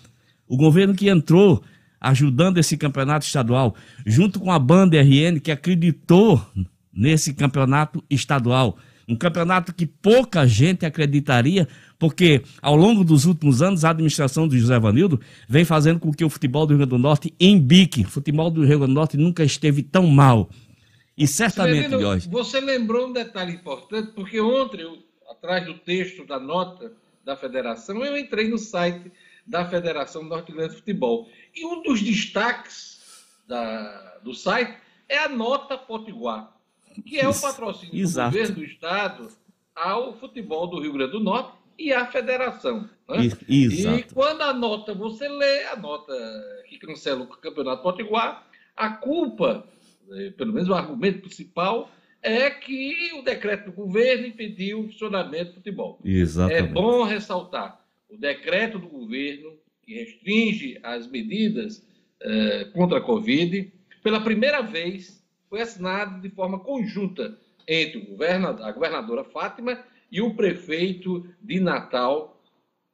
O 0.48 0.58
governo 0.58 0.94
que 0.94 1.10
entrou 1.10 1.64
ajudando 2.04 2.58
esse 2.58 2.76
campeonato 2.76 3.26
estadual, 3.26 3.76
junto 4.06 4.40
com 4.40 4.52
a 4.52 4.60
banda 4.60 5.02
RN, 5.02 5.40
que 5.40 5.52
acreditou 5.52 6.46
nesse 6.92 7.34
campeonato 7.34 8.04
estadual. 8.10 8.78
Um 9.08 9.16
campeonato 9.16 9.74
que 9.74 9.86
pouca 9.86 10.46
gente 10.46 10.86
acreditaria, 10.86 11.68
porque 11.98 12.42
ao 12.62 12.76
longo 12.76 13.04
dos 13.04 13.26
últimos 13.26 13.62
anos 13.62 13.84
a 13.84 13.90
administração 13.90 14.48
do 14.48 14.58
José 14.58 14.78
Vanildo 14.80 15.20
vem 15.48 15.66
fazendo 15.66 16.00
com 16.00 16.12
que 16.12 16.24
o 16.24 16.30
futebol 16.30 16.66
do 16.66 16.72
Rio 16.72 16.80
Grande 16.80 16.90
do 16.90 16.98
Norte 16.98 17.34
embique. 17.40 18.02
O 18.02 18.10
futebol 18.10 18.52
do 18.52 18.62
Rio 18.66 18.80
Grande 18.80 18.94
do 18.94 18.96
Norte 18.96 19.18
nunca 19.18 19.44
esteve 19.44 19.82
tão 19.82 20.08
mal. 20.08 20.50
E 21.18 21.28
certamente, 21.28 21.90
Jorge. 21.90 22.30
Você 22.30 22.60
lembrou 22.60 23.08
um 23.08 23.14
detalhe 23.14 23.54
importante, 23.54 24.12
porque 24.14 24.40
ontem, 24.40 24.82
eu, 24.82 24.98
atrás 25.30 25.66
do 25.66 25.76
texto 25.76 26.26
da 26.26 26.40
nota 26.40 26.92
da 27.26 27.36
federação, 27.38 28.04
eu 28.04 28.18
entrei 28.18 28.50
no 28.50 28.58
site 28.58 29.12
da 29.46 29.66
Federação 29.66 30.24
Norte-Grande 30.24 30.72
de 30.72 30.78
Futebol. 30.78 31.30
E 31.56 31.66
um 31.66 31.82
dos 31.82 32.02
destaques 32.02 33.02
da, 33.48 34.20
do 34.24 34.34
site 34.34 34.78
é 35.08 35.20
a 35.20 35.30
nota 35.30 35.78
Potiguar, 35.78 36.56
que 37.06 37.20
é 37.20 37.28
o 37.28 37.40
patrocínio 37.40 37.96
Exato. 37.96 38.32
do 38.32 38.38
governo 38.38 38.56
do 38.56 38.64
Estado 38.64 39.28
ao 39.76 40.18
futebol 40.18 40.68
do 40.68 40.80
Rio 40.80 40.94
Grande 40.94 41.12
do 41.12 41.20
Norte 41.20 41.58
e 41.78 41.92
à 41.92 42.06
federação. 42.06 42.90
Né? 43.10 43.30
Exato. 43.50 44.00
E 44.00 44.04
quando 44.14 44.42
a 44.42 44.54
nota, 44.54 44.94
você 44.94 45.28
lê 45.28 45.66
a 45.66 45.76
nota 45.76 46.14
que 46.68 46.78
cancela 46.78 47.24
o 47.24 47.28
Campeonato 47.28 47.84
Potiguar, 47.84 48.48
a 48.76 48.90
culpa, 48.90 49.68
eh, 50.12 50.32
pelo 50.32 50.54
menos 50.54 50.70
o 50.70 50.74
argumento 50.74 51.22
principal, 51.22 51.90
é 52.22 52.50
que 52.50 53.12
o 53.20 53.22
decreto 53.22 53.66
do 53.66 53.72
governo 53.74 54.28
impediu 54.28 54.80
o 54.80 54.84
funcionamento 54.88 55.52
do 55.52 55.56
futebol. 55.56 56.00
Exatamente. 56.06 56.70
É 56.70 56.72
bom 56.72 57.04
ressaltar 57.04 57.83
o 58.14 58.18
decreto 58.18 58.78
do 58.78 58.88
governo 58.88 59.58
que 59.82 59.96
restringe 59.96 60.80
as 60.84 61.08
medidas 61.08 61.86
eh, 62.22 62.66
contra 62.74 63.00
a 63.00 63.02
Covid, 63.02 63.72
pela 64.04 64.22
primeira 64.22 64.62
vez 64.62 65.24
foi 65.50 65.62
assinado 65.62 66.22
de 66.22 66.30
forma 66.30 66.60
conjunta 66.60 67.38
entre 67.68 68.00
governador, 68.00 68.66
a 68.66 68.72
governadora 68.72 69.24
Fátima 69.24 69.84
e 70.12 70.22
o 70.22 70.36
prefeito 70.36 71.28
de 71.42 71.60
Natal, 71.60 72.42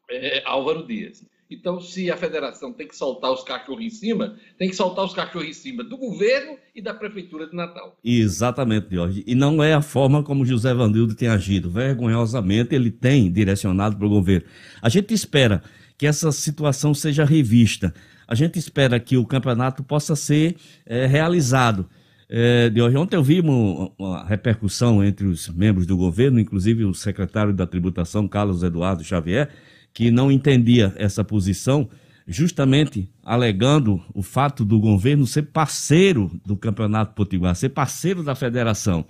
é, 0.09 0.41
Álvaro 0.45 0.85
Dias. 0.85 1.25
Então, 1.49 1.81
se 1.81 2.11
a 2.11 2.15
federação 2.15 2.71
tem 2.71 2.87
que 2.87 2.95
soltar 2.95 3.31
os 3.31 3.41
cachorros 3.41 3.83
em 3.83 3.89
cima, 3.89 4.35
tem 4.57 4.69
que 4.69 4.75
soltar 4.75 5.03
os 5.03 5.13
cachorros 5.15 5.47
em 5.47 5.53
cima 5.53 5.83
do 5.83 5.97
governo 5.97 6.57
e 6.75 6.81
da 6.81 6.93
prefeitura 6.93 7.47
de 7.47 7.55
Natal. 7.55 7.97
Exatamente, 8.03 8.93
Jorge. 8.93 9.23
E 9.25 9.33
não 9.33 9.63
é 9.63 9.73
a 9.73 9.81
forma 9.81 10.21
como 10.21 10.45
José 10.45 10.73
Vanildo 10.75 11.15
tem 11.15 11.27
agido. 11.27 11.71
Vergonhosamente, 11.71 12.75
ele 12.75 12.91
tem 12.91 13.31
direcionado 13.31 13.97
para 13.97 14.05
o 14.05 14.09
governo. 14.09 14.45
A 14.79 14.89
gente 14.89 15.11
espera 15.11 15.63
que 15.97 16.05
essa 16.05 16.31
situação 16.31 16.93
seja 16.93 17.25
revista. 17.25 17.93
A 18.27 18.35
gente 18.35 18.59
espera 18.59 18.99
que 18.99 19.17
o 19.17 19.25
campeonato 19.25 19.83
possa 19.83 20.15
ser 20.15 20.55
é, 20.85 21.07
realizado. 21.07 21.89
É, 22.29 22.69
de 22.69 22.79
hoje, 22.79 22.95
ontem 22.95 23.15
eu 23.15 23.23
vi 23.23 23.39
uma, 23.39 23.91
uma, 23.97 24.23
repercussão 24.23 25.03
entre 25.03 25.25
os 25.25 25.49
membros 25.49 25.87
do 25.87 25.97
governo, 25.97 26.39
inclusive 26.39 26.85
o 26.85 26.93
secretário 26.93 27.51
da 27.51 27.65
tributação, 27.65 28.27
Carlos 28.27 28.61
Eduardo 28.61 29.03
Xavier, 29.03 29.49
que 29.93 30.11
não 30.11 30.31
entendia 30.31 30.93
essa 30.97 31.23
posição, 31.23 31.89
justamente 32.27 33.09
alegando 33.23 34.01
o 34.13 34.21
fato 34.21 34.63
do 34.63 34.79
governo 34.79 35.25
ser 35.25 35.43
parceiro 35.43 36.31
do 36.45 36.55
Campeonato 36.55 37.15
Potiguar, 37.15 37.55
ser 37.55 37.69
parceiro 37.69 38.23
da 38.23 38.35
federação. 38.35 39.05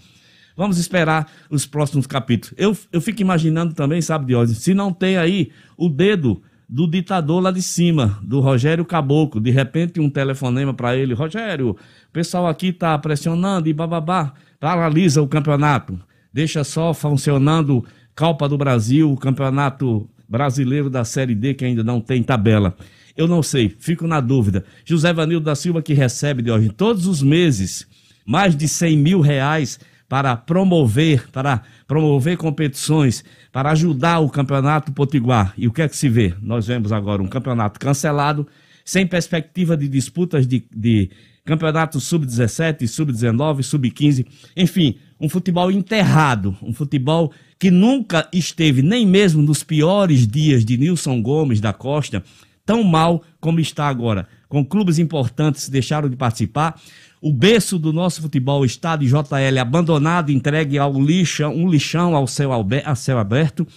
Vamos 0.55 0.77
esperar 0.77 1.32
os 1.49 1.65
próximos 1.65 2.05
capítulos. 2.05 2.53
Eu, 2.57 2.77
eu 2.91 2.99
fico 2.99 3.21
imaginando 3.21 3.73
também, 3.73 4.01
sabe, 4.01 4.25
Diógenes, 4.25 4.61
se 4.61 4.73
não 4.73 4.91
tem 4.91 5.17
aí 5.17 5.51
o 5.77 5.88
dedo 5.88 6.41
do 6.69 6.86
ditador 6.86 7.41
lá 7.41 7.49
de 7.49 7.63
cima, 7.63 8.19
do 8.21 8.39
Rogério 8.39 8.86
Caboclo. 8.86 9.41
De 9.41 9.49
repente, 9.49 9.99
um 9.99 10.09
telefonema 10.09 10.73
para 10.73 10.95
ele: 10.95 11.13
Rogério, 11.13 11.71
o 11.71 12.11
pessoal 12.13 12.45
aqui 12.45 12.67
está 12.67 12.97
pressionando 12.99 13.67
e 13.67 13.73
bababá, 13.73 14.34
paralisa 14.59 15.21
o 15.21 15.27
campeonato, 15.27 15.99
deixa 16.32 16.63
só 16.63 16.93
funcionando 16.93 17.84
Copa 18.15 18.47
do 18.47 18.57
Brasil, 18.57 19.11
o 19.11 19.17
campeonato 19.17 20.07
brasileiro 20.30 20.89
da 20.89 21.03
Série 21.03 21.34
D, 21.34 21.55
que 21.55 21.65
ainda 21.65 21.84
não 21.84 21.99
tem 21.99 22.21
tabela. 22.21 22.75
Eu 23.17 23.27
não 23.27 23.41
sei, 23.41 23.75
fico 23.80 24.07
na 24.07 24.21
dúvida. 24.21 24.63
José 24.86 25.11
Vanildo 25.11 25.45
da 25.45 25.55
Silva, 25.55 25.82
que 25.82 25.93
recebe 25.93 26.41
de 26.41 26.51
hoje 26.51 26.69
todos 26.69 27.07
os 27.07 27.21
meses 27.21 27.88
mais 28.25 28.55
de 28.55 28.67
100 28.67 28.97
mil 28.97 29.21
reais 29.21 29.80
para 30.07 30.36
promover, 30.36 31.30
para 31.32 31.61
promover 31.88 32.38
competições, 32.38 33.23
para 33.51 33.71
ajudar 33.71 34.19
o 34.19 34.30
campeonato 34.30 34.91
potiguar. 34.91 35.53
E 35.57 35.67
o 35.67 35.71
que 35.71 35.82
é 35.82 35.89
que 35.89 35.97
se 35.97 36.07
vê? 36.07 36.34
Nós 36.41 36.67
vemos 36.67 36.91
agora 36.91 37.21
um 37.21 37.27
campeonato 37.27 37.80
cancelado, 37.80 38.47
sem 38.86 39.05
perspectiva 39.05 39.75
de 39.75 39.88
disputas 39.88 40.47
de, 40.47 40.63
de 40.75 41.09
campeonato 41.45 41.99
sub-17, 41.99 42.88
sub-19, 42.88 43.63
sub-15, 43.63 44.25
enfim, 44.55 44.95
um 45.19 45.27
futebol 45.27 45.71
enterrado, 45.71 46.55
um 46.61 46.73
futebol 46.73 47.32
que 47.60 47.70
nunca 47.70 48.28
esteve 48.32 48.82
nem 48.82 49.05
mesmo 49.05 49.41
nos 49.41 49.64
piores 49.64 50.26
dias 50.26 50.64
de 50.64 50.78
Nilson 50.78 51.22
Gomes 51.22 51.60
da 51.60 51.74
Costa, 51.74 52.24
tão 52.66 52.84
mal 52.84 53.22
como 53.41 53.60
está 53.60 53.88
agora. 53.88 54.28
Com 54.47 54.66
clubes 54.66 54.97
importantes 54.97 55.66
que 55.66 55.72
deixaram 55.72 56.10
de 56.10 56.16
participar, 56.16 56.80
o 57.22 57.34
berço 57.34 57.78
do 57.78 57.91
nosso 57.91 58.22
futebol, 58.22 58.62
o 58.62 58.66
estádio 58.66 59.10
JL, 59.10 59.60
abandonado, 59.60 60.32
entregue 60.32 60.78
ao 60.78 60.93
lixo, 60.93 61.45
um 61.47 61.70
lixão 61.70 62.16
ao 62.16 62.26
céu, 62.26 62.51
a 62.86 62.95
céu 62.95 63.20
aberto 63.20 63.68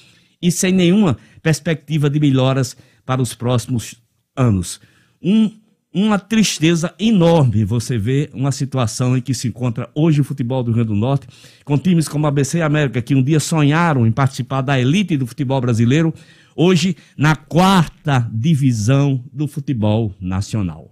e 0.41 0.51
sem 0.51 0.73
nenhuma 0.73 1.19
perspectiva 1.43 2.09
de 2.09 2.21
melhoras 2.21 2.77
para 3.05 3.21
os 3.21 3.35
próximos 3.35 3.97
anos. 4.37 4.81
Um, 5.21 5.51
uma 5.95 6.19
tristeza 6.19 6.95
enorme 6.99 7.65
você 7.65 7.99
vê 7.99 8.31
uma 8.33 8.51
situação 8.51 9.17
em 9.17 9.21
que 9.21 9.35
se 9.35 9.49
encontra 9.49 9.91
hoje 9.95 10.21
o 10.21 10.25
futebol 10.25 10.63
do 10.63 10.69
Rio 10.69 10.77
Grande 10.77 10.89
do 10.89 10.95
Norte, 10.95 11.27
com 11.65 11.77
times 11.77 12.09
como 12.09 12.27
a 12.27 12.31
BC 12.31 12.63
América, 12.63 13.03
que 13.03 13.15
um 13.15 13.23
dia 13.23 13.39
sonharam 13.39 14.07
em 14.07 14.13
participar 14.13 14.63
da 14.63 14.81
elite 14.81 15.17
do 15.17 15.27
futebol 15.27 15.61
brasileiro, 15.61 16.15
hoje 16.57 16.97
na 17.17 17.37
quarta 17.37 18.27
divisão 18.33 19.23
do 19.33 19.47
futebol 19.47 20.15
nacional. 20.19 20.91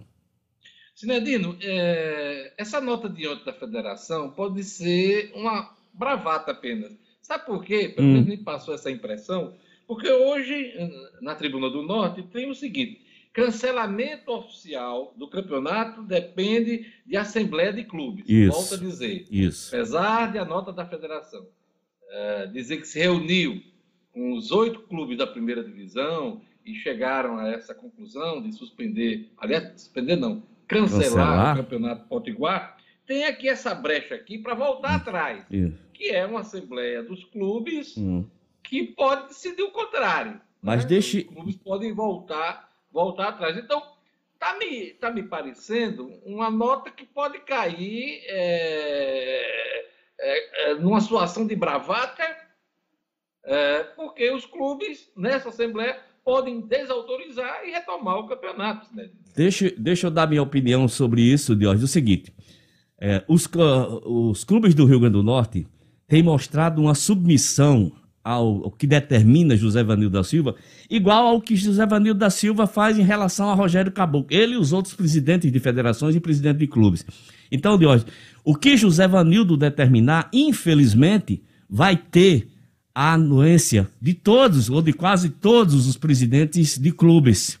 Sinedino, 0.93 1.57
é, 1.61 2.53
essa 2.57 2.79
nota 2.79 3.09
de 3.09 3.27
ontem 3.27 3.45
da 3.45 3.53
federação 3.53 4.29
pode 4.29 4.63
ser 4.63 5.31
uma 5.33 5.75
bravata 5.93 6.51
apenas. 6.51 6.91
Sabe 7.21 7.45
por 7.45 7.63
quê? 7.63 7.91
Pelo 7.95 8.07
menos 8.07 8.27
hum. 8.27 8.29
me 8.29 8.37
passou 8.37 8.75
essa 8.75 8.91
impressão. 8.91 9.53
Porque 9.87 10.09
hoje, 10.09 10.73
na 11.21 11.33
Tribuna 11.33 11.69
do 11.69 11.81
Norte, 11.81 12.21
tem 12.23 12.49
o 12.49 12.55
seguinte: 12.55 13.01
cancelamento 13.33 14.31
oficial 14.31 15.13
do 15.17 15.27
campeonato 15.29 16.03
depende 16.03 16.91
de 17.05 17.15
assembleia 17.15 17.71
de 17.71 17.83
clubes. 17.83 18.25
Isso. 18.27 18.51
Volto 18.51 18.73
a 18.75 18.77
dizer. 18.77 19.25
Isso. 19.31 19.73
Apesar 19.73 20.31
de 20.31 20.37
a 20.37 20.45
nota 20.45 20.73
da 20.73 20.85
federação 20.85 21.47
é, 22.09 22.47
dizer 22.47 22.77
que 22.77 22.87
se 22.87 22.99
reuniu 22.99 23.61
com 24.13 24.33
os 24.33 24.51
oito 24.51 24.81
clubes 24.81 25.17
da 25.17 25.25
primeira 25.25 25.63
divisão 25.63 26.41
e 26.65 26.75
chegaram 26.75 27.37
a 27.37 27.49
essa 27.49 27.73
conclusão 27.73 28.41
de 28.41 28.51
suspender, 28.51 29.31
aliás, 29.37 29.81
suspender 29.81 30.15
não, 30.15 30.43
cancelar, 30.67 30.99
cancelar. 30.99 31.53
o 31.53 31.63
Campeonato 31.63 32.07
Potiguar, 32.07 32.77
tem 33.05 33.25
aqui 33.25 33.49
essa 33.49 33.73
brecha 33.73 34.15
aqui 34.15 34.37
para 34.37 34.53
voltar 34.53 34.95
atrás, 34.95 35.45
Isso. 35.49 35.77
que 35.93 36.09
é 36.09 36.25
uma 36.25 36.41
assembleia 36.41 37.01
dos 37.01 37.23
clubes 37.25 37.97
hum. 37.97 38.25
que 38.63 38.83
pode 38.83 39.29
decidir 39.29 39.63
o 39.63 39.71
contrário. 39.71 40.39
Mas 40.61 40.83
né? 40.83 40.89
deixe... 40.89 41.19
Os 41.19 41.33
clubes 41.33 41.55
podem 41.57 41.93
voltar, 41.93 42.70
voltar 42.91 43.29
atrás. 43.29 43.57
Então, 43.57 43.81
tá 44.39 44.57
me, 44.57 44.91
tá 44.95 45.11
me 45.11 45.23
parecendo 45.23 46.07
uma 46.25 46.49
nota 46.49 46.89
que 46.89 47.05
pode 47.05 47.39
cair 47.39 48.21
é, 48.25 49.85
é, 50.19 50.71
é, 50.71 50.73
numa 50.75 50.99
situação 50.99 51.45
de 51.45 51.55
bravata, 51.55 52.23
é, 53.43 53.83
porque 53.95 54.31
os 54.31 54.45
clubes, 54.45 55.11
nessa 55.15 55.49
assembleia, 55.49 55.99
podem 56.23 56.61
desautorizar 56.61 57.65
e 57.65 57.71
retomar 57.71 58.17
o 58.17 58.27
campeonato. 58.27 58.87
Né? 58.95 59.09
Deixa, 59.35 59.71
deixa 59.77 60.07
eu 60.07 60.11
dar 60.11 60.27
minha 60.27 60.43
opinião 60.43 60.87
sobre 60.87 61.21
isso, 61.21 61.55
Diógenes. 61.55 61.83
O 61.83 61.91
seguinte, 61.91 62.33
é, 62.99 63.23
os, 63.27 63.49
os 64.05 64.43
clubes 64.43 64.75
do 64.75 64.85
Rio 64.85 64.99
Grande 64.99 65.13
do 65.13 65.23
Norte 65.23 65.67
têm 66.07 66.21
mostrado 66.21 66.81
uma 66.81 66.93
submissão 66.93 67.91
ao, 68.23 68.65
ao, 68.65 68.71
que 68.71 68.85
determina 68.85 69.55
José 69.55 69.83
Vanildo 69.83 70.17
da 70.17 70.23
Silva, 70.23 70.55
igual 70.89 71.27
ao 71.27 71.41
que 71.41 71.55
José 71.55 71.85
Vanildo 71.85 72.19
da 72.19 72.29
Silva 72.29 72.67
faz 72.67 72.97
em 72.97 73.03
relação 73.03 73.49
a 73.49 73.53
Rogério 73.53 73.91
Caboclo, 73.91 74.27
ele 74.29 74.53
e 74.53 74.57
os 74.57 74.73
outros 74.73 74.93
presidentes 74.93 75.51
de 75.51 75.59
federações 75.59 76.15
e 76.15 76.19
presidentes 76.19 76.59
de 76.59 76.67
clubes. 76.67 77.05
Então, 77.51 77.77
Diógenes, 77.77 78.11
o 78.43 78.55
que 78.55 78.77
José 78.77 79.07
Vanildo 79.07 79.57
determinar, 79.57 80.29
infelizmente, 80.31 81.41
vai 81.69 81.95
ter 81.95 82.47
a 82.93 83.13
anuência 83.13 83.89
de 84.01 84.13
todos, 84.13 84.69
ou 84.69 84.81
de 84.81 84.93
quase 84.93 85.29
todos 85.29 85.87
os 85.87 85.97
presidentes 85.97 86.77
de 86.77 86.91
clubes. 86.91 87.59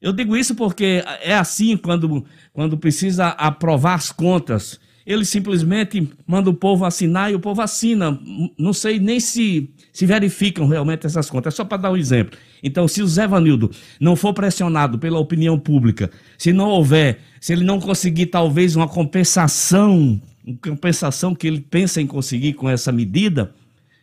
Eu 0.00 0.12
digo 0.12 0.36
isso 0.36 0.54
porque 0.54 1.02
é 1.22 1.34
assim 1.34 1.76
quando, 1.76 2.24
quando 2.52 2.76
precisa 2.76 3.28
aprovar 3.28 3.94
as 3.94 4.12
contas. 4.12 4.78
Ele 5.06 5.24
simplesmente 5.24 6.08
manda 6.26 6.50
o 6.50 6.54
povo 6.54 6.84
assinar 6.84 7.30
e 7.30 7.34
o 7.34 7.40
povo 7.40 7.62
assina. 7.62 8.18
Não 8.58 8.72
sei 8.72 8.98
nem 8.98 9.20
se, 9.20 9.70
se 9.96 10.04
verificam 10.04 10.66
realmente 10.66 11.06
essas 11.06 11.30
contas. 11.30 11.54
É 11.54 11.56
só 11.56 11.64
para 11.64 11.78
dar 11.78 11.90
um 11.90 11.96
exemplo. 11.96 12.38
Então, 12.62 12.86
se 12.86 13.00
o 13.00 13.06
Zé 13.06 13.26
Vanildo 13.26 13.70
não 13.98 14.14
for 14.14 14.34
pressionado 14.34 14.98
pela 14.98 15.18
opinião 15.18 15.58
pública, 15.58 16.10
se 16.36 16.52
não 16.52 16.68
houver, 16.68 17.20
se 17.40 17.54
ele 17.54 17.64
não 17.64 17.80
conseguir 17.80 18.26
talvez 18.26 18.76
uma 18.76 18.86
compensação, 18.86 20.20
uma 20.44 20.58
compensação 20.58 21.34
que 21.34 21.46
ele 21.46 21.62
pensa 21.62 21.98
em 21.98 22.06
conseguir 22.06 22.52
com 22.52 22.68
essa 22.68 22.92
medida, 22.92 23.54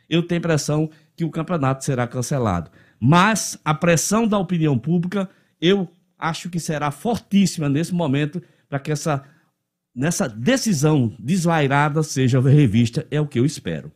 eu 0.09 0.23
tenho 0.23 0.39
a 0.39 0.43
impressão 0.43 0.89
que 1.15 1.23
o 1.23 1.29
campeonato 1.29 1.85
será 1.85 2.07
cancelado. 2.07 2.71
Mas 2.99 3.59
a 3.63 3.75
pressão 3.75 4.27
da 4.27 4.39
opinião 4.39 4.79
pública, 4.79 5.29
eu 5.61 5.87
acho 6.17 6.49
que 6.49 6.59
será 6.59 6.89
fortíssima 6.89 7.69
nesse 7.69 7.93
momento 7.93 8.41
para 8.67 8.79
que 8.79 8.91
essa 8.91 9.23
nessa 9.95 10.27
decisão 10.27 11.15
desvairada 11.19 12.01
seja 12.01 12.41
revista, 12.41 13.05
é 13.11 13.21
o 13.21 13.27
que 13.27 13.37
eu 13.37 13.45
espero. 13.45 13.91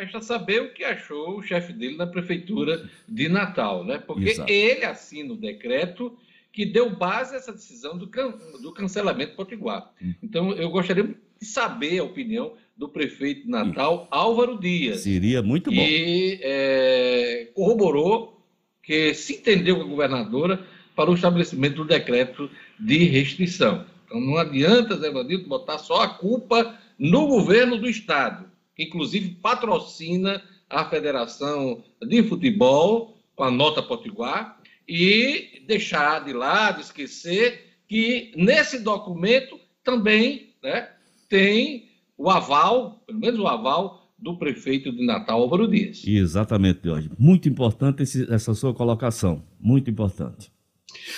Resta 0.00 0.22
saber 0.22 0.62
o 0.62 0.72
que 0.72 0.82
achou 0.82 1.36
o 1.36 1.42
chefe 1.42 1.74
dele 1.74 1.96
na 1.98 2.06
prefeitura 2.06 2.88
de 3.06 3.28
Natal, 3.28 3.84
né? 3.84 3.98
Porque 3.98 4.30
Exato. 4.30 4.50
ele 4.50 4.82
assina 4.86 5.34
o 5.34 5.36
decreto 5.36 6.16
que 6.50 6.64
deu 6.64 6.88
base 6.96 7.34
a 7.34 7.36
essa 7.36 7.52
decisão 7.52 7.98
do, 7.98 8.08
can 8.08 8.32
do 8.62 8.72
cancelamento 8.72 9.36
potiguar. 9.36 9.92
Hum. 10.02 10.14
Então, 10.22 10.52
eu 10.52 10.70
gostaria 10.70 11.04
de 11.04 11.46
saber 11.46 11.98
a 11.98 12.04
opinião 12.04 12.54
do 12.74 12.88
prefeito 12.88 13.42
de 13.42 13.50
Natal, 13.50 14.08
Álvaro 14.10 14.58
Dias. 14.58 15.00
Seria 15.00 15.42
muito 15.42 15.70
bom. 15.70 15.76
E 15.76 16.40
é, 16.42 17.50
corroborou 17.54 18.42
que 18.82 19.12
se 19.12 19.34
entendeu 19.34 19.76
com 19.76 19.82
a 19.82 19.86
governadora 19.86 20.64
para 20.96 21.10
o 21.10 21.14
estabelecimento 21.14 21.76
do 21.76 21.84
decreto 21.84 22.50
de 22.78 23.04
restrição. 23.04 23.84
Então 24.06 24.18
não 24.18 24.38
adianta, 24.38 24.96
Zé 24.96 25.10
Vanildo, 25.10 25.46
botar 25.46 25.76
só 25.76 26.02
a 26.02 26.08
culpa 26.08 26.78
no 26.98 27.26
governo 27.26 27.76
do 27.76 27.88
Estado, 27.88 28.49
inclusive 28.82 29.36
patrocina 29.42 30.42
a 30.68 30.84
Federação 30.84 31.82
de 32.00 32.22
Futebol 32.22 33.16
com 33.34 33.44
a 33.44 33.50
nota 33.50 33.82
potiguar, 33.82 34.60
e 34.86 35.62
deixar 35.66 36.24
de 36.24 36.32
lado, 36.32 36.80
esquecer 36.80 37.76
que 37.88 38.32
nesse 38.36 38.80
documento 38.80 39.58
também 39.84 40.50
né, 40.62 40.88
tem 41.28 41.88
o 42.18 42.28
aval, 42.28 43.02
pelo 43.06 43.20
menos 43.20 43.40
o 43.40 43.46
aval, 43.46 44.12
do 44.18 44.36
prefeito 44.36 44.92
de 44.92 45.06
Natal, 45.06 45.40
Álvaro 45.40 45.66
Dias. 45.66 46.02
Exatamente, 46.06 46.80
Jorge. 46.84 47.10
Muito 47.18 47.48
importante 47.48 48.02
esse, 48.02 48.30
essa 48.30 48.52
sua 48.52 48.74
colocação. 48.74 49.42
Muito 49.58 49.88
importante. 49.88 50.52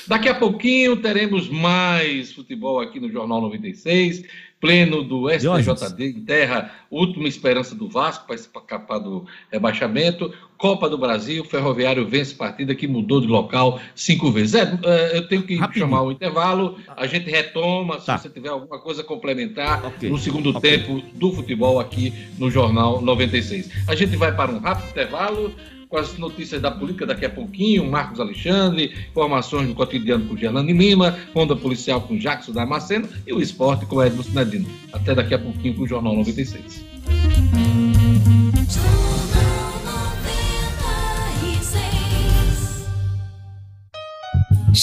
Daqui 0.06 0.28
a 0.28 0.34
pouquinho 0.34 0.96
teremos 1.00 1.48
mais 1.48 2.32
futebol 2.32 2.78
aqui 2.78 3.00
no 3.00 3.10
Jornal 3.10 3.40
96, 3.40 4.22
pleno 4.62 5.02
do 5.02 5.28
STJD 5.28 6.04
em 6.06 6.24
terra, 6.24 6.70
última 6.88 7.26
esperança 7.26 7.74
do 7.74 7.88
Vasco 7.88 8.28
para 8.28 8.36
escapar 8.36 9.00
do 9.00 9.26
rebaixamento, 9.50 10.32
Copa 10.56 10.88
do 10.88 10.96
Brasil, 10.96 11.44
Ferroviário 11.44 12.06
vence 12.08 12.32
partida 12.32 12.72
que 12.72 12.86
mudou 12.86 13.20
de 13.20 13.26
local 13.26 13.80
cinco 13.96 14.30
vezes. 14.30 14.54
É, 14.54 14.78
é 14.84 15.18
eu 15.18 15.26
tenho 15.26 15.42
que 15.42 15.56
Rapidinho. 15.56 15.86
chamar 15.86 16.02
o 16.02 16.12
intervalo, 16.12 16.78
a 16.96 17.08
gente 17.08 17.28
retoma, 17.28 17.98
se 17.98 18.06
tá. 18.06 18.16
você 18.16 18.30
tiver 18.30 18.50
alguma 18.50 18.78
coisa 18.78 19.02
a 19.02 19.04
complementar 19.04 19.84
okay. 19.84 20.08
no 20.08 20.16
segundo 20.16 20.56
okay. 20.56 20.78
tempo 20.78 21.02
do 21.14 21.32
futebol 21.32 21.80
aqui 21.80 22.14
no 22.38 22.48
Jornal 22.48 23.02
96. 23.02 23.88
A 23.88 23.96
gente 23.96 24.14
vai 24.14 24.32
para 24.32 24.52
um 24.52 24.60
rápido 24.60 24.90
intervalo, 24.90 25.52
com 25.92 25.98
as 25.98 26.16
notícias 26.16 26.62
da 26.62 26.70
política 26.70 27.04
daqui 27.04 27.26
a 27.26 27.30
pouquinho, 27.30 27.84
Marcos 27.84 28.18
Alexandre, 28.18 28.94
informações 29.10 29.68
do 29.68 29.74
cotidiano 29.74 30.24
com 30.24 30.34
Gerlane 30.34 30.72
Lima, 30.72 31.18
Ronda 31.34 31.54
Policial 31.54 32.00
com 32.00 32.16
Jackson 32.16 32.52
Damasceno 32.52 33.06
e 33.26 33.32
o 33.34 33.42
esporte 33.42 33.84
com 33.84 34.02
Edmo 34.02 34.24
Sinadino. 34.24 34.66
Até 34.90 35.14
daqui 35.14 35.34
a 35.34 35.38
pouquinho 35.38 35.74
com 35.74 35.82
o 35.82 35.86
Jornal 35.86 36.16
96. 36.16 37.91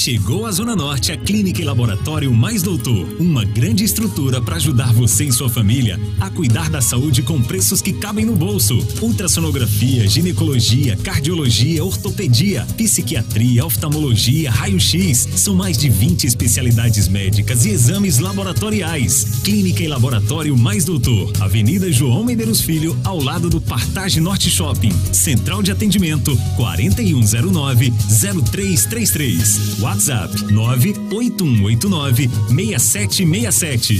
Chegou 0.01 0.45
à 0.45 0.51
Zona 0.53 0.77
Norte 0.77 1.11
a 1.11 1.17
Clínica 1.17 1.61
e 1.61 1.65
Laboratório 1.65 2.33
Mais 2.33 2.63
Doutor, 2.63 3.05
uma 3.19 3.43
grande 3.43 3.83
estrutura 3.83 4.41
para 4.41 4.55
ajudar 4.55 4.93
você 4.93 5.25
e 5.25 5.31
sua 5.33 5.49
família 5.49 5.99
a 6.21 6.29
cuidar 6.29 6.69
da 6.69 6.79
saúde 6.79 7.21
com 7.21 7.41
preços 7.41 7.81
que 7.81 7.91
cabem 7.91 8.23
no 8.23 8.33
bolso. 8.33 8.79
Ultrassonografia, 9.01 10.07
ginecologia, 10.07 10.95
cardiologia, 10.95 11.83
ortopedia, 11.83 12.65
psiquiatria, 12.77 13.65
oftalmologia, 13.65 14.49
raio-x. 14.49 15.27
São 15.35 15.53
mais 15.53 15.77
de 15.77 15.89
20 15.89 16.23
especialidades 16.23 17.09
médicas 17.09 17.65
e 17.65 17.71
exames 17.71 18.19
laboratoriais. 18.19 19.41
Clínica 19.43 19.83
e 19.83 19.87
Laboratório 19.89 20.57
Mais 20.57 20.85
Doutor, 20.85 21.33
Avenida 21.41 21.91
João 21.91 22.23
Medeiros 22.23 22.61
Filho, 22.61 22.97
ao 23.03 23.21
lado 23.21 23.49
do 23.49 23.59
Partage 23.59 24.21
Norte 24.21 24.49
Shopping. 24.49 24.93
Central 25.11 25.61
de 25.61 25.73
atendimento 25.73 26.39
4109 26.55 27.91
0333. 28.07 29.88
WhatsApp 29.89 30.29
98189 30.51 32.29
6767. 32.47 33.95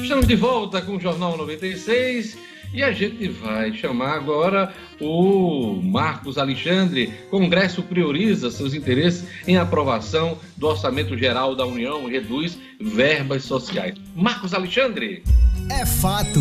Estamos 0.00 0.28
de 0.28 0.36
volta 0.36 0.80
com 0.80 0.94
o 0.96 1.00
Jornal 1.00 1.36
96 1.36 2.47
e 2.72 2.82
a 2.82 2.92
gente 2.92 3.28
vai 3.28 3.72
chamar 3.72 4.14
agora 4.14 4.72
o 5.00 5.80
Marcos 5.82 6.38
Alexandre. 6.38 7.12
Congresso 7.30 7.82
prioriza 7.82 8.50
seus 8.50 8.74
interesses 8.74 9.26
em 9.46 9.56
aprovação 9.56 10.38
do 10.56 10.66
Orçamento 10.66 11.16
Geral 11.16 11.54
da 11.54 11.66
União 11.66 12.08
e 12.08 12.12
reduz 12.12 12.58
verbas 12.80 13.44
sociais. 13.44 13.94
Marcos 14.14 14.54
Alexandre. 14.54 15.22
É 15.70 15.84
fato 15.84 16.40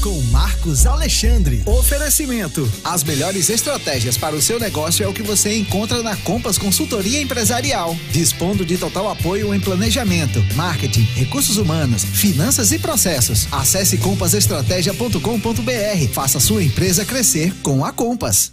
com 0.00 0.18
Marcos 0.32 0.86
Alexandre. 0.86 1.62
Oferecimento: 1.66 2.62
as 2.84 3.04
melhores 3.04 3.50
estratégias 3.50 4.16
para 4.16 4.34
o 4.34 4.40
seu 4.40 4.58
negócio 4.58 5.04
é 5.04 5.08
o 5.08 5.12
que 5.12 5.22
você 5.22 5.54
encontra 5.56 6.02
na 6.02 6.16
Compass 6.16 6.56
Consultoria 6.58 7.20
Empresarial, 7.20 7.94
dispondo 8.10 8.64
de 8.64 8.78
total 8.78 9.10
apoio 9.10 9.54
em 9.54 9.60
planejamento, 9.60 10.40
marketing, 10.56 11.02
recursos 11.14 11.58
humanos, 11.58 12.04
finanças 12.04 12.72
e 12.72 12.78
processos. 12.78 13.46
Acesse 13.52 13.98
compassestratégia.com.br. 13.98 16.12
Faça 16.12 16.40
sua 16.40 16.62
empresa 16.62 17.04
crescer 17.04 17.52
com 17.62 17.84
a 17.84 17.92
Compass. 17.92 18.52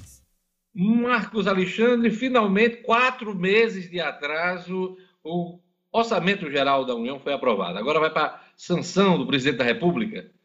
Marcos 0.76 1.48
Alexandre, 1.48 2.12
finalmente, 2.12 2.84
quatro 2.84 3.34
meses 3.34 3.90
de 3.90 4.00
atraso, 4.00 4.96
o 5.24 5.58
Orçamento 5.92 6.52
Geral 6.52 6.86
da 6.86 6.94
União 6.94 7.20
foi 7.20 7.34
aprovado. 7.34 7.80
Agora 7.80 8.00
vai 8.00 8.12
para 8.12 8.40
sanção 8.56 9.18
do 9.18 9.26
presidente 9.26 9.58
da 9.58 9.64
República. 9.64 10.37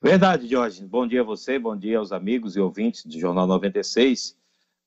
Verdade, 0.00 0.46
Jorge. 0.46 0.86
Bom 0.86 1.08
dia 1.08 1.22
a 1.22 1.24
você, 1.24 1.58
bom 1.58 1.76
dia 1.76 1.98
aos 1.98 2.12
amigos 2.12 2.54
e 2.54 2.60
ouvintes 2.60 3.04
do 3.04 3.18
Jornal 3.18 3.48
96. 3.48 4.38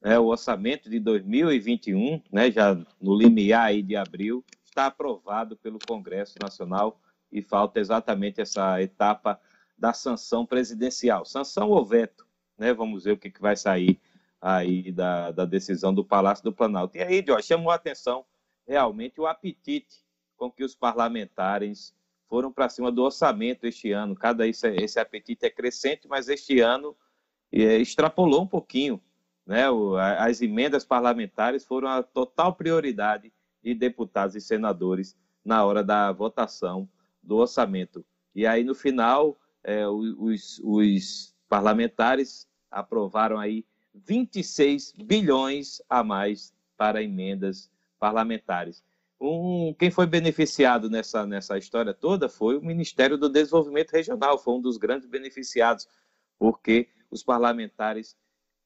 É, 0.01 0.17
o 0.17 0.27
orçamento 0.27 0.89
de 0.89 1.01
2021, 1.01 2.21
né, 2.31 2.49
já 2.49 2.73
no 2.99 3.13
limiar 3.13 3.65
aí 3.65 3.83
de 3.83 3.97
abril, 3.97 4.43
está 4.63 4.85
aprovado 4.85 5.57
pelo 5.57 5.79
Congresso 5.85 6.35
Nacional 6.41 6.97
e 7.29 7.41
falta 7.41 7.81
exatamente 7.81 8.39
essa 8.39 8.81
etapa 8.81 9.37
da 9.77 9.91
sanção 9.91 10.45
presidencial. 10.45 11.25
Sanção 11.25 11.71
ou 11.71 11.85
veto, 11.85 12.25
né? 12.57 12.73
Vamos 12.73 13.03
ver 13.03 13.11
o 13.11 13.17
que, 13.17 13.29
que 13.29 13.41
vai 13.41 13.57
sair 13.57 13.99
aí 14.39 14.93
da, 14.93 15.31
da 15.31 15.43
decisão 15.43 15.93
do 15.93 16.05
Palácio 16.05 16.43
do 16.45 16.53
Planalto. 16.53 16.95
E 16.95 17.01
aí, 17.03 17.21
Jorge, 17.27 17.47
chamou 17.47 17.69
a 17.69 17.75
atenção 17.75 18.25
realmente 18.65 19.19
o 19.19 19.27
apetite 19.27 20.05
com 20.37 20.49
que 20.49 20.63
os 20.63 20.73
parlamentares 20.73 21.93
foram 22.31 22.49
para 22.49 22.69
cima 22.69 22.89
do 22.89 23.03
orçamento 23.03 23.67
este 23.67 23.91
ano. 23.91 24.15
Cada 24.15 24.47
esse, 24.47 24.65
esse 24.75 24.97
apetite 24.97 25.45
é 25.45 25.49
crescente, 25.49 26.07
mas 26.07 26.29
este 26.29 26.61
ano 26.61 26.95
é, 27.51 27.75
extrapolou 27.75 28.43
um 28.43 28.47
pouquinho. 28.47 29.01
Né? 29.45 29.69
O, 29.69 29.97
as 29.97 30.41
emendas 30.41 30.85
parlamentares 30.85 31.65
foram 31.65 31.89
a 31.89 32.01
total 32.01 32.55
prioridade 32.55 33.33
de 33.61 33.73
deputados 33.73 34.33
e 34.33 34.39
senadores 34.39 35.13
na 35.43 35.65
hora 35.65 35.83
da 35.83 36.09
votação 36.13 36.87
do 37.21 37.35
orçamento. 37.35 38.05
E 38.33 38.47
aí, 38.47 38.63
no 38.63 38.73
final, 38.73 39.37
é, 39.61 39.85
os, 39.85 40.61
os 40.63 41.35
parlamentares 41.49 42.47
aprovaram 42.71 43.39
aí 43.39 43.65
26 43.93 44.93
bilhões 44.93 45.81
a 45.89 46.01
mais 46.01 46.53
para 46.77 47.03
emendas 47.03 47.69
parlamentares. 47.99 48.81
Um, 49.23 49.75
quem 49.77 49.91
foi 49.91 50.07
beneficiado 50.07 50.89
nessa, 50.89 51.27
nessa 51.27 51.55
história 51.55 51.93
toda 51.93 52.27
foi 52.27 52.57
o 52.57 52.65
Ministério 52.65 53.19
do 53.19 53.29
Desenvolvimento 53.29 53.91
Regional, 53.91 54.39
foi 54.39 54.55
um 54.55 54.61
dos 54.61 54.77
grandes 54.77 55.07
beneficiados, 55.07 55.87
porque 56.39 56.89
os 57.11 57.21
parlamentares 57.21 58.17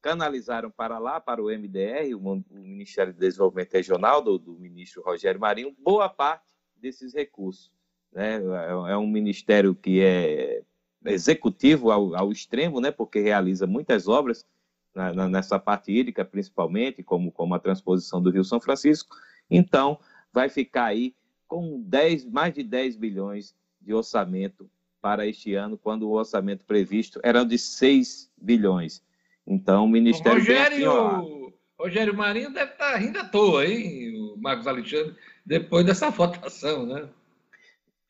canalizaram 0.01 0.71
para 0.71 0.97
lá, 0.97 1.19
para 1.19 1.43
o 1.43 1.47
MDR, 1.47 2.15
o, 2.15 2.41
Ministério 2.51 3.11
do 3.11 3.19
Desenvolvimento 3.19 3.73
Regional, 3.73 4.21
do, 4.21 4.39
do, 4.39 4.53
ministro 4.57 5.03
Rogério 5.03 5.41
Marinho, 5.41 5.75
boa 5.77 6.07
parte 6.07 6.53
desses 6.77 7.13
recursos. 7.13 7.69
Né? 8.13 8.35
É, 8.37 8.93
é 8.93 8.97
um 8.97 9.07
ministério 9.07 9.75
que 9.75 9.99
é 9.99 10.61
executivo 11.03 11.91
ao, 11.91 12.15
ao 12.15 12.31
extremo, 12.31 12.79
né? 12.79 12.91
porque 12.91 13.19
realiza 13.19 13.67
muitas 13.67 14.07
obras 14.07 14.45
na, 14.93 15.27
nessa 15.27 15.59
parte 15.59 15.91
hídrica, 15.91 16.23
principalmente, 16.23 17.03
como, 17.03 17.29
como 17.29 17.53
a 17.53 17.59
transposição 17.59 18.21
do 18.21 18.29
Rio 18.29 18.45
São 18.45 18.61
Francisco. 18.61 19.17
Então, 19.51 19.99
vai 20.35 20.49
ficar 20.49 20.85
aí 20.85 21.15
com 21.47 21.81
10, 21.81 22.25
mais 22.25 22.53
de 22.53 22.61
10 22.61 22.97
bilhões 22.97 23.55
de 23.79 23.93
orçamento 23.93 24.69
para 25.01 25.25
este 25.25 25.55
ano, 25.55 25.77
quando 25.77 26.03
o 26.03 26.11
orçamento 26.11 26.65
previsto 26.65 27.21
era 27.23 27.45
de 27.45 27.57
6 27.57 28.29
bilhões. 28.35 29.01
Então, 29.47 29.85
o 29.85 29.87
Ministério. 29.87 30.37
O 30.37 30.39
Rogério, 30.39 31.53
Rogério 31.79 32.17
Marinho 32.17 32.51
deve 32.51 32.71
estar 32.71 32.91
tá 32.91 32.97
rindo 32.97 33.19
à 33.19 33.23
toa, 33.23 33.65
hein, 33.65 34.13
o 34.17 34.35
Marcos 34.37 34.67
Alexandre, 34.67 35.15
depois 35.45 35.85
dessa 35.85 36.09
votação, 36.11 36.85
né? 36.85 37.07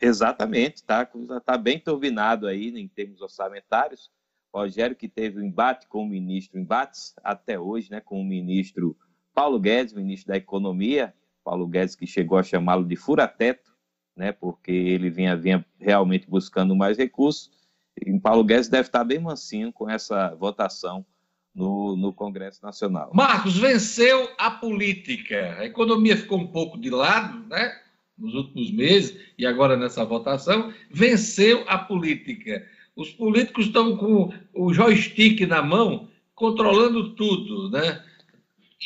Exatamente, 0.01 0.77
está 0.77 1.07
tá 1.45 1.57
bem 1.57 1.79
turbinado 1.79 2.47
aí 2.47 2.69
em 2.69 2.87
termos 2.87 3.21
orçamentários. 3.21 4.11
Rogério, 4.53 4.95
que 4.95 5.09
teve 5.09 5.39
um 5.39 5.43
embate 5.43 5.85
com 5.87 6.03
o 6.03 6.07
ministro, 6.07 6.57
embates 6.57 7.13
até 7.23 7.59
hoje, 7.59 7.91
né, 7.91 7.99
com 7.99 8.19
o 8.19 8.25
ministro 8.25 8.97
Paulo 9.33 9.59
Guedes, 9.59 9.93
ministro 9.93 10.29
da 10.29 10.37
Economia, 10.37 11.13
Paulo 11.45 11.67
Guedes, 11.67 11.95
que 11.95 12.07
chegou 12.07 12.39
a 12.39 12.43
chamá-lo 12.43 12.83
de 12.83 12.95
fura-teto, 12.95 13.71
né, 14.17 14.31
porque 14.31 14.71
ele 14.71 15.11
vinha, 15.11 15.37
vinha 15.37 15.63
realmente 15.79 16.27
buscando 16.27 16.75
mais 16.75 16.97
recursos. 16.97 17.51
E 18.03 18.19
Paulo 18.19 18.43
Guedes 18.43 18.67
deve 18.67 18.87
estar 18.87 19.03
bem 19.03 19.19
mansinho 19.19 19.71
com 19.71 19.87
essa 19.87 20.33
votação 20.35 21.05
no, 21.53 21.95
no 21.95 22.11
Congresso 22.11 22.61
Nacional. 22.63 23.11
Marcos, 23.13 23.57
venceu 23.57 24.29
a 24.37 24.49
política. 24.49 25.55
A 25.59 25.65
economia 25.65 26.17
ficou 26.17 26.39
um 26.39 26.47
pouco 26.47 26.77
de 26.77 26.89
lado, 26.89 27.47
né? 27.47 27.79
Nos 28.17 28.33
últimos 28.33 28.71
meses 28.71 29.17
e 29.37 29.45
agora 29.45 29.77
nessa 29.77 30.03
votação, 30.03 30.73
venceu 30.89 31.63
a 31.67 31.77
política. 31.77 32.65
Os 32.95 33.11
políticos 33.11 33.67
estão 33.67 33.95
com 33.97 34.33
o 34.53 34.73
joystick 34.73 35.41
na 35.41 35.61
mão, 35.61 36.09
controlando 36.33 37.13
tudo, 37.13 37.69
né? 37.69 38.03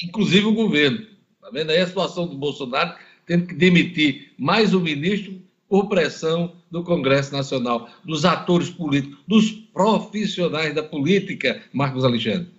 Inclusive 0.04 0.46
o 0.46 0.54
governo. 0.54 1.09
Está 1.50 1.60
vendo 1.60 1.72
aí 1.72 1.80
a 1.80 1.88
situação 1.88 2.28
do 2.28 2.38
Bolsonaro? 2.38 2.96
tendo 3.30 3.46
que 3.46 3.54
demitir 3.54 4.34
mais 4.40 4.74
um 4.74 4.80
ministro 4.80 5.40
por 5.68 5.88
pressão 5.88 6.56
do 6.72 6.84
Congresso 6.84 7.32
Nacional, 7.32 7.88
dos 8.04 8.26
atores 8.26 8.72
políticos, 8.72 9.20
dos 9.28 9.52
profissionais 9.52 10.74
da 10.74 10.82
política, 10.82 11.62
Marcos 11.72 12.04
Alexandre. 12.04 12.52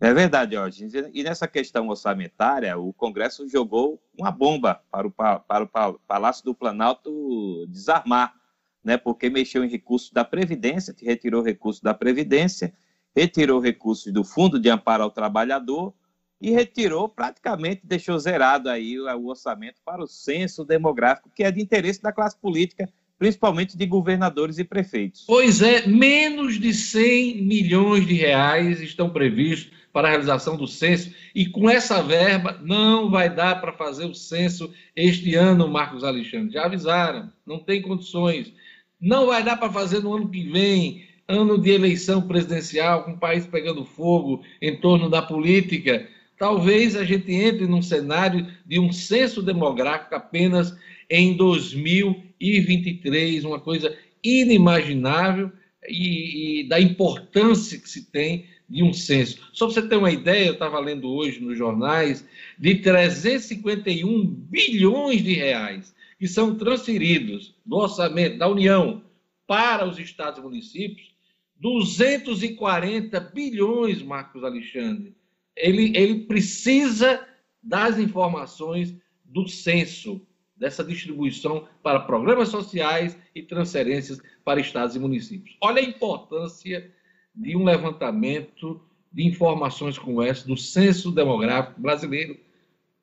É 0.00 0.14
verdade, 0.14 0.54
Jorge. 0.54 0.88
E 1.12 1.22
nessa 1.22 1.46
questão 1.46 1.88
orçamentária, 1.88 2.78
o 2.78 2.94
Congresso 2.94 3.46
jogou 3.46 4.00
uma 4.18 4.30
bomba 4.30 4.80
para 4.90 5.06
o, 5.06 5.10
para 5.10 5.64
o 5.64 5.98
Palácio 6.08 6.42
do 6.42 6.54
Planalto 6.54 7.66
desarmar, 7.68 8.34
né? 8.82 8.96
porque 8.96 9.28
mexeu 9.28 9.62
em 9.64 9.68
recursos 9.68 10.10
da 10.10 10.24
Previdência, 10.24 10.94
retirou 11.02 11.42
recursos 11.42 11.82
da 11.82 11.92
Previdência, 11.92 12.72
retirou 13.14 13.60
recursos 13.60 14.10
do 14.10 14.24
Fundo 14.24 14.58
de 14.58 14.70
Amparo 14.70 15.02
ao 15.02 15.10
Trabalhador 15.10 15.92
e 16.40 16.50
retirou 16.50 17.08
praticamente, 17.08 17.80
deixou 17.84 18.18
zerado 18.18 18.68
aí 18.68 18.98
o 18.98 19.26
orçamento 19.26 19.80
para 19.84 20.02
o 20.02 20.06
censo 20.06 20.64
demográfico, 20.64 21.30
que 21.34 21.42
é 21.42 21.50
de 21.50 21.62
interesse 21.62 22.02
da 22.02 22.12
classe 22.12 22.36
política, 22.38 22.88
principalmente 23.18 23.76
de 23.76 23.86
governadores 23.86 24.58
e 24.58 24.64
prefeitos. 24.64 25.24
Pois 25.26 25.62
é, 25.62 25.86
menos 25.86 26.60
de 26.60 26.74
100 26.74 27.42
milhões 27.42 28.06
de 28.06 28.14
reais 28.14 28.80
estão 28.80 29.08
previstos 29.08 29.72
para 29.92 30.08
a 30.08 30.10
realização 30.10 30.58
do 30.58 30.66
censo, 30.66 31.10
e 31.34 31.46
com 31.46 31.70
essa 31.70 32.02
verba 32.02 32.60
não 32.62 33.10
vai 33.10 33.34
dar 33.34 33.62
para 33.62 33.72
fazer 33.72 34.04
o 34.04 34.14
censo 34.14 34.70
este 34.94 35.34
ano, 35.34 35.66
Marcos 35.66 36.04
Alexandre. 36.04 36.52
Já 36.52 36.66
avisaram, 36.66 37.32
não 37.46 37.58
tem 37.58 37.80
condições. 37.80 38.52
Não 39.00 39.26
vai 39.26 39.42
dar 39.42 39.56
para 39.56 39.72
fazer 39.72 40.00
no 40.00 40.14
ano 40.14 40.28
que 40.28 40.42
vem, 40.50 41.06
ano 41.26 41.56
de 41.56 41.70
eleição 41.70 42.20
presidencial, 42.20 43.04
com 43.04 43.12
o 43.12 43.18
país 43.18 43.46
pegando 43.46 43.86
fogo 43.86 44.42
em 44.60 44.76
torno 44.78 45.08
da 45.08 45.22
política. 45.22 46.06
Talvez 46.38 46.96
a 46.96 47.04
gente 47.04 47.32
entre 47.32 47.66
num 47.66 47.82
cenário 47.82 48.46
de 48.64 48.78
um 48.78 48.92
censo 48.92 49.42
demográfico 49.42 50.14
apenas 50.14 50.76
em 51.08 51.36
2023, 51.36 53.44
uma 53.44 53.60
coisa 53.60 53.96
inimaginável 54.22 55.50
e, 55.88 56.60
e 56.60 56.68
da 56.68 56.80
importância 56.80 57.78
que 57.78 57.88
se 57.88 58.10
tem 58.10 58.46
de 58.68 58.82
um 58.82 58.92
censo. 58.92 59.38
Só 59.52 59.66
para 59.66 59.74
você 59.74 59.88
ter 59.88 59.96
uma 59.96 60.10
ideia, 60.10 60.46
eu 60.46 60.54
estava 60.54 60.80
lendo 60.80 61.08
hoje 61.08 61.40
nos 61.40 61.56
jornais, 61.56 62.26
de 62.58 62.74
351 62.76 64.26
bilhões 64.26 65.22
de 65.22 65.34
reais 65.34 65.94
que 66.18 66.26
são 66.26 66.56
transferidos 66.56 67.54
do 67.64 67.76
orçamento 67.76 68.38
da 68.38 68.48
União 68.48 69.04
para 69.46 69.86
os 69.86 69.98
estados 69.98 70.40
e 70.40 70.42
municípios, 70.42 71.14
240 71.60 73.20
bilhões, 73.20 74.02
Marcos 74.02 74.42
Alexandre. 74.42 75.14
Ele, 75.56 75.96
ele 75.96 76.26
precisa 76.26 77.26
das 77.62 77.98
informações 77.98 78.94
do 79.24 79.48
censo, 79.48 80.20
dessa 80.56 80.84
distribuição 80.84 81.68
para 81.82 82.00
programas 82.00 82.48
sociais 82.48 83.18
e 83.34 83.42
transferências 83.42 84.20
para 84.44 84.60
estados 84.60 84.94
e 84.94 84.98
municípios. 84.98 85.56
Olha 85.60 85.80
a 85.80 85.84
importância 85.84 86.92
de 87.34 87.56
um 87.56 87.64
levantamento 87.64 88.80
de 89.12 89.26
informações 89.26 89.98
como 89.98 90.22
essa 90.22 90.46
do 90.46 90.56
Censo 90.56 91.10
Demográfico 91.10 91.80
Brasileiro 91.80 92.38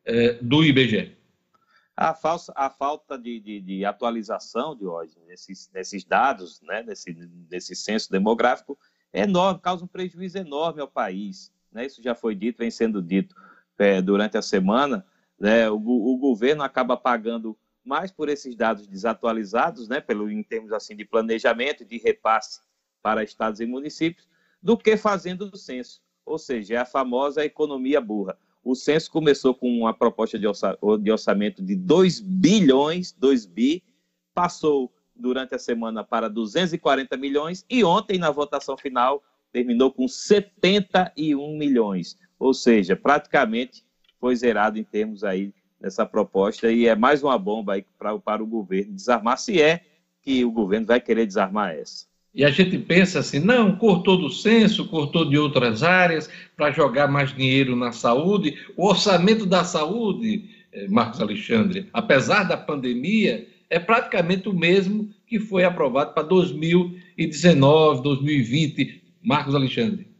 eh, 0.05 0.33
do 0.41 0.63
IBGE. 0.63 1.15
A, 1.95 2.13
falsa, 2.13 2.51
a 2.55 2.69
falta 2.69 3.17
de, 3.17 3.39
de, 3.39 3.61
de, 3.61 3.85
atualização 3.85 4.75
de 4.75 4.85
hoje 4.85 5.15
nesses 5.27 6.03
dados, 6.03 6.59
né, 6.61 6.81
nesse, 6.81 7.13
nesse 7.49 7.75
censo 7.75 8.11
demográfico, 8.11 8.77
é 9.11 9.21
enorme, 9.21 9.59
causa 9.61 9.85
um 9.85 9.87
prejuízo 9.87 10.39
enorme 10.39 10.81
ao 10.81 10.87
país. 10.87 11.53
Né? 11.73 11.85
Isso 11.85 12.01
já 12.01 12.15
foi 12.15 12.35
dito, 12.35 12.59
vem 12.59 12.71
sendo 12.71 13.01
dito 13.01 13.35
é, 13.77 14.01
durante 14.01 14.37
a 14.37 14.41
semana. 14.41 15.05
Né? 15.39 15.69
O, 15.69 15.75
o, 15.75 16.17
governo 16.17 16.63
acaba 16.63 16.95
pagando 16.95 17.57
mais 17.83 18.11
por 18.11 18.29
esses 18.29 18.55
dados 18.55 18.87
desatualizados, 18.87 19.89
né, 19.89 19.99
pelo, 19.99 20.29
em 20.31 20.41
termos 20.41 20.71
assim 20.71 20.95
de 20.95 21.03
planejamento 21.03 21.83
de 21.83 21.97
repasse 21.97 22.61
para 23.01 23.23
estados 23.23 23.59
e 23.59 23.65
municípios, 23.65 24.27
do 24.61 24.77
que 24.77 24.95
fazendo 24.95 25.49
o 25.51 25.57
censo. 25.57 26.01
Ou 26.25 26.39
seja, 26.39 26.75
é 26.75 26.77
a 26.77 26.85
famosa 26.85 27.43
economia 27.43 27.99
burra. 27.99 28.37
O 28.63 28.75
censo 28.75 29.11
começou 29.11 29.53
com 29.53 29.67
uma 29.67 29.93
proposta 29.93 30.39
de 30.39 31.11
orçamento 31.11 31.61
de 31.61 31.75
2 31.75 32.21
bilhões, 32.21 33.11
2 33.11 33.45
bi, 33.45 33.83
passou 34.33 34.89
durante 35.13 35.53
a 35.53 35.59
semana 35.59 36.03
para 36.03 36.29
240 36.29 37.17
milhões 37.17 37.65
e 37.69 37.83
ontem, 37.83 38.17
na 38.17 38.31
votação 38.31 38.77
final, 38.77 39.21
terminou 39.53 39.91
com 39.91 40.07
71 40.07 41.57
milhões. 41.57 42.17
Ou 42.39 42.53
seja, 42.53 42.95
praticamente 42.95 43.85
foi 44.19 44.35
zerado 44.35 44.79
em 44.79 44.83
termos 44.83 45.23
aí 45.23 45.53
dessa 45.79 46.05
proposta 46.05 46.71
e 46.71 46.87
é 46.87 46.95
mais 46.95 47.21
uma 47.21 47.37
bomba 47.37 47.73
aí 47.73 47.85
para, 47.97 48.17
para 48.17 48.43
o 48.43 48.47
governo 48.47 48.93
desarmar, 48.93 49.37
se 49.37 49.61
é 49.61 49.81
que 50.21 50.43
o 50.43 50.51
governo 50.51 50.87
vai 50.87 50.99
querer 50.99 51.25
desarmar 51.25 51.75
essa. 51.75 52.05
E 52.33 52.43
a 52.43 52.49
gente 52.49 52.79
pensa 52.79 53.19
assim, 53.19 53.39
não, 53.39 53.75
cortou 53.75 54.17
do 54.17 54.29
censo, 54.29 54.87
cortou 54.87 55.29
de 55.29 55.37
outras 55.37 55.83
áreas 55.83 56.27
para 56.57 56.71
jogar 56.71 57.07
mais 57.07 57.35
dinheiro 57.35 57.75
na 57.75 57.91
saúde. 57.91 58.57
O 58.75 58.87
orçamento 58.87 59.45
da 59.45 59.63
saúde, 59.63 60.49
eh, 60.71 60.87
Marcos 60.87 61.21
Alexandre, 61.21 61.89
apesar 61.93 62.43
da 62.43 62.57
pandemia, 62.57 63.47
é 63.69 63.77
praticamente 63.77 64.49
o 64.49 64.53
mesmo 64.53 65.09
que 65.27 65.39
foi 65.39 65.63
aprovado 65.63 66.13
para 66.13 66.23
2019, 66.23 68.01
2020. 68.01 69.02
Marcos 69.23 69.55
Alexandre. 69.55 70.13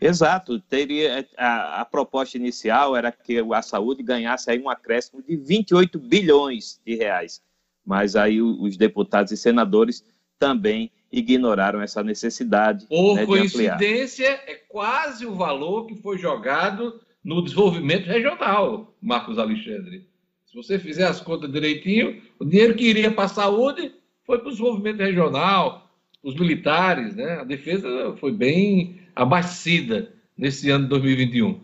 Exato, 0.00 0.58
teria 0.60 1.26
a, 1.36 1.82
a, 1.82 1.84
proposta 1.84 2.38
inicial 2.38 2.96
era 2.96 3.12
que 3.12 3.38
a 3.38 3.62
saúde 3.62 4.02
ganhasse 4.02 4.50
aí 4.50 4.58
um 4.58 4.70
acréscimo 4.70 5.22
de 5.22 5.36
28 5.36 5.98
bilhões 5.98 6.80
de 6.86 6.94
reais, 6.94 7.42
mas 7.84 8.16
aí 8.16 8.40
os 8.40 8.78
deputados 8.78 9.30
e 9.30 9.36
senadores 9.36 10.02
também 10.38 10.90
ignoraram 11.12 11.82
essa 11.82 12.02
necessidade. 12.02 12.86
Por 12.86 13.16
né, 13.16 13.26
coincidência, 13.26 14.26
é 14.46 14.54
quase 14.68 15.26
o 15.26 15.34
valor 15.34 15.86
que 15.86 15.96
foi 15.96 16.16
jogado 16.16 16.98
no 17.22 17.42
desenvolvimento 17.42 18.06
regional, 18.06 18.94
Marcos 19.02 19.38
Alexandre. 19.38 20.08
Se 20.46 20.56
você 20.56 20.78
fizer 20.78 21.04
as 21.04 21.20
contas 21.20 21.52
direitinho, 21.52 22.22
o 22.38 22.44
dinheiro 22.44 22.74
que 22.74 22.86
iria 22.86 23.10
para 23.10 23.24
a 23.24 23.28
saúde 23.28 23.92
foi 24.24 24.38
para 24.38 24.48
o 24.48 24.50
desenvolvimento 24.50 25.00
regional, 25.00 25.89
os 26.22 26.34
militares, 26.34 27.14
né? 27.16 27.40
A 27.40 27.44
defesa 27.44 28.16
foi 28.18 28.32
bem 28.32 29.00
abastecida 29.14 30.12
nesse 30.36 30.70
ano 30.70 30.84
de 30.84 30.90
2021. 30.90 31.60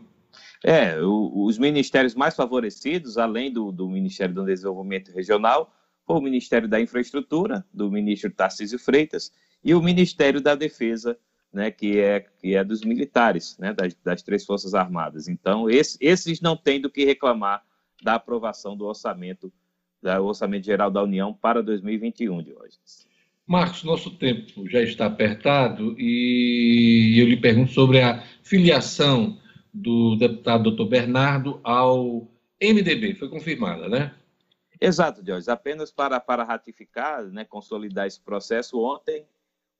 É, 0.64 1.00
o, 1.00 1.44
os 1.44 1.58
ministérios 1.58 2.14
mais 2.14 2.34
favorecidos, 2.34 3.18
além 3.18 3.52
do, 3.52 3.70
do 3.70 3.88
Ministério 3.88 4.34
do 4.34 4.44
Desenvolvimento 4.44 5.12
Regional, 5.12 5.72
foi 6.06 6.16
o 6.16 6.20
Ministério 6.22 6.68
da 6.68 6.80
Infraestrutura, 6.80 7.64
do 7.72 7.90
ministro 7.90 8.30
Tarcísio 8.30 8.78
Freitas, 8.78 9.32
e 9.62 9.74
o 9.74 9.82
Ministério 9.82 10.40
da 10.40 10.54
Defesa, 10.54 11.18
né, 11.52 11.70
que, 11.70 11.98
é, 11.98 12.20
que 12.20 12.54
é 12.54 12.62
dos 12.62 12.82
militares, 12.82 13.56
né, 13.58 13.72
das, 13.72 13.94
das 14.04 14.22
três 14.22 14.44
Forças 14.44 14.74
Armadas. 14.74 15.28
Então, 15.28 15.68
esse, 15.68 15.98
esses 16.00 16.40
não 16.40 16.56
têm 16.56 16.80
do 16.80 16.90
que 16.90 17.04
reclamar 17.04 17.64
da 18.02 18.14
aprovação 18.14 18.76
do 18.76 18.84
orçamento, 18.84 19.52
do 20.02 20.24
Orçamento 20.24 20.64
Geral 20.64 20.90
da 20.90 21.02
União 21.02 21.34
para 21.34 21.62
2021, 21.62 22.42
de 22.42 22.52
hoje. 22.52 22.78
Marcos, 23.46 23.84
nosso 23.84 24.10
tempo 24.10 24.68
já 24.68 24.82
está 24.82 25.06
apertado 25.06 25.94
e 25.98 27.16
eu 27.20 27.28
lhe 27.28 27.36
pergunto 27.36 27.70
sobre 27.72 28.02
a 28.02 28.22
filiação 28.42 29.38
do 29.72 30.16
deputado 30.16 30.64
doutor 30.64 30.88
Bernardo 30.88 31.60
ao 31.62 32.28
MDB. 32.60 33.14
Foi 33.14 33.28
confirmada, 33.28 33.88
né? 33.88 34.12
Exato, 34.80 35.24
Jorge. 35.24 35.48
Apenas 35.48 35.92
para, 35.92 36.18
para 36.18 36.42
ratificar, 36.42 37.24
né, 37.24 37.44
consolidar 37.44 38.06
esse 38.06 38.20
processo, 38.20 38.80
ontem 38.80 39.24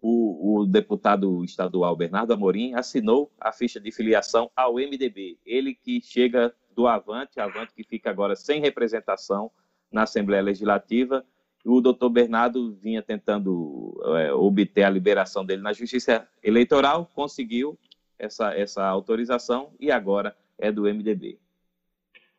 o, 0.00 0.60
o, 0.60 0.66
deputado 0.66 1.44
estadual 1.44 1.96
Bernardo 1.96 2.32
Amorim 2.32 2.74
assinou 2.74 3.32
a 3.40 3.50
ficha 3.50 3.80
de 3.80 3.90
filiação 3.90 4.50
ao 4.54 4.74
MDB. 4.74 5.38
Ele 5.44 5.74
que 5.74 6.00
chega 6.00 6.54
do 6.74 6.86
Avante, 6.86 7.40
Avante 7.40 7.74
que 7.74 7.82
fica 7.82 8.10
agora 8.10 8.36
sem 8.36 8.60
representação 8.60 9.50
na 9.90 10.02
Assembleia 10.02 10.42
Legislativa. 10.42 11.24
O 11.68 11.80
doutor 11.80 12.08
Bernardo 12.10 12.76
vinha 12.80 13.02
tentando 13.02 14.00
é, 14.18 14.32
obter 14.32 14.84
a 14.84 14.90
liberação 14.90 15.44
dele 15.44 15.62
na 15.62 15.72
Justiça 15.72 16.28
Eleitoral, 16.40 17.10
conseguiu 17.12 17.76
essa, 18.16 18.54
essa 18.54 18.86
autorização 18.86 19.72
e 19.80 19.90
agora 19.90 20.36
é 20.56 20.70
do 20.70 20.82
MDB. 20.82 21.40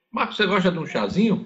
Marcos, 0.10 0.38
você 0.38 0.46
gosta 0.46 0.72
de 0.72 0.80
um 0.80 0.86
chazinho? 0.86 1.46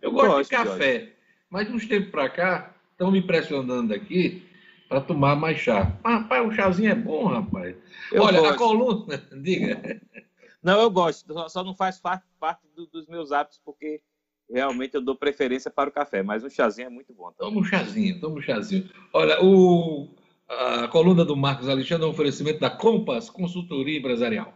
Eu 0.00 0.10
gosto, 0.10 0.28
gosto 0.28 0.50
de 0.50 0.56
café, 0.56 0.92
Jorge. 0.94 1.12
mas 1.50 1.68
de 1.68 1.74
uns 1.74 1.86
tempos 1.86 2.10
para 2.10 2.30
cá 2.30 2.74
estão 2.92 3.10
me 3.10 3.18
impressionando 3.18 3.92
aqui 3.92 4.42
para 4.88 5.02
tomar 5.02 5.36
mais 5.36 5.58
chá. 5.58 5.96
Mas, 6.02 6.22
rapaz, 6.22 6.48
o 6.48 6.52
chazinho 6.52 6.92
é 6.92 6.94
bom, 6.94 7.26
rapaz. 7.26 7.76
Eu 8.10 8.22
Olha, 8.22 8.40
gosto. 8.40 8.54
a 8.54 8.56
coluna, 8.56 9.18
diga. 9.42 10.00
Não, 10.62 10.80
eu 10.80 10.90
gosto, 10.90 11.48
só 11.50 11.62
não 11.62 11.74
faz 11.74 12.00
parte, 12.00 12.24
parte 12.40 12.66
do, 12.74 12.86
dos 12.86 13.06
meus 13.06 13.32
hábitos, 13.32 13.60
porque 13.62 14.00
realmente 14.50 14.94
eu 14.94 15.00
dou 15.00 15.14
preferência 15.14 15.70
para 15.70 15.90
o 15.90 15.92
café, 15.92 16.22
mas 16.22 16.42
o 16.44 16.50
chazinho 16.50 16.86
é 16.86 16.90
muito 16.90 17.12
bom. 17.12 17.32
Toma 17.32 17.60
um 17.60 17.64
chazinho, 17.64 18.20
toma 18.20 18.38
um 18.38 18.42
chazinho. 18.42 18.88
Olha, 19.12 19.42
o, 19.42 20.08
a 20.48 20.88
coluna 20.88 21.24
do 21.24 21.36
Marcos 21.36 21.68
Alexandre 21.68 22.04
é 22.04 22.08
um 22.08 22.12
oferecimento 22.12 22.58
da 22.58 22.70
Compass 22.70 23.30
Consultoria 23.30 23.98
Empresarial. 23.98 24.54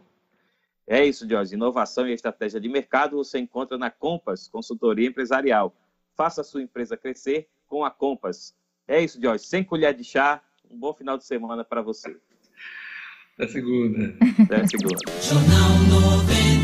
É 0.87 1.05
isso, 1.05 1.29
Jorge. 1.29 1.55
Inovação 1.55 2.09
e 2.09 2.13
estratégia 2.13 2.61
de 2.61 2.69
mercado 2.69 3.17
você 3.17 3.39
encontra 3.39 3.79
na 3.79 3.91
Compass 3.91 4.49
Consultoria 4.49 5.09
Empresarial. 5.09 5.75
faça 6.17 6.41
a 6.41 6.45
sua 6.45 6.63
empresa 6.63 6.97
crescer 6.97 7.49
com 7.67 7.85
a 7.85 7.91
Compass. 7.91 8.55
É 8.87 9.03
isso, 9.03 9.21
Jorge. 9.21 9.45
Sem 9.45 9.63
colher 9.63 9.95
de 9.95 10.05
chá, 10.05 10.43
um 10.71 10.79
bom 10.79 10.93
final 10.93 11.17
de 11.17 11.25
semana 11.25 11.65
para 11.65 11.83
você. 11.83 12.17
Até 13.35 13.49
segunda. 13.49 14.15
Até 14.45 14.67
segunda. 14.67 14.99
Jornal 15.23 15.79
96. 15.91 16.62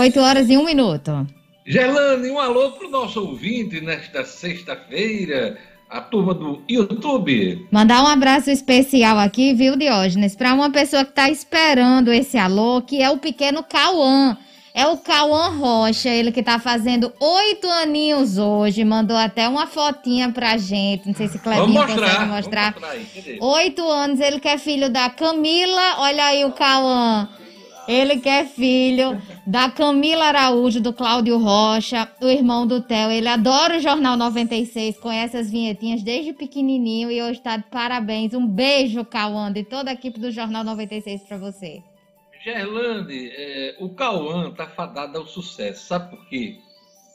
8 0.00 0.18
horas 0.18 0.48
e 0.48 0.56
um 0.56 0.64
minuto. 0.64 1.26
Gelane, 1.66 2.30
um 2.30 2.38
alô 2.38 2.72
para 2.72 2.88
o 2.88 2.90
nosso 2.90 3.20
ouvinte 3.20 3.82
nesta 3.82 4.24
sexta-feira, 4.24 5.58
a 5.90 6.00
turma 6.00 6.32
do 6.32 6.62
YouTube. 6.66 7.66
Mandar 7.70 8.02
um 8.02 8.06
abraço 8.06 8.50
especial 8.50 9.18
aqui, 9.18 9.52
viu, 9.52 9.76
Diógenes, 9.76 10.34
para 10.34 10.54
uma 10.54 10.70
pessoa 10.70 11.04
que 11.04 11.10
está 11.10 11.28
esperando 11.28 12.10
esse 12.10 12.38
alô, 12.38 12.80
que 12.80 13.02
é 13.02 13.10
o 13.10 13.18
pequeno 13.18 13.62
Cauã. 13.62 14.38
É 14.72 14.86
o 14.86 14.96
Cauã 14.96 15.48
Rocha, 15.48 16.08
ele 16.08 16.32
que 16.32 16.42
tá 16.42 16.58
fazendo 16.58 17.12
oito 17.20 17.68
aninhos 17.68 18.38
hoje, 18.38 18.82
mandou 18.84 19.16
até 19.16 19.46
uma 19.48 19.66
fotinha 19.66 20.30
pra 20.30 20.56
gente, 20.56 21.08
não 21.08 21.14
sei 21.14 21.28
se 21.28 21.38
Clevinho 21.40 21.66
Vamos 21.66 21.88
mostrar, 21.88 22.06
consegue 22.06 22.18
vamos 22.18 22.36
mostrar. 22.36 22.74
Oito 23.40 23.86
anos, 23.86 24.20
ele 24.20 24.40
que 24.40 24.48
é 24.48 24.56
filho 24.56 24.88
da 24.88 25.10
Camila, 25.10 25.96
olha 25.98 26.24
aí 26.24 26.44
o 26.46 26.52
Cauã. 26.52 27.28
Ele 27.88 28.18
que 28.18 28.28
é 28.28 28.44
filho 28.44 29.20
da 29.50 29.68
Camila 29.68 30.26
Araújo, 30.26 30.80
do 30.80 30.92
Cláudio 30.92 31.36
Rocha, 31.36 32.08
o 32.22 32.26
irmão 32.28 32.64
do 32.68 32.80
Theo. 32.80 33.10
Ele 33.10 33.26
adora 33.26 33.78
o 33.78 33.80
Jornal 33.80 34.16
96, 34.16 34.96
conhece 35.00 35.36
as 35.36 35.50
vinhetinhas 35.50 36.04
desde 36.04 36.32
pequenininho 36.32 37.10
e 37.10 37.20
hoje 37.20 37.40
tá 37.40 37.56
de 37.56 37.64
parabéns. 37.64 38.32
Um 38.32 38.46
beijo, 38.46 39.04
Cauã, 39.04 39.52
de 39.52 39.64
toda 39.64 39.90
a 39.90 39.94
equipe 39.94 40.20
do 40.20 40.30
Jornal 40.30 40.62
96 40.62 41.22
pra 41.22 41.36
você. 41.36 41.82
Gerlane, 42.44 43.28
é, 43.34 43.74
o 43.80 43.88
Cauã 43.88 44.52
tá 44.52 44.68
fadado 44.68 45.18
ao 45.18 45.26
sucesso. 45.26 45.84
Sabe 45.84 46.10
por 46.16 46.28
quê? 46.28 46.56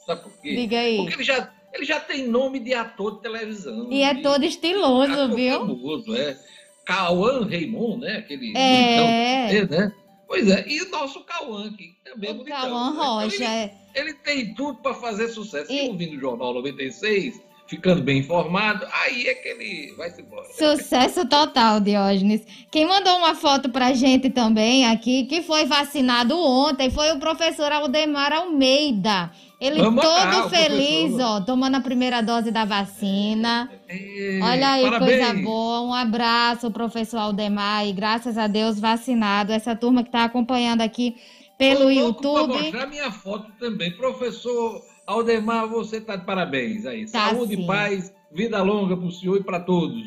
Sabe 0.04 0.22
por 0.22 0.32
quê? 0.42 0.56
Diga 0.56 0.78
aí. 0.78 0.98
Porque 0.98 1.14
ele 1.14 1.24
já, 1.24 1.50
ele 1.72 1.84
já 1.86 2.00
tem 2.00 2.28
nome 2.28 2.60
de 2.60 2.74
ator 2.74 3.16
de 3.16 3.22
televisão. 3.22 3.90
E 3.90 4.02
é 4.02 4.12
de 4.12 4.20
todo 4.20 4.44
estiloso, 4.44 5.34
viu? 5.34 5.60
famoso, 5.60 6.14
é. 6.14 6.36
Cauã 6.84 7.46
Raymond, 7.48 8.02
né? 8.02 8.18
Aquele 8.18 8.52
É. 8.54 9.48
bonitão, 9.48 9.78
né? 9.78 9.92
Pois 10.26 10.48
é, 10.48 10.64
e 10.68 10.82
o 10.82 10.90
nosso 10.90 11.20
Cauã, 11.24 11.72
que 11.72 11.94
também 12.04 12.30
é 12.30 12.32
O 12.32 12.36
bonitão. 12.36 12.60
Cauã 12.60 12.84
né? 12.86 12.90
Então, 12.92 13.14
Rocha, 13.20 13.44
é. 13.44 13.74
Ele 13.94 14.12
tem 14.14 14.54
tudo 14.54 14.78
para 14.82 14.94
fazer 14.94 15.28
sucesso. 15.28 15.70
E 15.72 15.86
E- 15.86 15.88
ouvindo 15.88 16.16
o 16.16 16.20
Jornal 16.20 16.52
96, 16.54 17.40
ficando 17.68 18.02
bem 18.02 18.18
informado, 18.18 18.86
aí 18.92 19.26
é 19.28 19.34
que 19.34 19.48
ele 19.48 19.94
vai 19.96 20.10
se 20.10 20.20
embora. 20.22 20.46
Sucesso 20.52 21.26
total, 21.28 21.80
Diógenes. 21.80 22.42
Quem 22.70 22.86
mandou 22.86 23.16
uma 23.18 23.34
foto 23.34 23.70
pra 23.70 23.92
gente 23.92 24.28
também 24.30 24.84
aqui, 24.86 25.24
que 25.24 25.42
foi 25.42 25.64
vacinado 25.64 26.38
ontem, 26.38 26.90
foi 26.90 27.10
o 27.12 27.18
professor 27.18 27.70
Aldemar 27.72 28.32
Almeida. 28.32 29.30
Ele 29.58 29.80
Vamos 29.80 30.02
todo 30.04 30.46
o 30.46 30.50
feliz, 30.50 31.12
professor. 31.12 31.22
ó, 31.22 31.40
tomando 31.40 31.76
a 31.76 31.80
primeira 31.80 32.20
dose 32.22 32.50
da 32.50 32.64
vacina. 32.66 33.70
E- 33.88 34.38
Olha 34.42 34.72
aí, 34.72 34.82
parabéns. 34.84 35.26
coisa 35.26 35.42
boa. 35.42 35.80
Um 35.80 35.94
abraço, 35.94 36.70
professor 36.70 37.18
Aldemar, 37.18 37.86
e 37.86 37.92
graças 37.92 38.36
a 38.36 38.46
Deus 38.46 38.78
vacinado. 38.78 39.52
Essa 39.52 39.74
turma 39.74 40.04
que 40.04 40.10
tá 40.10 40.24
acompanhando 40.24 40.82
aqui 40.82 41.16
pelo 41.56 41.84
Tô 41.84 41.90
YouTube. 41.90 42.52
mostrar 42.52 42.86
minha 42.86 43.10
foto 43.10 43.50
também. 43.58 43.90
Professor 43.96 44.82
Aldemar, 45.06 45.66
você 45.68 46.02
tá 46.02 46.16
de 46.16 46.26
parabéns 46.26 46.84
aí. 46.84 47.06
Tá 47.10 47.30
Saúde, 47.30 47.56
sim. 47.56 47.66
paz, 47.66 48.12
vida 48.30 48.62
longa 48.62 48.94
pro 48.94 49.10
senhor 49.10 49.38
e 49.38 49.42
para 49.42 49.60
todos. 49.60 50.02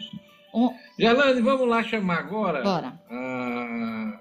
Um- 0.53 0.69
Gelane, 0.99 1.41
vamos 1.41 1.67
lá 1.67 1.81
chamar 1.81 2.19
agora. 2.19 2.61
Bora. 2.61 2.93
ah, 3.09 4.19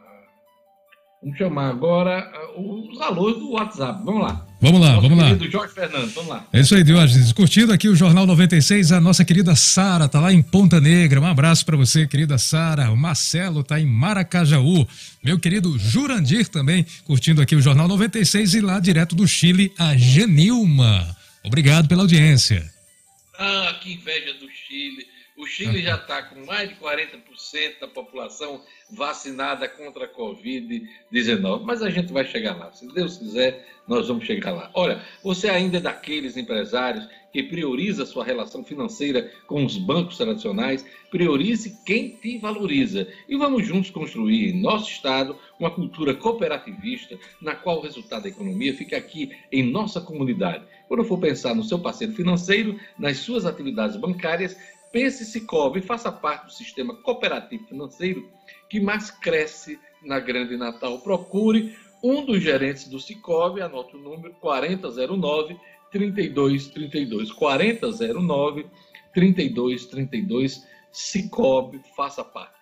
vamos 1.22 1.36
chamar 1.36 1.68
agora 1.68 2.32
os 2.56 2.98
alôs 3.02 3.36
do 3.38 3.50
WhatsApp. 3.52 4.02
Vamos 4.04 4.22
lá. 4.22 4.46
Vamos 4.60 4.80
lá, 4.80 4.94
Nosso 4.94 5.02
vamos 5.02 5.18
lá. 5.18 5.24
querido 5.36 5.50
Jorge 5.52 5.72
Fernando, 5.72 6.10
vamos 6.12 6.30
lá. 6.30 6.48
É 6.52 6.60
isso 6.60 6.74
aí, 6.74 6.82
Diógenes. 6.82 7.32
Curtindo 7.32 7.72
aqui 7.72 7.88
o 7.88 7.94
Jornal 7.94 8.26
96, 8.26 8.90
a 8.90 9.00
nossa 9.00 9.24
querida 9.24 9.54
Sara 9.54 10.08
tá 10.08 10.18
lá 10.20 10.32
em 10.32 10.42
Ponta 10.42 10.80
Negra. 10.80 11.20
Um 11.20 11.26
abraço 11.26 11.64
para 11.64 11.76
você, 11.76 12.08
querida 12.08 12.36
Sara. 12.38 12.90
O 12.90 12.96
Marcelo 12.96 13.62
tá 13.62 13.78
em 13.78 13.86
Maracajaú. 13.86 14.84
Meu 15.22 15.38
querido 15.38 15.78
Jurandir 15.78 16.48
também 16.48 16.84
curtindo 17.04 17.40
aqui 17.40 17.54
o 17.54 17.62
Jornal 17.62 17.86
96 17.86 18.54
e 18.54 18.60
lá 18.60 18.80
direto 18.80 19.14
do 19.14 19.28
Chile, 19.28 19.72
a 19.78 19.96
Genilma. 19.96 21.16
Obrigado 21.44 21.86
pela 21.86 22.02
audiência. 22.02 22.68
Ah, 23.38 23.76
que 23.80 23.92
inveja 23.92 24.32
do 24.34 24.48
Chile. 24.50 25.06
O 25.36 25.46
Chile 25.46 25.80
já 25.80 25.94
está 25.94 26.20
com 26.20 26.44
mais 26.44 26.68
de 26.68 26.74
40% 26.74 27.16
da 27.80 27.86
população 27.86 28.60
vacinada 28.90 29.68
contra 29.68 30.06
a 30.06 30.08
Covid-19. 30.08 31.62
Mas 31.64 31.80
a 31.80 31.90
gente 31.90 32.12
vai 32.12 32.24
chegar 32.26 32.56
lá. 32.56 32.72
Se 32.72 32.92
Deus 32.92 33.18
quiser, 33.18 33.64
nós 33.88 34.06
vamos 34.06 34.26
chegar 34.26 34.52
lá. 34.52 34.70
Olha, 34.74 35.02
você 35.22 35.48
ainda 35.48 35.78
é 35.78 35.80
daqueles 35.80 36.36
empresários 36.36 37.08
que 37.32 37.42
prioriza 37.42 38.06
sua 38.06 38.24
relação 38.24 38.62
financeira 38.64 39.30
com 39.46 39.64
os 39.64 39.76
bancos 39.76 40.16
tradicionais, 40.16 40.84
priorize 41.10 41.78
quem 41.84 42.10
te 42.10 42.38
valoriza. 42.38 43.08
E 43.28 43.36
vamos 43.36 43.66
juntos 43.66 43.90
construir 43.90 44.50
em 44.50 44.60
nosso 44.60 44.90
Estado 44.90 45.36
uma 45.58 45.70
cultura 45.70 46.14
cooperativista 46.14 47.18
na 47.40 47.54
qual 47.54 47.78
o 47.78 47.82
resultado 47.82 48.22
da 48.22 48.28
economia 48.28 48.74
fica 48.74 48.96
aqui 48.96 49.30
em 49.50 49.62
nossa 49.62 50.00
comunidade. 50.00 50.64
Quando 50.86 51.04
for 51.04 51.18
pensar 51.18 51.54
no 51.54 51.64
seu 51.64 51.78
parceiro 51.78 52.12
financeiro, 52.12 52.78
nas 52.98 53.18
suas 53.18 53.44
atividades 53.44 53.96
bancárias, 53.96 54.56
pense 54.92 55.24
Cicobi 55.24 55.80
e 55.80 55.82
faça 55.82 56.10
parte 56.10 56.46
do 56.46 56.52
sistema 56.52 56.94
cooperativo 56.94 57.66
financeiro 57.66 58.28
que 58.68 58.80
mais 58.80 59.10
cresce 59.10 59.78
na 60.02 60.18
Grande 60.18 60.56
Natal. 60.56 60.98
Procure 61.00 61.74
um 62.02 62.24
dos 62.24 62.42
gerentes 62.42 62.88
do 62.88 63.00
Cicobi, 63.00 63.60
anote 63.60 63.96
o 63.96 63.98
número 63.98 64.34
4009 64.34 65.58
3232 65.90 67.32
4009 67.32 68.66
3232 69.12 70.66
Cicobi, 70.92 71.80
faça 71.96 72.24
parte. 72.24 72.54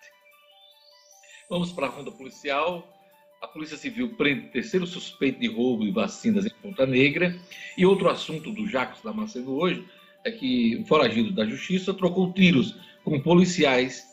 Vamos 1.49 1.71
para 1.71 1.87
a 1.87 1.89
ronda 1.89 2.11
policial. 2.11 2.93
A 3.41 3.47
Polícia 3.47 3.77
Civil 3.77 4.15
prende 4.15 4.47
terceiro 4.47 4.85
suspeito 4.85 5.39
de 5.39 5.47
roubo 5.47 5.85
de 5.85 5.91
vacinas 5.91 6.45
em 6.45 6.49
Ponta 6.61 6.85
Negra. 6.85 7.39
E 7.77 7.85
outro 7.85 8.09
assunto 8.09 8.51
do 8.51 8.67
Jacos 8.67 9.01
Damasceno 9.01 9.51
hoje 9.51 9.87
é 10.23 10.31
que 10.31 10.75
o 10.77 10.85
foragido 10.85 11.31
da 11.31 11.45
Justiça 11.45 11.93
trocou 11.93 12.33
tiros 12.33 12.75
com 13.03 13.19
policiais 13.21 14.03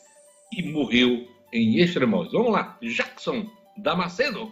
e 0.53 0.63
morreu 0.71 1.27
em 1.51 1.79
Extremóis. 1.79 2.31
Vamos 2.31 2.51
lá, 2.51 2.77
Jackson 2.81 3.49
Damasceno. 3.77 4.51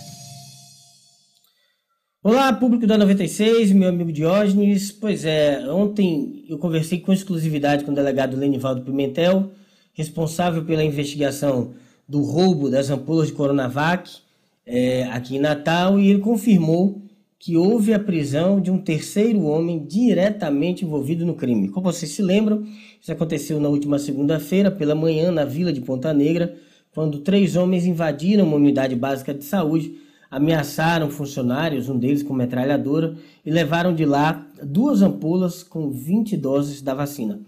Olá, 2.23 2.53
público 2.53 2.85
da 2.85 2.99
96, 2.99 3.71
meu 3.71 3.89
amigo 3.89 4.11
Diógenes. 4.11 4.91
Pois 4.91 5.25
é, 5.25 5.67
ontem 5.71 6.45
eu 6.47 6.59
conversei 6.59 6.99
com 6.99 7.11
exclusividade 7.11 7.83
com 7.83 7.91
o 7.91 7.95
delegado 7.95 8.37
Lenivaldo 8.37 8.83
Pimentel, 8.83 9.49
responsável 9.91 10.63
pela 10.63 10.83
investigação 10.83 11.73
do 12.07 12.21
roubo 12.21 12.69
das 12.69 12.91
ampolas 12.91 13.29
de 13.29 13.33
Coronavac 13.33 14.19
é, 14.67 15.05
aqui 15.05 15.37
em 15.37 15.39
Natal, 15.39 15.99
e 15.99 16.11
ele 16.11 16.19
confirmou 16.19 17.01
que 17.39 17.57
houve 17.57 17.91
a 17.91 17.97
prisão 17.97 18.61
de 18.61 18.69
um 18.69 18.77
terceiro 18.77 19.41
homem 19.45 19.83
diretamente 19.83 20.85
envolvido 20.85 21.25
no 21.25 21.33
crime. 21.33 21.69
Como 21.69 21.91
vocês 21.91 22.11
se 22.11 22.21
lembram, 22.21 22.63
isso 23.01 23.11
aconteceu 23.11 23.59
na 23.59 23.67
última 23.67 23.97
segunda-feira, 23.97 24.69
pela 24.69 24.93
manhã, 24.93 25.31
na 25.31 25.43
vila 25.43 25.73
de 25.73 25.81
Ponta 25.81 26.13
Negra, 26.13 26.55
quando 26.93 27.17
três 27.21 27.55
homens 27.55 27.87
invadiram 27.87 28.45
uma 28.45 28.57
unidade 28.57 28.95
básica 28.95 29.33
de 29.33 29.43
saúde 29.43 30.10
ameaçaram 30.31 31.09
funcionários, 31.09 31.89
um 31.89 31.99
deles 31.99 32.23
com 32.23 32.33
metralhadora, 32.33 33.15
e 33.45 33.51
levaram 33.51 33.93
de 33.93 34.05
lá 34.05 34.47
duas 34.63 35.01
ampolas 35.01 35.61
com 35.61 35.91
20 35.91 36.37
doses 36.37 36.81
da 36.81 36.93
vacina. 36.93 37.41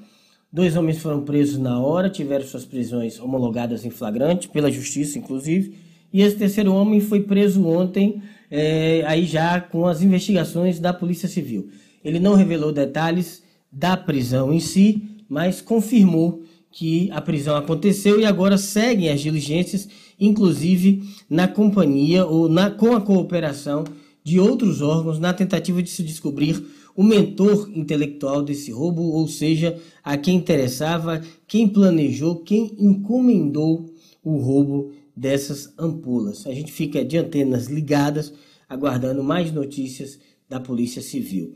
Dois 0.52 0.76
homens 0.76 1.00
foram 1.00 1.24
presos 1.24 1.58
na 1.58 1.80
hora, 1.80 2.10
tiveram 2.10 2.46
suas 2.46 2.66
prisões 2.66 3.20
homologadas 3.20 3.86
em 3.86 3.90
flagrante, 3.90 4.50
pela 4.50 4.70
justiça 4.70 5.18
inclusive, 5.18 5.78
e 6.12 6.22
esse 6.22 6.36
terceiro 6.36 6.74
homem 6.74 7.00
foi 7.00 7.22
preso 7.22 7.66
ontem, 7.66 8.22
é, 8.52 9.04
aí 9.08 9.26
já 9.26 9.60
com 9.62 9.88
as 9.88 10.02
investigações 10.02 10.80
da 10.80 10.94
Polícia 10.94 11.28
Civil. 11.28 11.70
Ele 12.04 12.20
não 12.20 12.36
revelou 12.36 12.72
detalhes 12.72 13.42
da 13.72 13.98
prisão 13.98 14.54
em 14.54 14.60
si, 14.60 15.02
mas 15.28 15.62
confirmou 15.62 16.44
que 16.70 17.10
a 17.12 17.22
prisão 17.22 17.56
aconteceu 17.56 18.20
e 18.20 18.26
agora 18.26 18.58
seguem 18.58 19.10
as 19.10 19.22
diligências, 19.22 19.88
inclusive 20.20 21.04
na 21.30 21.48
companhia 21.48 22.26
ou 22.26 22.48
na, 22.50 22.70
com 22.70 22.96
a 22.96 23.02
cooperação 23.02 23.84
de 24.24 24.40
outros 24.40 24.82
órgãos 24.82 25.20
na 25.20 25.34
tentativa 25.34 25.84
de 25.84 25.90
se 25.90 26.02
descobrir 26.02 26.64
o 26.96 27.04
mentor 27.04 27.70
intelectual 27.74 28.44
desse 28.44 28.72
roubo, 28.72 29.02
ou 29.02 29.28
seja, 29.28 29.78
a 30.04 30.16
quem 30.16 30.36
interessava, 30.36 31.22
quem 31.48 31.68
planejou, 31.68 32.38
quem 32.38 32.76
encomendou 32.80 33.90
o 34.24 34.38
roubo 34.38 34.92
dessas 35.16 35.74
ampulas. 35.78 36.46
A 36.48 36.54
gente 36.54 36.72
fica 36.72 37.04
de 37.04 37.18
antenas 37.18 37.68
ligadas, 37.68 38.34
aguardando 38.70 39.24
mais 39.24 39.52
notícias 39.52 40.20
da 40.48 40.60
Polícia 40.60 41.02
Civil. 41.02 41.56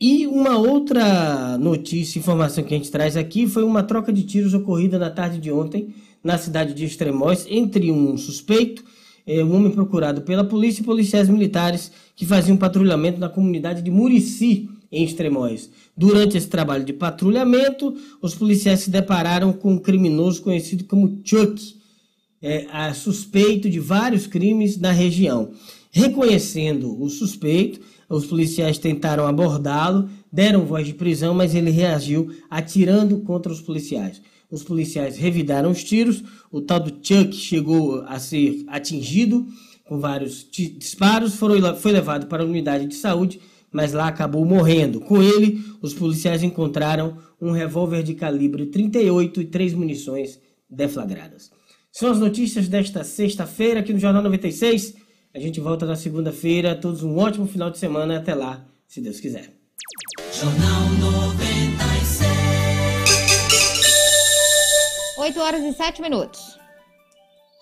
E 0.00 0.26
uma 0.26 0.56
outra 0.56 1.58
notícia, 1.58 2.18
informação 2.18 2.62
que 2.62 2.72
a 2.72 2.76
gente 2.76 2.90
traz 2.90 3.16
aqui 3.16 3.46
foi 3.48 3.64
uma 3.64 3.82
troca 3.82 4.12
de 4.12 4.22
tiros 4.22 4.54
ocorrida 4.54 4.98
na 4.98 5.10
tarde 5.10 5.38
de 5.38 5.50
ontem 5.50 5.92
na 6.22 6.38
cidade 6.38 6.74
de 6.74 6.84
Extremóis 6.84 7.46
entre 7.48 7.90
um 7.90 8.16
suspeito, 8.16 8.84
eh, 9.26 9.44
um 9.44 9.54
homem 9.54 9.70
procurado 9.70 10.22
pela 10.22 10.44
polícia 10.44 10.82
e 10.82 10.84
policiais 10.84 11.28
militares 11.28 11.92
que 12.16 12.26
faziam 12.26 12.56
patrulhamento 12.56 13.20
na 13.20 13.28
comunidade 13.28 13.82
de 13.82 13.90
Murici, 13.90 14.68
em 14.90 15.04
Extremóis. 15.04 15.70
Durante 15.96 16.36
esse 16.36 16.48
trabalho 16.48 16.84
de 16.84 16.92
patrulhamento, 16.92 17.94
os 18.22 18.34
policiais 18.34 18.80
se 18.80 18.90
depararam 18.90 19.52
com 19.52 19.72
um 19.72 19.78
criminoso 19.78 20.42
conhecido 20.42 20.84
como 20.84 21.20
Chuck, 21.24 21.76
é, 22.40 22.92
suspeito 22.94 23.68
de 23.68 23.80
vários 23.80 24.26
crimes 24.26 24.78
na 24.78 24.92
região. 24.92 25.50
Reconhecendo 25.90 27.00
o 27.02 27.08
suspeito, 27.08 27.80
os 28.08 28.26
policiais 28.26 28.78
tentaram 28.78 29.26
abordá-lo, 29.26 30.08
deram 30.32 30.64
voz 30.64 30.86
de 30.86 30.94
prisão, 30.94 31.34
mas 31.34 31.54
ele 31.54 31.70
reagiu 31.70 32.30
atirando 32.48 33.18
contra 33.18 33.52
os 33.52 33.60
policiais. 33.60 34.22
Os 34.50 34.62
policiais 34.62 35.16
revidaram 35.16 35.70
os 35.70 35.84
tiros, 35.84 36.22
o 36.50 36.60
tal 36.60 36.80
do 36.80 36.90
Chuck 36.90 37.34
chegou 37.34 38.02
a 38.06 38.18
ser 38.18 38.64
atingido 38.68 39.46
com 39.88 39.98
vários 39.98 40.46
disparos, 40.50 41.34
foram, 41.34 41.74
foi 41.76 41.92
levado 41.92 42.26
para 42.26 42.42
a 42.42 42.46
unidade 42.46 42.86
de 42.86 42.94
saúde, 42.94 43.40
mas 43.72 43.92
lá 43.92 44.08
acabou 44.08 44.44
morrendo. 44.44 45.00
Com 45.00 45.22
ele, 45.22 45.64
os 45.80 45.94
policiais 45.94 46.42
encontraram 46.42 47.16
um 47.40 47.52
revólver 47.52 48.02
de 48.02 48.14
calibre 48.14 48.66
38 48.66 49.40
e 49.40 49.44
três 49.46 49.72
munições 49.72 50.38
deflagradas. 50.68 51.50
São 51.90 52.10
as 52.10 52.18
notícias 52.18 52.68
desta 52.68 53.02
sexta-feira 53.02 53.80
aqui 53.80 53.92
no 53.92 53.98
Jornal 53.98 54.22
96. 54.22 54.94
A 55.34 55.38
gente 55.38 55.58
volta 55.58 55.86
na 55.86 55.96
segunda-feira. 55.96 56.74
Todos 56.74 57.02
um 57.02 57.16
ótimo 57.16 57.46
final 57.46 57.70
de 57.70 57.78
semana. 57.78 58.18
Até 58.18 58.34
lá, 58.34 58.66
se 58.86 59.00
Deus 59.00 59.20
quiser. 59.20 59.52
Jornal 60.32 60.90
96. 61.00 61.47
8 65.28 65.40
horas 65.40 65.62
e 65.62 65.74
7 65.74 66.00
minutos. 66.00 66.58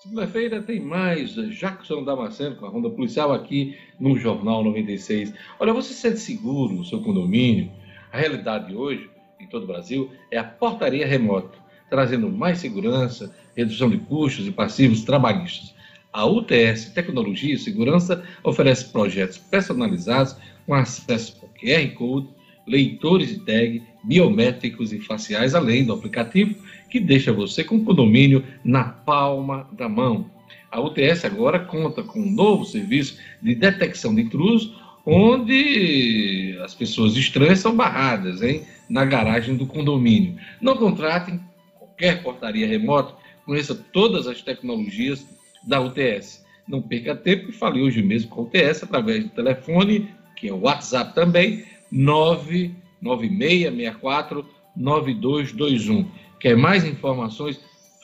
Segunda-feira 0.01 0.61
tem 0.61 0.79
mais 0.79 1.33
Jackson 1.33 2.01
Damasceno 2.01 2.55
com 2.55 2.65
a 2.65 2.69
Ronda 2.69 2.89
Policial 2.89 3.33
aqui 3.33 3.75
no 3.99 4.17
Jornal 4.17 4.63
96. 4.63 5.33
Olha, 5.59 5.73
você 5.73 5.93
se 5.93 5.99
sente 5.99 6.19
seguro 6.19 6.73
no 6.73 6.85
seu 6.85 7.01
condomínio? 7.01 7.69
A 8.09 8.19
realidade 8.19 8.73
hoje, 8.73 9.09
em 9.37 9.47
todo 9.47 9.63
o 9.63 9.67
Brasil, 9.67 10.09
é 10.31 10.37
a 10.37 10.45
portaria 10.45 11.05
remota, 11.05 11.57
trazendo 11.89 12.31
mais 12.31 12.59
segurança, 12.59 13.35
redução 13.53 13.89
de 13.89 13.97
custos 13.97 14.47
e 14.47 14.51
passivos 14.51 15.03
trabalhistas. 15.03 15.75
A 16.13 16.25
UTS 16.25 16.93
Tecnologia 16.93 17.53
e 17.53 17.59
Segurança 17.59 18.23
oferece 18.45 18.85
projetos 18.85 19.37
personalizados 19.37 20.37
com 20.65 20.73
acesso 20.73 21.35
por 21.35 21.49
QR 21.49 21.85
Code, 21.95 22.29
leitores 22.65 23.27
de 23.27 23.39
tag, 23.41 23.83
biométricos 24.05 24.93
e 24.93 25.01
faciais, 25.01 25.53
além 25.53 25.83
do 25.83 25.91
aplicativo 25.91 26.55
que 26.89 26.99
deixa 26.99 27.33
você 27.33 27.63
com 27.63 27.77
o 27.77 27.83
condomínio 27.83 28.43
na 28.63 28.83
palma 28.83 29.67
da 29.73 29.89
mão. 29.89 30.29
A 30.71 30.79
UTS 30.81 31.25
agora 31.25 31.59
conta 31.59 32.01
com 32.03 32.19
um 32.19 32.31
novo 32.31 32.63
serviço 32.65 33.17
de 33.41 33.55
detecção 33.55 34.13
de 34.13 34.21
intrusos, 34.21 34.75
onde 35.05 36.57
as 36.63 36.75
pessoas 36.75 37.15
estranhas 37.15 37.59
são 37.59 37.73
barradas 37.75 38.41
hein, 38.41 38.63
na 38.89 39.05
garagem 39.05 39.55
do 39.55 39.65
condomínio. 39.65 40.35
Não 40.59 40.75
contratem 40.75 41.39
qualquer 41.79 42.21
portaria 42.21 42.67
remota, 42.67 43.15
conheça 43.45 43.73
todas 43.73 44.27
as 44.27 44.41
tecnologias 44.41 45.25
da 45.63 45.79
UTS. 45.79 46.45
Não 46.67 46.81
perca 46.81 47.15
tempo 47.15 47.49
e 47.49 47.53
fale 47.53 47.81
hoje 47.81 48.03
mesmo 48.03 48.29
com 48.29 48.41
a 48.41 48.43
UTS 48.43 48.83
através 48.83 49.23
do 49.23 49.29
telefone, 49.29 50.09
que 50.35 50.49
é 50.49 50.53
o 50.53 50.59
WhatsApp 50.59 51.15
também, 51.15 51.63
99664 51.89 54.45
9221. 54.75 56.05
Quer 56.39 56.55
mais 56.55 56.85
informações 56.85 57.59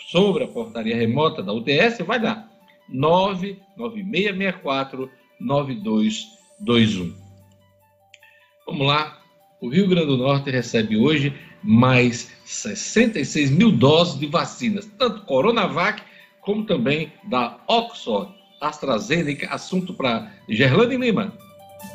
sobre 0.09 0.43
a 0.43 0.47
portaria 0.47 0.95
remota 0.95 1.43
da 1.43 1.53
UTS? 1.53 1.99
Vai 2.05 2.19
lá, 2.19 2.49
99664 2.89 5.07
9221. 5.39 7.13
Vamos 8.65 8.87
lá, 8.87 9.21
o 9.61 9.69
Rio 9.69 9.87
Grande 9.87 10.07
do 10.07 10.17
Norte 10.17 10.49
recebe 10.49 10.97
hoje 10.97 11.31
mais 11.63 12.31
66 12.45 13.51
mil 13.51 13.71
doses 13.71 14.19
de 14.19 14.25
vacinas, 14.27 14.85
tanto 14.97 15.25
Coronavac 15.25 16.01
como 16.41 16.65
também 16.65 17.13
da 17.29 17.59
Oxford 17.67 18.33
AstraZeneca. 18.59 19.47
Assunto 19.49 19.93
para 19.93 20.33
Gerlane 20.49 20.97
Lima. 20.97 21.31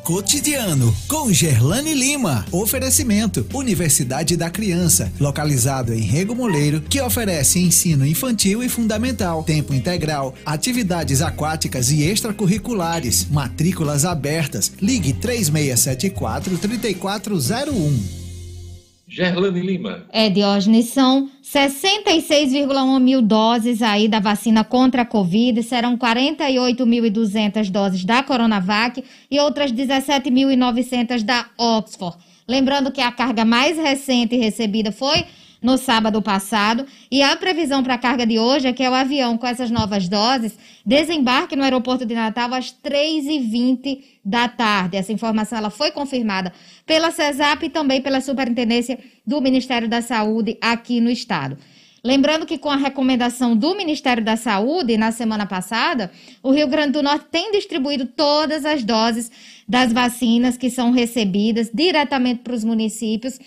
Cotidiano 0.05 0.95
com 1.07 1.33
Gerlane 1.33 1.93
Lima. 1.93 2.45
Oferecimento: 2.51 3.47
Universidade 3.53 4.37
da 4.37 4.49
Criança, 4.49 5.13
localizado 5.21 5.93
em 5.93 6.01
Rego 6.01 6.35
Moleiro, 6.35 6.81
que 6.81 7.01
oferece 7.01 7.59
ensino 7.59 8.07
infantil 8.07 8.63
e 8.63 8.69
fundamental, 8.69 9.43
tempo 9.43 9.75
integral, 9.75 10.35
atividades 10.47 11.21
aquáticas 11.21 11.91
e 11.91 12.03
extracurriculares, 12.03 13.27
matrículas 13.31 14.05
abertas. 14.05 14.73
Ligue 14.81 15.13
3674 15.13 16.57
3401. 16.59 18.28
Gerlane 19.09 19.61
Lima. 19.61 20.05
É, 20.13 20.29
Diógenes, 20.29 20.91
são 20.91 21.31
66,1 21.43 23.01
mil 23.01 23.23
doses 23.23 23.81
aí 23.81 24.07
da 24.07 24.21
vacina 24.21 24.63
contra 24.63 25.03
a 25.03 25.07
Covid, 25.07 25.63
serão 25.63 25.97
48.200 25.97 27.71
doses 27.71 28.05
da 28.05 28.23
Coronavac 28.23 29.03
e 29.31 29.41
outras 29.41 29.73
17.900 29.73 31.23
da 31.23 31.47
Oxford. 31.57 32.19
Lembrando 32.47 32.93
que 32.93 33.01
a 33.01 33.11
carga 33.11 33.45
mais 33.47 33.79
recente 33.79 34.37
recebida 34.37 34.93
foi 34.93 35.25
no 35.61 35.77
sábado 35.77 36.23
passado. 36.23 36.87
E 37.11 37.23
a 37.23 37.35
previsão 37.37 37.83
para 37.83 37.95
a 37.95 37.99
carga 37.99 38.27
de 38.27 38.39
hoje 38.39 38.69
é 38.69 38.73
que 38.73 38.87
o 38.87 38.95
avião 38.95 39.37
com 39.37 39.47
essas 39.47 39.71
novas 39.71 40.09
doses 40.09 40.59
desembarque 40.85 41.57
no 41.57 41.63
aeroporto 41.63 42.07
de 42.07 42.15
Natal 42.15 42.53
às 42.55 42.73
3h20 42.73 44.03
da 44.25 44.49
tarde. 44.49 44.97
Essa 44.97 45.13
informação 45.13 45.59
ela 45.59 45.71
foi 45.71 45.91
confirmada 45.91 46.53
pela 46.87 47.11
CESAP 47.11 47.67
e 47.67 47.71
também 47.71 48.01
pela 48.01 48.21
Superintendência 48.21 48.99
do 49.27 49.41
Ministério 49.41 49.89
da 49.89 50.01
Saúde 50.01 50.57
aqui 50.61 51.01
no 51.01 51.11
estado. 51.11 51.59
Lembrando 52.03 52.47
que 52.47 52.59
com 52.59 52.71
a 52.71 52.77
recomendação 52.77 53.57
do 53.57 53.75
Ministério 53.75 54.25
da 54.25 54.37
Saúde 54.37 54.97
na 54.97 55.11
semana 55.11 55.47
passada, 55.47 56.11
o 56.43 56.53
Rio 56.53 56.69
Grande 56.69 56.93
do 56.93 57.03
Norte 57.03 57.27
tem 57.31 57.51
distribuído 57.51 58.07
todas 58.07 58.65
as 58.65 58.85
doses 58.85 59.31
das 59.69 59.93
vacinas 59.93 60.57
que 60.57 60.71
são 60.71 60.93
recebidas 60.93 61.71
diretamente 61.75 62.41
para 62.43 62.55
os 62.55 62.65
municípios 62.65 63.39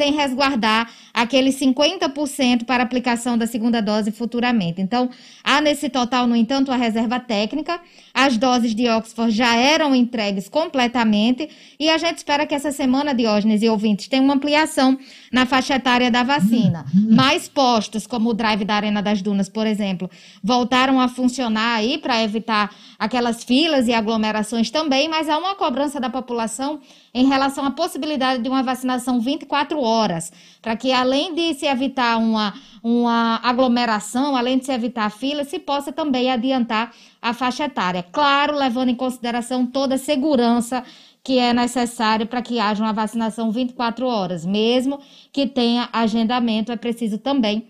sem 0.00 0.14
resguardar 0.14 0.90
aqueles 1.12 1.60
50% 1.60 2.64
para 2.64 2.82
aplicação 2.82 3.36
da 3.36 3.46
segunda 3.46 3.82
dose 3.82 4.10
futuramente. 4.10 4.80
Então, 4.80 5.10
há 5.44 5.60
nesse 5.60 5.90
total, 5.90 6.26
no 6.26 6.34
entanto, 6.34 6.72
a 6.72 6.76
reserva 6.76 7.20
técnica. 7.20 7.78
As 8.12 8.36
doses 8.36 8.74
de 8.74 8.88
Oxford 8.88 9.30
já 9.30 9.54
eram 9.54 9.94
entregues 9.94 10.48
completamente 10.48 11.48
e 11.78 11.88
a 11.88 11.96
gente 11.98 12.18
espera 12.18 12.46
que 12.46 12.54
essa 12.54 12.72
semana, 12.72 13.14
Diógenes 13.14 13.62
e 13.62 13.68
ouvintes, 13.68 14.08
tenha 14.08 14.22
uma 14.22 14.34
ampliação 14.34 14.98
na 15.32 15.46
faixa 15.46 15.76
etária 15.76 16.10
da 16.10 16.22
vacina. 16.22 16.84
Mais 16.94 17.48
postos, 17.48 18.06
como 18.06 18.30
o 18.30 18.34
drive 18.34 18.64
da 18.64 18.74
Arena 18.74 19.00
das 19.00 19.22
Dunas, 19.22 19.48
por 19.48 19.66
exemplo, 19.66 20.10
voltaram 20.42 21.00
a 21.00 21.08
funcionar 21.08 21.76
aí 21.76 21.98
para 21.98 22.22
evitar 22.22 22.74
aquelas 22.98 23.44
filas 23.44 23.88
e 23.88 23.94
aglomerações 23.94 24.70
também, 24.70 25.08
mas 25.08 25.28
há 25.28 25.38
uma 25.38 25.54
cobrança 25.54 26.00
da 26.00 26.10
população 26.10 26.80
em 27.14 27.26
relação 27.26 27.64
à 27.64 27.70
possibilidade 27.70 28.42
de 28.42 28.48
uma 28.48 28.62
vacinação 28.62 29.20
24 29.20 29.80
horas, 29.80 30.32
para 30.60 30.76
que 30.76 30.92
além 30.92 31.34
de 31.34 31.54
se 31.54 31.66
evitar 31.66 32.18
uma, 32.18 32.54
uma 32.82 33.40
aglomeração, 33.42 34.36
além 34.36 34.58
de 34.58 34.66
se 34.66 34.72
evitar 34.72 35.10
fila, 35.10 35.44
se 35.44 35.58
possa 35.58 35.92
também 35.92 36.30
adiantar 36.30 36.92
a 37.20 37.34
faixa 37.34 37.64
etária. 37.64 38.02
Claro, 38.02 38.56
levando 38.56 38.88
em 38.88 38.94
consideração 38.94 39.66
toda 39.66 39.96
a 39.96 39.98
segurança 39.98 40.84
que 41.22 41.38
é 41.38 41.52
necessária 41.52 42.24
para 42.24 42.40
que 42.40 42.58
haja 42.58 42.82
uma 42.82 42.92
vacinação 42.92 43.52
24 43.52 44.06
horas. 44.06 44.44
Mesmo 44.46 45.00
que 45.32 45.46
tenha 45.46 45.88
agendamento, 45.92 46.72
é 46.72 46.76
preciso 46.76 47.18
também 47.18 47.68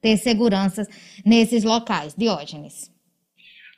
ter 0.00 0.16
seguranças 0.16 0.86
nesses 1.24 1.64
locais. 1.64 2.14
Diógenes. 2.16 2.92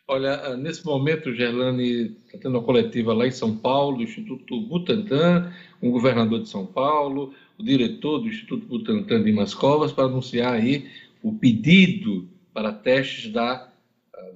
Olha, 0.08 0.34
ah, 0.34 0.56
nesse 0.56 0.84
momento, 0.84 1.34
Gerlane 1.34 2.16
está 2.26 2.38
tendo 2.38 2.56
uma 2.56 2.62
coletiva 2.62 3.12
lá 3.12 3.26
em 3.26 3.32
São 3.32 3.56
Paulo, 3.56 4.02
Instituto 4.02 4.60
Butantan, 4.60 5.52
o 5.80 5.90
governador 5.90 6.42
de 6.42 6.48
São 6.48 6.64
Paulo, 6.64 7.34
o 7.58 7.62
diretor 7.62 8.20
do 8.20 8.28
Instituto 8.28 8.66
Butantan 8.66 9.24
de 9.24 9.32
Mascovas, 9.32 9.90
para 9.90 10.04
anunciar 10.04 10.54
aí 10.54 10.88
o 11.22 11.32
pedido 11.32 12.28
para 12.54 12.72
testes 12.72 13.32
da 13.32 13.68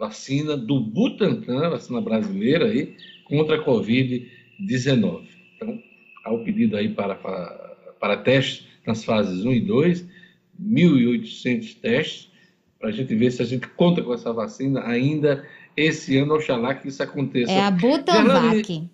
vacina 0.00 0.56
do 0.56 0.80
Butantan, 0.80 1.68
vacina 1.68 2.00
brasileira 2.00 2.64
aí, 2.64 2.96
contra 3.24 3.56
a 3.56 3.64
Covid-19. 3.64 5.28
Então, 5.54 5.78
há 6.24 6.32
o 6.32 6.42
pedido 6.42 6.74
aí 6.78 6.88
para, 6.88 7.14
para, 7.16 7.94
para 8.00 8.16
testes 8.16 8.66
nas 8.86 9.04
fases 9.04 9.44
1 9.44 9.52
e 9.52 9.60
2, 9.60 10.08
1.800 10.58 11.80
testes, 11.80 12.30
para 12.78 12.88
a 12.88 12.92
gente 12.92 13.14
ver 13.14 13.30
se 13.30 13.42
a 13.42 13.44
gente 13.44 13.68
conta 13.68 14.02
com 14.02 14.14
essa 14.14 14.32
vacina 14.32 14.86
ainda 14.86 15.46
esse 15.76 16.16
ano, 16.16 16.34
oxalá 16.34 16.74
que 16.74 16.88
isso 16.88 17.02
aconteça. 17.02 17.52
É 17.52 17.60
a 17.60 17.70
Butanvac. 17.70 18.88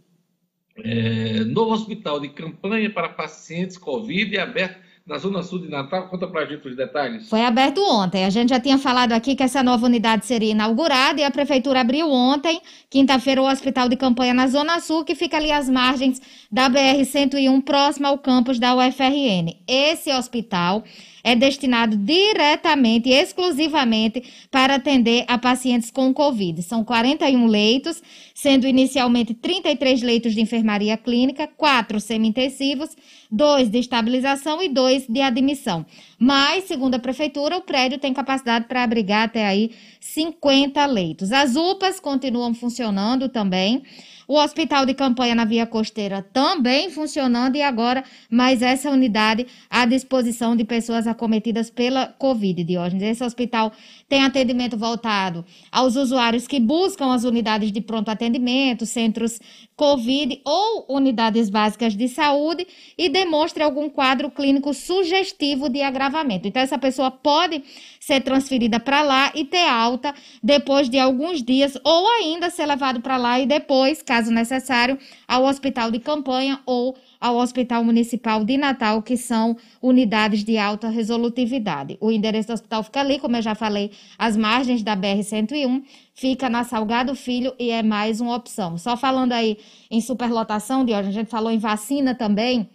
É, 0.78 1.44
novo 1.44 1.72
hospital 1.72 2.20
de 2.20 2.28
campanha 2.30 2.90
para 2.90 3.08
pacientes 3.08 3.78
Covid 3.78 4.36
é 4.36 4.40
aberto 4.40 4.85
na 5.06 5.18
Zona 5.18 5.42
Sul 5.42 5.60
de 5.60 5.68
Natal. 5.68 6.08
Conta 6.08 6.26
para 6.26 6.42
a 6.42 6.46
gente 6.46 6.66
os 6.66 6.76
detalhes. 6.76 7.28
Foi 7.28 7.40
aberto 7.42 7.80
ontem. 7.80 8.24
A 8.24 8.30
gente 8.30 8.48
já 8.48 8.58
tinha 8.58 8.76
falado 8.76 9.12
aqui 9.12 9.36
que 9.36 9.42
essa 9.42 9.62
nova 9.62 9.86
unidade 9.86 10.26
seria 10.26 10.50
inaugurada 10.50 11.20
e 11.20 11.24
a 11.24 11.30
Prefeitura 11.30 11.80
abriu 11.80 12.10
ontem, 12.10 12.60
quinta-feira, 12.90 13.40
o 13.40 13.48
hospital 13.48 13.88
de 13.88 13.96
campanha 13.96 14.34
na 14.34 14.48
Zona 14.48 14.80
Sul, 14.80 15.04
que 15.04 15.14
fica 15.14 15.36
ali 15.36 15.52
às 15.52 15.68
margens 15.68 16.20
da 16.50 16.68
BR-101, 16.68 17.62
próximo 17.62 18.08
ao 18.08 18.18
campus 18.18 18.58
da 18.58 18.74
UFRN. 18.74 19.54
Esse 19.68 20.12
hospital 20.12 20.82
é 21.22 21.34
destinado 21.34 21.96
diretamente 21.96 23.08
e 23.08 23.12
exclusivamente 23.12 24.22
para 24.50 24.76
atender 24.76 25.24
a 25.26 25.36
pacientes 25.36 25.90
com 25.90 26.14
Covid. 26.14 26.62
São 26.62 26.84
41 26.84 27.46
leitos, 27.46 28.00
sendo 28.32 28.66
inicialmente 28.66 29.34
33 29.34 30.02
leitos 30.02 30.34
de 30.34 30.40
enfermaria 30.40 30.96
clínica, 30.96 31.48
4 31.56 32.00
semi-intensivos, 32.00 32.90
2 33.30 33.70
de 33.70 33.78
estabilização 33.78 34.62
e 34.62 34.68
2 34.68 35.06
de 35.08 35.20
admissão. 35.20 35.84
Mas, 36.18 36.64
segundo 36.64 36.94
a 36.94 36.98
prefeitura, 36.98 37.56
o 37.56 37.62
prédio 37.62 37.98
tem 37.98 38.14
capacidade 38.14 38.66
para 38.66 38.82
abrigar 38.82 39.24
até 39.24 39.46
aí 39.46 39.72
50 40.00 40.84
leitos. 40.86 41.32
As 41.32 41.56
UPAs 41.56 42.00
continuam 42.00 42.54
funcionando 42.54 43.28
também. 43.28 43.82
O 44.28 44.38
hospital 44.38 44.84
de 44.84 44.92
campanha 44.92 45.36
na 45.36 45.44
Via 45.44 45.66
Costeira 45.66 46.20
também 46.20 46.90
funcionando 46.90 47.54
e 47.54 47.62
agora 47.62 48.02
mais 48.28 48.60
essa 48.60 48.90
unidade 48.90 49.46
à 49.70 49.86
disposição 49.86 50.56
de 50.56 50.64
pessoas 50.64 51.06
acometidas 51.06 51.70
pela 51.70 52.08
Covid, 52.08 52.64
Diógenes. 52.64 53.04
Esse 53.04 53.22
hospital 53.22 53.70
tem 54.08 54.24
atendimento 54.24 54.76
voltado 54.76 55.44
aos 55.70 55.94
usuários 55.94 56.48
que 56.48 56.58
buscam 56.58 57.14
as 57.14 57.22
unidades 57.22 57.70
de 57.70 57.80
pronto 57.80 58.08
atendimento, 58.08 58.84
centros 58.84 59.40
Covid 59.76 60.40
ou 60.42 60.86
unidades 60.88 61.50
básicas 61.50 61.94
de 61.94 62.08
saúde 62.08 62.66
e 62.96 63.10
demonstre 63.10 63.62
algum 63.62 63.90
quadro 63.90 64.30
clínico 64.30 64.72
sugestivo 64.72 65.68
de 65.68 65.82
agravamento. 65.82 66.48
Então, 66.48 66.62
essa 66.62 66.78
pessoa 66.78 67.10
pode 67.10 67.62
ser 68.00 68.22
transferida 68.22 68.80
para 68.80 69.02
lá 69.02 69.32
e 69.34 69.44
ter 69.44 69.68
alta 69.68 70.14
depois 70.42 70.88
de 70.88 70.98
alguns 70.98 71.42
dias, 71.42 71.76
ou 71.84 72.08
ainda 72.08 72.48
ser 72.48 72.64
levado 72.64 73.00
para 73.02 73.18
lá 73.18 73.38
e 73.38 73.44
depois, 73.44 74.00
caso 74.00 74.30
necessário, 74.30 74.98
ao 75.28 75.44
hospital 75.44 75.90
de 75.90 75.98
campanha 75.98 76.60
ou 76.64 76.96
ao 77.20 77.36
Hospital 77.36 77.84
Municipal 77.84 78.44
de 78.44 78.56
Natal, 78.56 79.02
que 79.02 79.16
são 79.16 79.56
unidades 79.80 80.44
de 80.44 80.58
alta 80.58 80.88
resolutividade. 80.88 81.96
O 82.00 82.10
endereço 82.10 82.48
do 82.48 82.54
hospital 82.54 82.82
fica 82.82 83.00
ali, 83.00 83.18
como 83.18 83.36
eu 83.36 83.42
já 83.42 83.54
falei, 83.54 83.90
às 84.18 84.36
margens 84.36 84.82
da 84.82 84.96
BR-101, 84.96 85.82
fica 86.14 86.48
na 86.48 86.64
Salgado 86.64 87.14
Filho 87.14 87.54
e 87.58 87.70
é 87.70 87.82
mais 87.82 88.20
uma 88.20 88.34
opção. 88.34 88.76
Só 88.78 88.96
falando 88.96 89.32
aí 89.32 89.58
em 89.90 90.00
superlotação, 90.00 90.84
de 90.84 90.92
hoje, 90.92 91.08
a 91.08 91.12
gente 91.12 91.30
falou 91.30 91.50
em 91.50 91.58
vacina 91.58 92.14
também. 92.14 92.68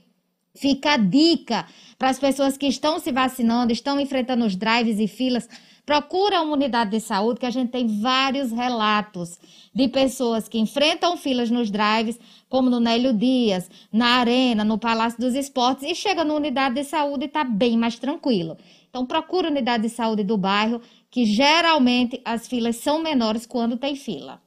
Fica 0.53 0.93
a 0.93 0.97
dica 0.97 1.65
para 1.97 2.09
as 2.09 2.19
pessoas 2.19 2.57
que 2.57 2.67
estão 2.67 2.99
se 2.99 3.11
vacinando, 3.11 3.71
estão 3.71 3.99
enfrentando 3.99 4.45
os 4.45 4.55
drives 4.55 4.99
e 4.99 5.07
filas. 5.07 5.47
Procura 5.91 6.41
uma 6.41 6.53
unidade 6.53 6.91
de 6.91 7.01
saúde, 7.01 7.41
que 7.41 7.45
a 7.45 7.49
gente 7.49 7.69
tem 7.69 7.85
vários 7.99 8.49
relatos 8.49 9.37
de 9.75 9.89
pessoas 9.89 10.47
que 10.47 10.57
enfrentam 10.57 11.17
filas 11.17 11.51
nos 11.51 11.69
drives, 11.69 12.17
como 12.47 12.69
no 12.69 12.79
Nélio 12.79 13.13
Dias, 13.13 13.69
na 13.91 14.19
Arena, 14.19 14.63
no 14.63 14.77
Palácio 14.77 15.19
dos 15.19 15.35
Esportes, 15.35 15.83
e 15.83 15.93
chega 15.93 16.23
na 16.23 16.33
unidade 16.33 16.75
de 16.75 16.85
saúde 16.85 17.25
e 17.25 17.27
está 17.27 17.43
bem 17.43 17.77
mais 17.77 17.99
tranquilo. 17.99 18.55
Então, 18.89 19.05
procura 19.05 19.49
a 19.49 19.51
unidade 19.51 19.83
de 19.83 19.89
saúde 19.89 20.23
do 20.23 20.37
bairro, 20.37 20.79
que 21.09 21.25
geralmente 21.25 22.21
as 22.23 22.47
filas 22.47 22.77
são 22.77 23.03
menores 23.03 23.45
quando 23.45 23.75
tem 23.75 23.93
fila. 23.97 24.41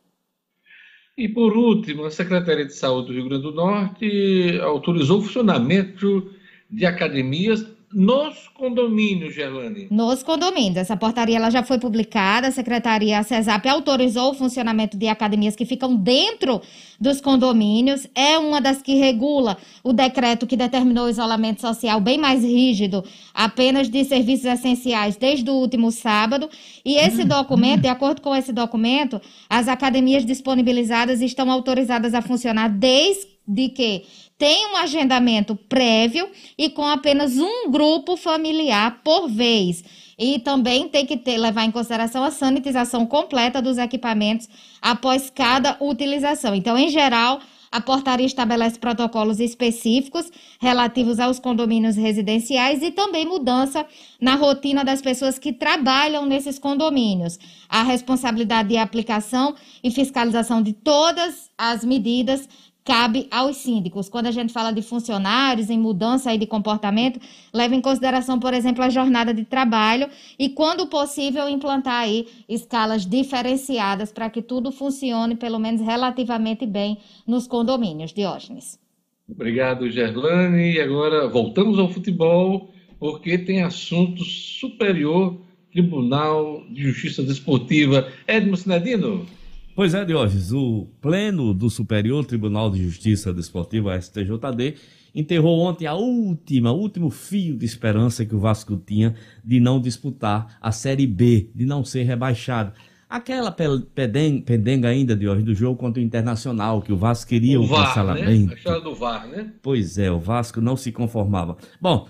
E 1.14 1.28
por 1.28 1.54
último, 1.54 2.06
a 2.06 2.10
Secretaria 2.10 2.64
de 2.64 2.72
Saúde 2.72 3.08
do 3.08 3.12
Rio 3.12 3.28
Grande 3.28 3.42
do 3.42 3.52
Norte 3.52 4.58
autorizou 4.62 5.18
o 5.18 5.22
funcionamento 5.22 6.32
de 6.70 6.86
academias 6.86 7.66
nos 7.94 8.48
condomínios, 8.48 9.34
Gerlane. 9.34 9.86
Nos 9.88 10.22
condomínios. 10.24 10.78
Essa 10.78 10.96
portaria 10.96 11.36
ela 11.36 11.48
já 11.48 11.62
foi 11.62 11.78
publicada. 11.78 12.48
A 12.48 12.50
Secretaria 12.50 13.22
CESAP 13.22 13.68
autorizou 13.68 14.32
o 14.32 14.34
funcionamento 14.34 14.96
de 14.96 15.06
academias 15.06 15.54
que 15.54 15.64
ficam 15.64 15.94
dentro 15.94 16.60
dos 17.00 17.20
condomínios. 17.20 18.08
É 18.14 18.36
uma 18.36 18.60
das 18.60 18.82
que 18.82 18.94
regula 18.96 19.56
o 19.84 19.92
decreto 19.92 20.46
que 20.46 20.56
determinou 20.56 21.06
o 21.06 21.08
isolamento 21.10 21.60
social 21.60 22.00
bem 22.00 22.18
mais 22.18 22.42
rígido, 22.42 23.04
apenas 23.32 23.88
de 23.88 24.04
serviços 24.04 24.46
essenciais, 24.46 25.16
desde 25.16 25.48
o 25.48 25.54
último 25.54 25.92
sábado. 25.92 26.48
E 26.84 26.96
esse 26.96 27.22
documento, 27.24 27.82
de 27.82 27.88
acordo 27.88 28.20
com 28.20 28.34
esse 28.34 28.52
documento, 28.52 29.20
as 29.48 29.68
academias 29.68 30.26
disponibilizadas 30.26 31.20
estão 31.20 31.48
autorizadas 31.48 32.12
a 32.12 32.20
funcionar 32.20 32.68
desde 32.68 33.68
que 33.68 34.02
tem 34.38 34.72
um 34.72 34.76
agendamento 34.76 35.54
prévio 35.54 36.28
e 36.58 36.68
com 36.68 36.84
apenas 36.84 37.38
um 37.38 37.70
grupo 37.70 38.16
familiar 38.16 39.00
por 39.04 39.28
vez. 39.28 39.84
E 40.18 40.38
também 40.38 40.88
tem 40.88 41.06
que 41.06 41.16
ter, 41.16 41.38
levar 41.38 41.64
em 41.64 41.70
consideração 41.70 42.22
a 42.22 42.30
sanitização 42.30 43.06
completa 43.06 43.60
dos 43.60 43.78
equipamentos 43.78 44.48
após 44.80 45.30
cada 45.30 45.76
utilização. 45.80 46.54
Então, 46.54 46.78
em 46.78 46.88
geral, 46.88 47.40
a 47.74 47.80
portaria 47.80 48.26
estabelece 48.26 48.78
protocolos 48.78 49.40
específicos 49.40 50.30
relativos 50.60 51.18
aos 51.18 51.40
condomínios 51.40 51.96
residenciais 51.96 52.80
e 52.84 52.92
também 52.92 53.26
mudança 53.26 53.84
na 54.20 54.36
rotina 54.36 54.84
das 54.84 55.02
pessoas 55.02 55.40
que 55.40 55.52
trabalham 55.52 56.24
nesses 56.24 56.56
condomínios. 56.56 57.36
A 57.68 57.82
responsabilidade 57.82 58.68
de 58.68 58.76
aplicação 58.76 59.56
e 59.82 59.90
fiscalização 59.90 60.62
de 60.62 60.72
todas 60.72 61.50
as 61.58 61.84
medidas 61.84 62.48
cabe 62.84 63.26
aos 63.30 63.56
síndicos. 63.56 64.08
Quando 64.08 64.26
a 64.26 64.30
gente 64.30 64.52
fala 64.52 64.70
de 64.70 64.82
funcionários, 64.82 65.70
em 65.70 65.78
mudança 65.78 66.30
aí 66.30 66.38
de 66.38 66.46
comportamento, 66.46 67.18
leva 67.52 67.74
em 67.74 67.80
consideração, 67.80 68.38
por 68.38 68.52
exemplo, 68.52 68.84
a 68.84 68.90
jornada 68.90 69.32
de 69.32 69.44
trabalho 69.44 70.08
e, 70.38 70.50
quando 70.50 70.86
possível, 70.86 71.48
implantar 71.48 72.02
aí 72.02 72.28
escalas 72.48 73.06
diferenciadas 73.06 74.12
para 74.12 74.28
que 74.28 74.42
tudo 74.42 74.70
funcione, 74.70 75.34
pelo 75.34 75.58
menos 75.58 75.80
relativamente 75.80 76.66
bem, 76.66 76.98
nos 77.26 77.46
condomínios. 77.46 78.12
Diógenes. 78.12 78.78
Obrigado, 79.26 79.90
Gerlane. 79.90 80.74
E 80.74 80.80
agora 80.80 81.26
voltamos 81.26 81.78
ao 81.78 81.88
futebol, 81.90 82.70
porque 82.98 83.38
tem 83.38 83.62
assunto 83.62 84.22
superior 84.22 85.38
Tribunal 85.72 86.62
de 86.70 86.82
Justiça 86.82 87.22
Desportiva. 87.22 88.12
Edmo 88.28 88.56
Sinedino. 88.56 89.26
Pois 89.74 89.92
é, 89.92 90.04
Diógenes, 90.04 90.52
o 90.52 90.86
Pleno 91.00 91.52
do 91.52 91.68
Superior 91.68 92.24
Tribunal 92.24 92.70
de 92.70 92.84
Justiça 92.84 93.34
Desportiva, 93.34 94.00
STJD, 94.00 94.76
enterrou 95.12 95.58
ontem 95.58 95.84
a 95.84 95.94
última, 95.94 96.70
último 96.70 97.10
fio 97.10 97.56
de 97.56 97.66
esperança 97.66 98.24
que 98.24 98.36
o 98.36 98.38
Vasco 98.38 98.76
tinha 98.76 99.16
de 99.44 99.58
não 99.58 99.80
disputar 99.80 100.58
a 100.60 100.70
Série 100.70 101.08
B, 101.08 101.50
de 101.52 101.66
não 101.66 101.84
ser 101.84 102.04
rebaixado. 102.04 102.72
Aquela 103.10 103.50
pendenga 103.50 104.88
ainda, 104.88 105.16
Diógenes, 105.16 105.44
do 105.44 105.54
jogo 105.56 105.76
contra 105.76 106.00
o 106.00 106.04
Internacional, 106.04 106.80
que 106.80 106.92
o 106.92 106.96
Vasco 106.96 107.30
queria 107.30 107.60
o, 107.60 107.64
o 107.64 107.66
VAR, 107.66 107.88
cancelamento. 107.88 108.46
Né? 108.46 108.52
A 108.52 108.56
história 108.56 108.80
do 108.80 108.94
VAR, 108.94 109.26
né? 109.26 109.52
Pois 109.60 109.98
é, 109.98 110.08
o 110.08 110.20
Vasco 110.20 110.60
não 110.60 110.76
se 110.76 110.92
conformava. 110.92 111.56
Bom, 111.80 112.06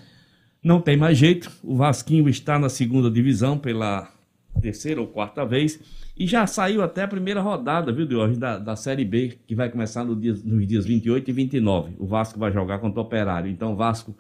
não 0.63 0.83
tem 0.83 0.99
mais 0.99 1.17
jeito, 1.17 1.51
o 1.63 1.77
Vasquinho 1.77 2.29
está 2.29 2.59
na 2.59 2.69
segunda 2.69 3.11
divisão 3.11 3.57
pela 3.57 4.13
terceira 4.61 5.01
ou 5.01 5.07
quarta 5.07 5.47
vez 5.47 6.04
e 6.17 6.27
já 6.27 6.47
saiu 6.47 6.83
até 6.83 7.03
a 7.03 7.09
primeira 7.09 7.41
rodada, 7.41 7.93
viu, 7.93 8.07
Diógenes, 8.07 8.39
da, 8.39 8.57
da 8.57 8.77
Série 8.77 9.05
B, 9.05 9.37
que 9.47 9.55
vai 9.55 9.69
começar 9.69 10.05
no 10.05 10.15
dia, 10.15 10.33
nos 10.45 10.67
dias 10.67 10.87
28 10.87 11.29
e 11.29 11.33
29. 11.33 11.97
O 11.99 12.07
Vasco 12.07 12.39
vai 12.39 12.53
jogar 12.53 12.79
contra 12.79 13.01
o 13.01 13.03
Operário. 13.03 13.51
Então, 13.51 13.75
Vasco, 13.75 14.17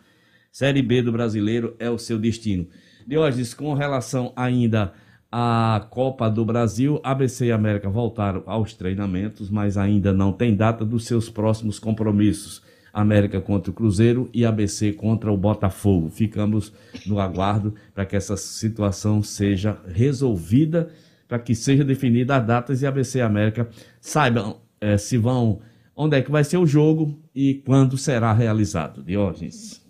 Série 0.50 0.82
B 0.82 1.02
do 1.02 1.12
brasileiro, 1.12 1.76
é 1.78 1.88
o 1.88 1.98
seu 1.98 2.18
destino. 2.18 2.66
Diógenes, 3.06 3.54
com 3.54 3.74
relação 3.74 4.32
ainda 4.34 4.92
à 5.30 5.86
Copa 5.88 6.28
do 6.28 6.44
Brasil, 6.44 7.00
ABC 7.04 7.46
e 7.46 7.52
América 7.52 7.88
voltaram 7.88 8.42
aos 8.46 8.74
treinamentos, 8.74 9.48
mas 9.48 9.76
ainda 9.76 10.12
não 10.12 10.32
tem 10.32 10.54
data 10.54 10.84
dos 10.84 11.04
seus 11.04 11.30
próximos 11.30 11.78
compromissos. 11.78 12.60
América 12.92 13.40
contra 13.40 13.72
o 13.72 13.74
Cruzeiro 13.74 14.30
e 14.32 14.44
ABC 14.44 14.92
contra 14.92 15.32
o 15.32 15.36
Botafogo. 15.36 16.08
Ficamos 16.08 16.72
no 17.04 17.18
aguardo 17.18 17.74
para 17.92 18.06
que 18.06 18.14
essa 18.14 18.36
situação 18.36 19.20
seja 19.20 19.76
resolvida 19.88 20.90
para 21.34 21.40
que 21.40 21.52
seja 21.52 21.82
definida 21.82 22.36
as 22.36 22.46
datas 22.46 22.80
e 22.80 22.86
a 22.86 22.90
ABC 22.90 23.20
América 23.20 23.68
saibam 24.00 24.58
é, 24.80 24.96
se 24.96 25.18
vão, 25.18 25.58
onde 25.96 26.16
é 26.16 26.22
que 26.22 26.30
vai 26.30 26.44
ser 26.44 26.58
o 26.58 26.66
jogo 26.66 27.18
e 27.34 27.54
quando 27.66 27.98
será 27.98 28.32
realizado. 28.32 29.02
Diógenes. 29.02 29.82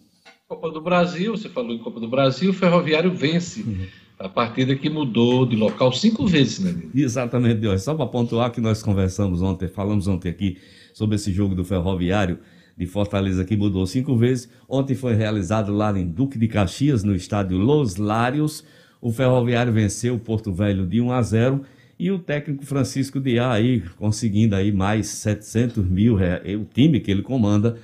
Copa 0.49 0.71
do 0.71 0.81
Brasil, 0.81 1.37
você 1.37 1.51
falou 1.51 1.73
em 1.73 1.79
Copa 1.79 2.01
do 2.01 2.09
Brasil, 2.09 2.51
o 2.51 2.55
Ferroviário 2.55 3.12
vence. 3.12 3.61
Uhum. 3.61 3.87
A 4.19 4.27
partida 4.27 4.75
que 4.75 4.89
mudou 4.89 5.45
de 5.45 5.55
local 5.55 5.93
cinco 5.93 6.27
vezes, 6.27 6.61
né? 6.61 6.75
Exatamente, 6.95 7.61
Diógenes. 7.61 7.83
Só 7.83 7.95
para 7.95 8.07
pontuar 8.07 8.51
que 8.51 8.61
nós 8.62 8.83
conversamos 8.83 9.43
ontem, 9.43 9.69
falamos 9.69 10.09
ontem 10.09 10.31
aqui 10.31 10.57
sobre 10.95 11.16
esse 11.16 11.31
jogo 11.31 11.55
do 11.55 11.62
Ferroviário 11.65 12.39
de 12.75 12.87
Fortaleza, 12.87 13.45
que 13.45 13.55
mudou 13.55 13.87
cinco 13.87 14.16
vezes. 14.16 14.49
Ontem 14.66 14.95
foi 14.95 15.12
realizado 15.12 15.75
lá 15.75 15.97
em 15.99 16.07
Duque 16.07 16.39
de 16.39 16.49
Caxias, 16.49 17.05
no 17.05 17.15
estádio 17.15 17.59
Los 17.59 17.97
Lários. 17.97 18.65
O 19.05 19.12
Ferroviário 19.12 19.70
venceu 19.70 20.14
o 20.14 20.18
Porto 20.18 20.51
Velho 20.51 20.86
de 20.86 20.98
1 20.98 21.12
a 21.12 21.20
0 21.20 21.60
e 21.98 22.10
o 22.10 22.18
técnico 22.18 22.64
Francisco 22.64 23.20
Diá 23.20 23.52
aí 23.52 23.82
conseguindo 23.98 24.56
aí 24.56 24.72
mais 24.72 25.09
700 25.09 25.85
mil 25.86 26.14
reais. 26.14 26.59
O 26.59 26.64
time 26.64 26.98
que 26.98 27.10
ele 27.10 27.20
comanda 27.20 27.76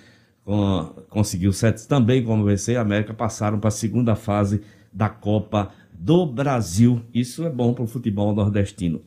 com, 0.46 0.94
conseguiu 1.10 1.52
sete, 1.52 1.86
também 1.86 2.24
como 2.24 2.42
vencer 2.42 2.78
a 2.78 2.80
América, 2.80 3.12
passaram 3.12 3.60
para 3.60 3.68
a 3.68 3.70
segunda 3.70 4.16
fase 4.16 4.62
da 4.90 5.10
Copa 5.10 5.70
do 5.92 6.24
Brasil. 6.24 7.02
Isso 7.12 7.44
é 7.44 7.50
bom 7.50 7.74
para 7.74 7.84
o 7.84 7.86
futebol 7.86 8.34
nordestino. 8.34 9.02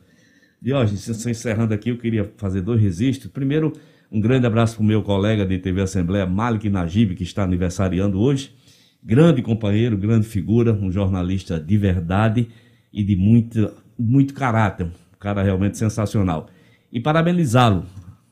Diógenes, 0.62 1.08
encerrando 1.26 1.74
aqui, 1.74 1.88
eu 1.88 1.98
queria 1.98 2.32
fazer 2.36 2.62
dois 2.62 2.80
registros. 2.80 3.32
Primeiro, 3.32 3.72
um 4.08 4.20
grande 4.20 4.46
abraço 4.46 4.76
para 4.76 4.84
o 4.84 4.86
meu 4.86 5.02
colega 5.02 5.44
de 5.44 5.58
TV 5.58 5.80
Assembleia, 5.80 6.26
Malik 6.26 6.70
Najib, 6.70 7.16
que 7.16 7.24
está 7.24 7.42
aniversariando 7.42 8.20
hoje. 8.20 8.54
Grande 9.04 9.42
companheiro, 9.42 9.98
grande 9.98 10.26
figura, 10.26 10.72
um 10.72 10.90
jornalista 10.90 11.60
de 11.60 11.76
verdade 11.76 12.48
e 12.90 13.04
de 13.04 13.14
muito, 13.14 13.70
muito 13.98 14.32
caráter. 14.32 14.86
Um 14.86 15.18
cara 15.20 15.42
realmente 15.42 15.76
sensacional. 15.76 16.48
E 16.90 16.98
parabenizá-lo, 16.98 17.84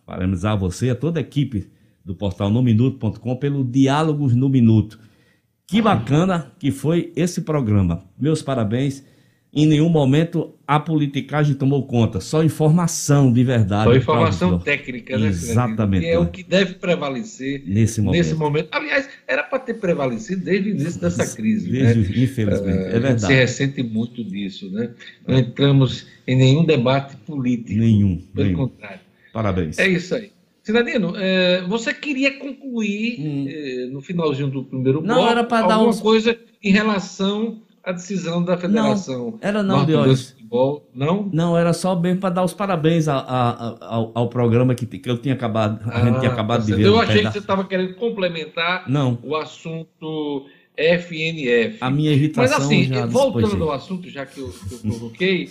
parabenizar 0.06 0.56
você, 0.56 0.88
a 0.88 0.94
toda 0.94 1.20
a 1.20 1.22
equipe 1.22 1.70
do 2.02 2.14
portal 2.14 2.48
nominuto.com 2.48 3.36
pelo 3.36 3.62
Diálogos 3.62 4.34
no 4.34 4.48
Minuto. 4.48 4.98
Que 5.66 5.82
bacana 5.82 6.50
que 6.58 6.70
foi 6.70 7.12
esse 7.14 7.42
programa. 7.42 8.02
Meus 8.18 8.40
parabéns 8.40 9.04
em 9.54 9.66
nenhum 9.66 9.90
momento 9.90 10.54
a 10.66 10.80
politicagem 10.80 11.54
tomou 11.54 11.86
conta, 11.86 12.20
só 12.20 12.42
informação 12.42 13.30
de 13.30 13.44
verdade. 13.44 13.84
Só 13.84 13.96
informação 13.96 14.58
técnica, 14.58 15.18
né? 15.18 15.28
Exatamente. 15.28 16.06
É 16.06 16.18
o 16.18 16.26
que 16.26 16.42
deve 16.42 16.74
prevalecer 16.74 17.62
nesse 17.66 18.00
momento. 18.00 18.18
Nesse 18.18 18.34
momento. 18.34 18.68
Aliás, 18.72 19.10
era 19.26 19.42
para 19.42 19.58
ter 19.58 19.74
prevalecido 19.74 20.42
desde 20.42 20.70
o 20.70 20.72
início 20.72 20.98
dessa 20.98 21.26
crise. 21.36 21.70
Desde, 21.70 22.00
né? 22.00 22.24
Infelizmente, 22.24 22.78
é, 22.78 22.96
é 22.96 22.98
verdade. 22.98 23.26
Se 23.26 23.34
ressente 23.34 23.82
muito 23.82 24.24
disso, 24.24 24.70
né? 24.70 24.90
Não 25.28 25.38
entramos 25.38 26.06
em 26.26 26.36
nenhum 26.36 26.64
debate 26.64 27.16
político. 27.18 27.78
Nenhum. 27.78 28.22
Pelo 28.34 28.46
nenhum. 28.46 28.58
contrário. 28.68 29.00
Parabéns. 29.34 29.78
É 29.78 29.86
isso 29.86 30.14
aí. 30.14 30.32
Cidadino, 30.62 31.14
é, 31.16 31.62
você 31.68 31.92
queria 31.92 32.38
concluir 32.38 33.20
hum. 33.20 33.46
é, 33.48 33.86
no 33.90 34.00
finalzinho 34.00 34.48
do 34.48 34.64
primeiro 34.64 35.02
Não, 35.02 35.16
bloco 35.16 35.30
era 35.30 35.44
para 35.44 35.66
dar 35.66 35.74
alguma 35.74 35.90
uns... 35.90 36.00
coisa 36.00 36.38
em 36.62 36.72
relação 36.72 37.60
à 37.84 37.92
decisão 37.92 38.42
da 38.44 38.56
Federação. 38.56 39.32
Não, 39.32 39.38
era 39.40 39.62
não, 39.62 39.84
Deus. 39.84 40.30
Futebol, 40.30 40.88
não? 40.94 41.28
Não, 41.32 41.58
era 41.58 41.72
só 41.72 41.94
bem 41.94 42.16
para 42.16 42.30
dar 42.30 42.44
os 42.44 42.54
parabéns 42.54 43.08
a, 43.08 43.16
a, 43.16 43.76
ao, 43.80 44.12
ao, 44.14 44.28
programa 44.28 44.74
que, 44.74 44.86
que 44.86 45.10
eu 45.10 45.18
tinha 45.18 45.34
acabado, 45.34 45.80
a 45.90 45.98
ah, 45.98 46.04
gente 46.04 46.20
tinha 46.20 46.30
acabado 46.30 46.60
tá 46.60 46.66
de 46.66 46.74
ver. 46.74 46.86
Eu 46.86 47.00
achei 47.00 47.24
que 47.24 47.32
você 47.32 47.38
estava 47.38 47.64
querendo 47.64 47.94
complementar 47.94 48.88
não. 48.88 49.18
o 49.22 49.34
assunto 49.34 50.46
FNF. 50.76 51.78
A 51.80 51.90
minha 51.90 52.12
irritação 52.12 52.58
Mas 52.58 52.66
assim, 52.66 52.84
já 52.84 53.06
voltando 53.06 53.64
ao 53.64 53.72
assunto, 53.72 54.08
já 54.08 54.24
que 54.24 54.40
eu, 54.40 54.48
que 54.48 54.74
eu 54.74 54.92
coloquei, 54.92 55.50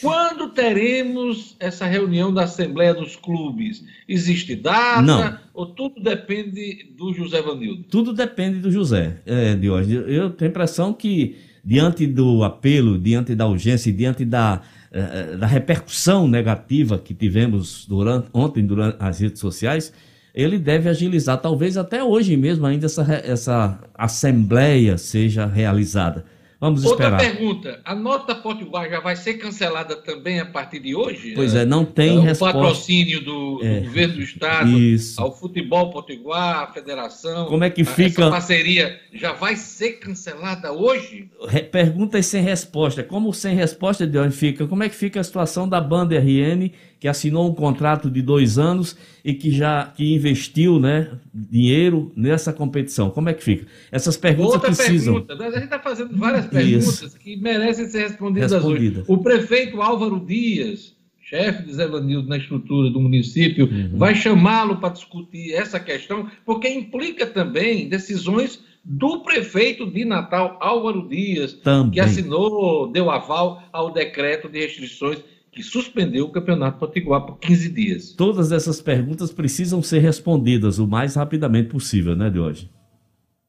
quando 0.00 0.50
teremos 0.50 1.56
essa 1.58 1.86
reunião 1.86 2.32
da 2.32 2.44
Assembleia 2.44 2.94
dos 2.94 3.16
Clubes? 3.16 3.84
Existe 4.08 4.54
data? 4.54 5.02
Não. 5.02 5.38
Ou 5.54 5.66
tudo 5.66 6.00
depende 6.00 6.92
do 6.96 7.12
José 7.12 7.40
Vanildo? 7.40 7.84
Tudo 7.84 8.12
depende 8.12 8.58
do 8.58 8.70
José, 8.70 9.20
é, 9.26 9.54
Diógenes. 9.54 10.04
Eu 10.08 10.30
tenho 10.30 10.50
a 10.50 10.52
impressão 10.52 10.92
que, 10.92 11.36
diante 11.66 12.06
do 12.06 12.44
apelo, 12.44 12.96
diante 12.96 13.34
da 13.34 13.44
urgência 13.44 13.92
diante 13.92 14.24
da, 14.24 14.62
eh, 14.92 15.36
da 15.36 15.48
repercussão 15.48 16.28
negativa 16.28 16.96
que 16.96 17.12
tivemos 17.12 17.84
durante, 17.88 18.28
ontem 18.32 18.64
durante 18.64 18.98
as 19.00 19.18
redes 19.18 19.40
sociais, 19.40 19.92
ele 20.32 20.60
deve 20.60 20.88
agilizar, 20.88 21.40
talvez 21.40 21.76
até 21.76 22.04
hoje 22.04 22.36
mesmo 22.36 22.64
ainda 22.66 22.86
essa, 22.86 23.02
essa 23.24 23.80
assembleia 23.96 24.96
seja 24.96 25.44
realizada. 25.44 26.24
Vamos 26.58 26.84
Outra 26.84 27.06
esperar. 27.08 27.20
pergunta: 27.20 27.80
a 27.84 27.94
nota 27.94 28.34
Potiguar 28.34 28.88
já 28.88 28.98
vai 29.00 29.14
ser 29.14 29.34
cancelada 29.34 29.94
também 29.94 30.40
a 30.40 30.46
partir 30.46 30.80
de 30.80 30.94
hoje? 30.94 31.32
Pois 31.34 31.54
é, 31.54 31.64
não 31.66 31.84
tem 31.84 32.16
o 32.16 32.22
resposta. 32.22 32.58
patrocínio 32.58 33.20
do, 33.22 33.58
do 33.58 33.64
É. 33.66 33.80
governo 33.80 34.14
do 34.14 34.22
estado 34.22 34.70
Isso. 34.70 35.20
ao 35.20 35.36
futebol 35.36 35.90
potiguar, 35.90 36.62
à 36.62 36.66
federação. 36.72 37.46
Como 37.46 37.62
é 37.62 37.68
que 37.68 37.84
fica- 37.84 38.22
Essa 38.22 38.30
parceria 38.30 38.98
já 39.12 39.32
vai 39.32 39.54
ser 39.56 39.92
cancelada 40.00 40.72
hoje? 40.72 41.28
Perguntas 41.70 42.24
sem 42.26 42.42
resposta. 42.42 43.02
Como 43.02 43.32
sem 43.34 43.54
resposta 43.54 44.06
de 44.06 44.18
onde 44.18 44.34
fica? 44.34 44.66
Como 44.66 44.82
é 44.82 44.88
que 44.88 44.94
fica 44.94 45.20
a 45.20 45.24
situação 45.24 45.68
da 45.68 45.80
banda 45.80 46.16
RN, 46.18 46.72
que 46.98 47.06
assinou 47.08 47.48
um 47.50 47.54
contrato 47.54 48.10
de 48.10 48.22
dois 48.22 48.58
anos 48.58 48.96
e 49.24 49.34
que 49.34 49.50
já 49.50 49.84
que 49.86 50.14
investiu 50.14 50.80
né, 50.80 51.10
dinheiro 51.34 52.10
nessa 52.16 52.52
competição? 52.52 53.10
Como 53.10 53.28
é 53.28 53.34
que 53.34 53.42
fica? 53.44 53.66
Essas 53.92 54.16
perguntas 54.16 54.54
Outra 54.54 54.68
precisam. 54.74 55.20
pergunta, 55.20 55.44
a 55.44 55.50
gente 55.50 55.64
está 55.64 55.78
fazendo 55.78 56.16
várias 56.16 56.46
perguntas 56.46 57.02
Isso. 57.02 57.18
que 57.18 57.36
merecem 57.36 57.86
ser 57.86 58.00
respondidas 58.08 58.52
Respondida. 58.52 59.00
hoje. 59.00 59.06
O 59.08 59.18
prefeito 59.18 59.82
Álvaro 59.82 60.18
Dias, 60.24 60.94
chefe 61.22 61.64
de 61.64 61.74
Zé 61.74 61.86
Vanildo 61.86 62.28
na 62.28 62.38
estrutura 62.38 62.88
do 62.90 63.00
município, 63.00 63.66
Uhum. 63.66 63.98
vai 63.98 64.14
chamá-lo 64.14 64.76
para 64.76 64.90
discutir 64.94 65.52
essa 65.52 65.78
questão, 65.80 66.28
porque 66.44 66.68
implica 66.68 67.26
também 67.26 67.88
decisões 67.88 68.60
do 68.88 69.20
prefeito 69.24 69.84
de 69.90 70.04
Natal, 70.04 70.56
Álvaro 70.60 71.08
Dias, 71.08 71.52
Também. 71.54 71.90
que 71.90 72.00
assinou, 72.00 72.86
deu 72.90 73.10
aval 73.10 73.60
ao 73.72 73.92
decreto 73.92 74.48
de 74.48 74.60
restrições 74.60 75.18
que 75.56 75.62
suspendeu 75.62 76.26
o 76.26 76.30
Campeonato 76.30 76.78
Potiguar 76.78 77.22
por 77.24 77.38
15 77.38 77.68
dias. 77.70 78.12
Todas 78.12 78.52
essas 78.52 78.80
perguntas 78.82 79.32
precisam 79.32 79.82
ser 79.82 80.00
respondidas 80.00 80.78
o 80.78 80.86
mais 80.86 81.14
rapidamente 81.16 81.70
possível, 81.70 82.14
né, 82.14 82.28
de 82.28 82.38
hoje? 82.38 82.70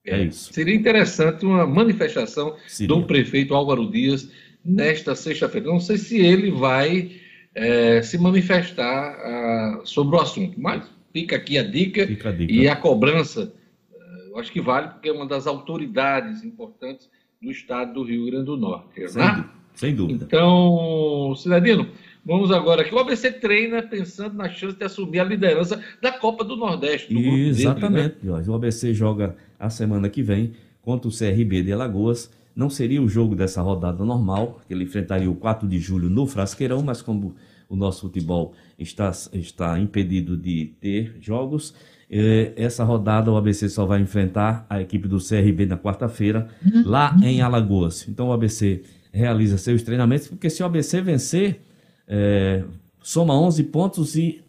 É 0.06 0.24
isso. 0.24 0.54
Seria 0.54 0.74
interessante 0.74 1.46
uma 1.46 1.68
manifestação 1.68 2.56
Seria. 2.66 2.88
do 2.96 3.06
prefeito 3.06 3.54
Álvaro 3.54 3.92
Dias 3.92 4.32
nesta 4.64 5.16
sexta-feira. 5.16 5.68
Não 5.68 5.82
sei 5.82 5.98
se 5.98 6.18
ele 6.18 6.50
vai 6.50 7.12
eh, 7.54 8.02
se 8.02 8.18
manifestar 8.18 8.86
ah, 9.20 9.82
sobre 9.84 10.16
o 10.16 10.20
assunto, 10.22 10.58
mas 10.60 10.90
fica 11.12 11.36
aqui 11.36 11.58
a 11.58 11.64
dica, 11.64 12.08
Fica 12.08 12.30
a 12.30 12.32
dica. 12.32 12.54
e 12.54 12.70
a 12.70 12.76
cobrança. 12.78 13.54
eh, 13.94 14.30
Eu 14.32 14.38
acho 14.40 14.50
que 14.50 14.62
vale 14.62 14.88
porque 14.88 15.10
é 15.10 15.12
uma 15.12 15.28
das 15.28 15.46
autoridades 15.46 16.42
importantes 16.42 17.10
do 17.42 17.52
estado 17.52 17.94
do 17.96 18.04
Rio 18.04 18.28
Grande 18.28 18.46
do 18.46 18.56
Norte. 18.56 18.98
Né? 19.14 19.46
Sem 19.78 19.96
dúvida. 19.96 20.26
Então, 20.26 21.34
Cidadino, 21.38 21.88
vamos 22.26 22.52
agora 22.52 22.82
aqui. 22.82 22.94
O 22.94 23.00
ABC 23.00 23.32
treina 23.32 23.84
pensando 23.84 24.36
na 24.36 24.50
chance 24.50 24.76
de 24.76 24.84
assumir 24.84 25.20
a 25.20 25.24
liderança 25.24 25.82
da 26.02 26.12
Copa 26.12 26.44
do 26.44 26.58
Nordeste. 26.58 27.14
Do 27.14 27.22
grupo 27.22 27.36
dele, 27.36 27.44
né? 27.44 27.50
Exatamente, 27.50 28.16
Jorge. 28.24 28.50
O 28.50 28.56
ABC 28.56 28.94
joga 28.94 29.36
a 29.60 29.70
semana 29.70 30.10
que 30.10 30.24
vem 30.24 30.54
contra 30.82 31.08
o 31.08 31.12
CRB 31.16 31.62
de 31.62 31.72
Alagoas. 31.72 32.32
Não 32.56 32.72
seria 32.72 33.02
o 33.02 33.08
jogo 33.08 33.36
dessa 33.36 33.62
rodada 33.62 34.04
normal, 34.04 34.60
que 34.68 34.74
ele 34.74 34.84
enfrentaria 34.84 35.30
o 35.30 35.36
4 35.36 35.68
de 35.68 35.78
julho 35.78 36.10
no 36.10 36.26
Frasqueirão, 36.26 36.82
mas 36.82 37.04
como 37.04 37.36
o 37.70 37.76
nosso 37.76 38.02
futebol 38.02 38.54
está, 38.80 39.12
está 39.34 39.80
impedido 39.80 40.36
de 40.36 40.74
ter 40.82 41.18
jogos, 41.20 41.76
eh, 42.10 42.54
essa 42.56 42.84
rodada 42.84 43.32
o 43.32 43.38
ABC 43.38 43.70
só 43.70 43.86
vai 43.86 44.00
enfrentar 44.00 44.66
a 44.70 44.82
equipe 44.82 45.08
do 45.08 45.18
CRB 45.20 45.66
na 45.66 45.78
quarta-feira, 45.78 46.48
lá 46.86 47.16
em 47.22 47.42
Alagoas. 47.42 48.08
Então 48.08 48.30
o 48.30 48.34
ABC 48.34 48.82
realiza 49.18 49.58
seus 49.58 49.82
treinamentos, 49.84 50.28
porque 50.28 50.50
se 50.50 50.62
o 50.64 50.66
ABC 50.66 51.02
vencer, 51.02 51.60
eh, 52.08 52.64
soma 53.02 53.38
11 53.40 53.64
pontos 53.66 54.16
e 54.16 54.44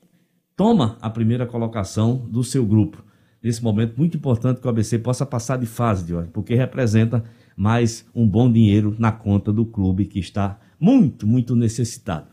toma 0.55 0.99
a 1.01 1.09
primeira 1.09 1.47
colocação 1.47 2.17
do 2.17 2.45
seu 2.45 2.65
grupo. 2.65 3.03
Nesse 3.43 3.63
momento, 3.63 3.95
muito 3.97 4.17
importante 4.17 4.61
que 4.61 4.67
o 4.67 4.71
ABC 4.71 4.99
possa 4.99 5.25
passar 5.25 5.57
de 5.57 5.67
fase, 5.67 6.05
Diógenes, 6.05 6.33
porque 6.33 6.55
representa 6.55 7.25
mais 7.57 8.07
um 8.15 8.27
bom 8.27 8.51
dinheiro 8.51 8.95
na 8.99 9.11
conta 9.11 9.53
do 9.53 9.65
clube 9.65 10.05
que 10.05 10.19
está 10.19 10.61
muito, 10.79 11.27
muito 11.27 11.57
necessitado. 11.57 12.29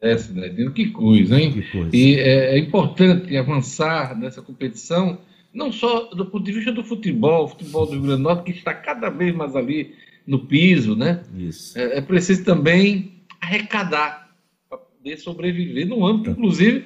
É, 0.00 0.18
Cidadino, 0.18 0.72
que 0.72 0.90
coisa, 0.90 1.40
hein? 1.40 1.52
Que 1.52 1.62
coisa. 1.70 1.96
E 1.96 2.16
é, 2.16 2.56
é 2.56 2.58
importante 2.58 3.36
avançar 3.36 4.18
nessa 4.18 4.42
competição, 4.42 5.18
não 5.54 5.70
só 5.70 6.10
do 6.10 6.26
ponto 6.26 6.44
de 6.44 6.52
vista 6.52 6.72
do 6.72 6.82
futebol, 6.82 7.44
o 7.44 7.48
futebol 7.48 7.86
do 7.86 7.92
Rio 7.92 8.02
Grande 8.02 8.16
do 8.16 8.22
Norte, 8.22 8.44
que 8.44 8.58
está 8.58 8.74
cada 8.74 9.08
vez 9.08 9.34
mais 9.34 9.54
ali 9.54 9.94
no 10.26 10.46
piso, 10.46 10.96
né? 10.96 11.22
Isso. 11.36 11.78
É, 11.78 11.98
é 11.98 12.00
preciso 12.00 12.44
também 12.44 13.24
arrecadar 13.40 14.34
para 14.68 14.78
poder 14.78 15.16
sobreviver 15.18 15.86
no 15.86 16.06
âmbito, 16.06 16.30
inclusive, 16.30 16.84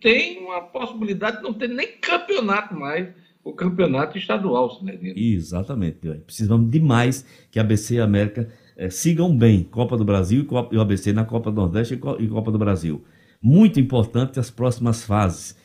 tem 0.00 0.38
uma 0.38 0.62
possibilidade 0.62 1.38
de 1.38 1.42
não 1.42 1.52
ter 1.52 1.68
nem 1.68 1.98
campeonato 1.98 2.74
mais, 2.74 3.08
o 3.44 3.52
campeonato 3.52 4.18
estadual, 4.18 4.70
Cidadino. 4.70 5.14
Exatamente. 5.16 5.98
Precisamos 6.24 6.70
demais 6.70 7.24
que 7.50 7.58
a 7.58 7.62
ABC 7.62 7.94
e 7.94 8.00
a 8.00 8.04
América 8.04 8.48
eh, 8.76 8.90
sigam 8.90 9.36
bem 9.36 9.62
Copa 9.62 9.96
do 9.96 10.04
Brasil 10.04 10.46
e, 10.70 10.76
o 10.76 10.80
ABC 10.80 11.12
na 11.12 11.24
Copa 11.24 11.50
do 11.50 11.56
Nordeste 11.60 11.94
e, 11.94 12.24
e 12.24 12.28
Copa 12.28 12.50
do 12.50 12.58
Brasil. 12.58 13.04
Muito 13.40 13.80
importante 13.80 14.38
as 14.38 14.50
próximas 14.50 15.02
fases. 15.04 15.56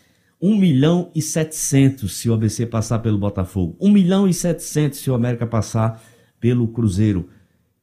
1 0.41 0.57
milhão 0.57 1.09
e 1.15 1.21
700 1.21 2.11
se 2.11 2.29
o 2.29 2.33
ABC 2.33 2.65
passar 2.65 2.99
pelo 2.99 3.17
Botafogo. 3.17 3.77
1 3.79 3.89
milhão 3.89 4.27
e 4.27 4.33
700 4.33 4.99
se 4.99 5.09
o 5.09 5.13
América 5.13 5.47
passar 5.47 6.03
pelo 6.43 6.67
Cruzeiro. 6.67 7.29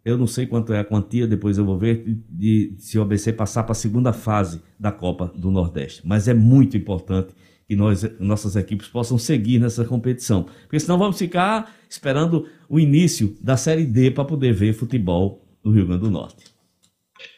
Eu 0.05 0.19
não 0.19 0.27
sei 0.27 0.47
quanto 0.47 0.71
é 0.75 0.81
a 0.81 0.85
quantia, 0.85 1.27
depois 1.27 1.57
eu 1.57 1.65
vou 1.65 1.79
ver 1.79 2.05
de, 2.05 2.15
de- 2.29 2.75
se 2.77 2.99
o 2.99 3.03
ABC 3.03 3.33
passar 3.33 3.63
para 3.63 3.73
a 3.73 3.75
segunda 3.75 4.13
fase 4.13 4.61
da 4.79 4.93
Copa 4.93 5.33
do 5.35 5.51
Nordeste. 5.51 6.03
Mas 6.05 6.29
é 6.29 6.35
muito 6.35 6.77
importante 6.77 7.35
que 7.67 7.75
nós, 7.75 8.05
nossas 8.21 8.57
equipes 8.57 8.87
possam 8.87 9.17
seguir 9.17 9.59
nessa 9.59 9.83
competição. 9.87 10.45
Porque 10.63 10.79
senão 10.79 10.99
vamos 10.99 11.17
ficar 11.19 11.75
esperando 11.89 12.47
o 12.69 12.79
início 12.79 13.35
da 13.41 13.57
Série 13.57 13.87
D 13.87 14.11
para 14.11 14.27
poder 14.27 14.53
ver 14.53 14.75
futebol 14.75 15.43
no 15.65 15.73
Rio 15.73 15.87
Grande 15.87 16.03
do 16.03 16.11
Norte. 16.11 16.45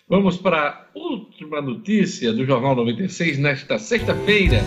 Vamos 0.08 0.36
para 0.38 0.68
a 0.70 0.86
última 1.42 1.60
notícia 1.60 2.32
do 2.32 2.46
Jornal 2.46 2.76
96 2.76 3.36
nesta 3.38 3.76
sexta-feira, 3.76 4.62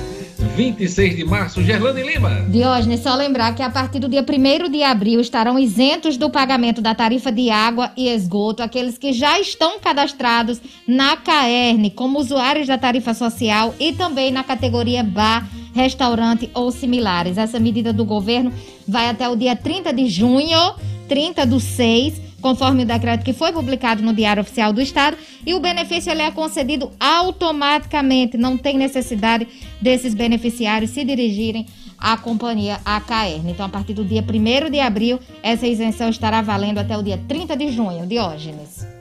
26 0.58 1.16
de 1.16 1.24
março. 1.24 1.64
Gerlane 1.64 2.04
Lima. 2.04 2.30
Diógenes, 2.50 3.00
só 3.00 3.16
lembrar 3.16 3.56
que 3.56 3.64
a 3.64 3.70
partir 3.70 4.00
do 4.00 4.10
dia 4.10 4.24
1 4.24 4.70
de 4.70 4.84
abril 4.84 5.22
estarão 5.22 5.58
isentos 5.58 6.18
do 6.18 6.30
pagamento 6.30 6.82
da 6.82 6.94
tarifa 6.94 7.32
de 7.32 7.50
água 7.50 7.92
e 7.96 8.10
esgoto 8.10 8.62
aqueles 8.62 8.98
que 8.98 9.14
já 9.14 9.40
estão 9.40 9.80
cadastrados 9.80 10.60
na 10.86 11.16
CAERN 11.16 11.90
como 11.92 12.20
usuários 12.20 12.68
da 12.68 12.78
tarifa 12.78 13.14
social 13.14 13.74
e 13.80 13.94
também 13.94 14.32
na 14.32 14.44
categoria 14.44 15.02
bar, 15.02 15.48
restaurante 15.74 16.50
ou 16.54 16.72
similares. 16.72 17.38
Essa 17.38 17.60
medida 17.60 17.94
do 17.94 18.04
governo 18.04 18.52
vai 18.86 19.08
até 19.08 19.30
o 19.30 19.36
dia 19.36 19.56
30 19.56 19.94
de 19.94 20.08
junho, 20.08 20.76
30 21.08 21.46
do 21.46 21.60
6 21.60 22.25
conforme 22.46 22.84
o 22.84 22.86
decreto 22.86 23.26
que 23.26 23.34
foi 23.34 23.52
publicado 23.52 24.04
no 24.04 24.14
Diário 24.14 24.44
Oficial 24.44 24.72
do 24.72 24.80
Estado, 24.80 25.18
e 25.44 25.56
o 25.56 25.60
benefício 25.60 26.12
ele 26.12 26.22
é 26.22 26.30
concedido 26.30 26.92
automaticamente, 27.00 28.38
não 28.38 28.56
tem 28.56 28.78
necessidade 28.78 29.48
desses 29.82 30.14
beneficiários 30.14 30.92
se 30.92 31.04
dirigirem 31.04 31.66
à 31.98 32.16
companhia 32.16 32.80
AKR. 32.86 33.42
Então, 33.48 33.66
a 33.66 33.70
partir 33.70 33.96
do 33.96 34.06
dia 34.06 34.22
1 34.24 34.70
de 34.70 34.80
abril, 34.80 35.20
essa 35.42 35.66
isenção 35.66 36.08
estará 36.08 36.40
valendo 36.44 36.78
até 36.78 36.96
o 36.96 37.02
dia 37.02 37.20
30 37.28 37.58
de 37.58 37.72
junho. 37.72 38.06
Diógenes. 38.06 38.95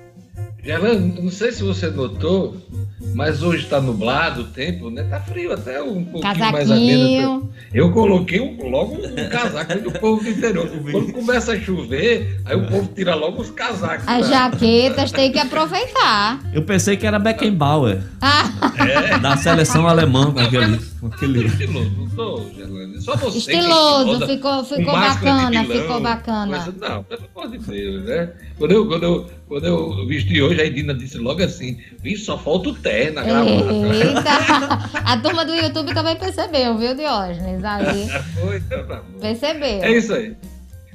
Gerlane, 0.64 1.20
não 1.20 1.30
sei 1.30 1.52
se 1.52 1.62
você 1.62 1.88
notou, 1.90 2.56
mas 3.14 3.42
hoje 3.42 3.64
está 3.64 3.80
nublado 3.82 4.42
o 4.42 4.44
tempo, 4.44 4.88
né? 4.88 5.02
Tá 5.04 5.20
frio 5.20 5.52
até 5.52 5.82
um 5.82 6.02
pouquinho 6.04 6.52
mais 6.52 6.70
ameno. 6.70 7.50
Eu 7.72 7.92
coloquei 7.92 8.40
um, 8.40 8.70
logo 8.70 8.94
um 8.94 9.28
casaco 9.28 9.78
do 9.80 9.92
povo 9.92 10.22
do 10.24 10.30
interior. 10.30 10.66
Quando 10.90 11.12
começa 11.12 11.52
a 11.52 11.60
chover, 11.60 12.40
aí 12.46 12.56
o 12.56 12.66
povo 12.66 12.88
tira 12.94 13.14
logo 13.14 13.42
os 13.42 13.50
casacos. 13.50 14.08
As 14.08 14.28
tá? 14.30 14.50
jaquetas 14.50 15.12
tem 15.12 15.30
que 15.30 15.38
aproveitar. 15.38 16.40
Eu 16.52 16.62
pensei 16.62 16.96
que 16.96 17.06
era 17.06 17.18
Beckenbauer, 17.18 18.00
Ah, 18.22 18.50
É. 18.78 19.18
da 19.18 19.36
seleção 19.36 19.86
alemã, 19.86 20.32
com 20.32 20.40
aquele. 20.40 20.80
Aquele... 21.12 21.46
Estiloso, 21.46 21.90
não 21.98 22.08
tô, 22.08 22.42
Gerlane. 22.56 23.02
Só 23.02 23.16
você. 23.16 23.32
que 23.32 23.56
estiloso, 23.56 24.26
ficou, 24.26 24.64
ficou 24.64 24.94
bacana, 24.94 25.50
vilão, 25.62 25.82
ficou 25.82 26.00
bacana. 26.00 26.62
coisa- 26.62 26.88
não, 26.88 27.04
pelo 27.04 27.22
amor 27.36 27.50
de 27.50 27.58
Deus, 27.58 28.04
né? 28.04 28.30
Quando 28.56 28.70
eu, 28.72 28.86
quando, 28.88 29.02
eu, 29.02 29.30
quando 29.46 29.66
eu 29.66 30.06
vesti 30.06 30.40
hoje, 30.40 30.60
a 30.60 30.64
Edina 30.64 30.94
disse 30.94 31.18
logo 31.18 31.42
assim: 31.42 31.78
só 32.16 32.38
falta 32.38 32.70
o 32.70 32.74
terno 32.74 33.16
na 33.16 33.22
gravata. 33.22 33.72
Eita! 33.72 35.00
A 35.04 35.18
turma 35.18 35.44
do 35.44 35.54
YouTube 35.54 35.92
também 35.92 36.16
percebeu, 36.16 36.78
viu, 36.78 36.94
Diógenes? 36.94 37.62
Aí, 37.62 38.08
Foi, 38.40 38.62
percebeu. 39.20 39.82
É 39.82 39.96
isso 39.96 40.14
aí. 40.14 40.34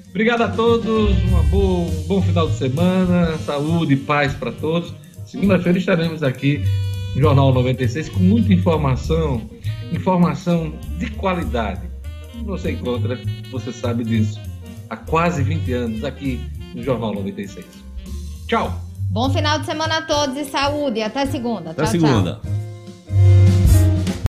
Obrigado 0.10 0.42
a 0.42 0.48
todos, 0.48 1.16
uma 1.24 1.44
boa, 1.44 1.88
um 1.88 2.04
bom 2.08 2.22
final 2.22 2.50
de 2.50 2.58
semana, 2.58 3.38
saúde 3.46 3.94
e 3.94 3.98
paz 3.98 4.34
para 4.34 4.52
todos. 4.52 4.92
Segunda-feira 5.28 5.78
estaremos 5.78 6.24
aqui 6.24 6.64
no 7.14 7.22
Jornal 7.22 7.54
96 7.54 8.10
com 8.10 8.20
muita 8.20 8.52
informação, 8.52 9.48
informação 9.92 10.74
de 10.98 11.12
qualidade. 11.12 11.82
Você 12.46 12.72
encontra, 12.72 13.20
você 13.52 13.72
sabe 13.72 14.04
disso, 14.04 14.42
há 14.90 14.98
quase 14.98 15.44
20 15.44 15.74
anos 15.74 16.04
aqui 16.04 16.40
no 16.74 16.82
Jornal 16.82 17.14
96. 17.14 17.89
Tchau! 18.50 18.74
Bom 19.12 19.30
final 19.32 19.60
de 19.60 19.68
semana 19.68 19.98
a 19.98 20.02
todos 20.02 20.36
e 20.36 20.44
saúde. 20.44 21.04
Até 21.04 21.28
segunda. 21.28 21.70
Até 21.70 21.84
tchau, 21.84 21.92
segunda. 21.92 22.40
tchau. 22.42 22.52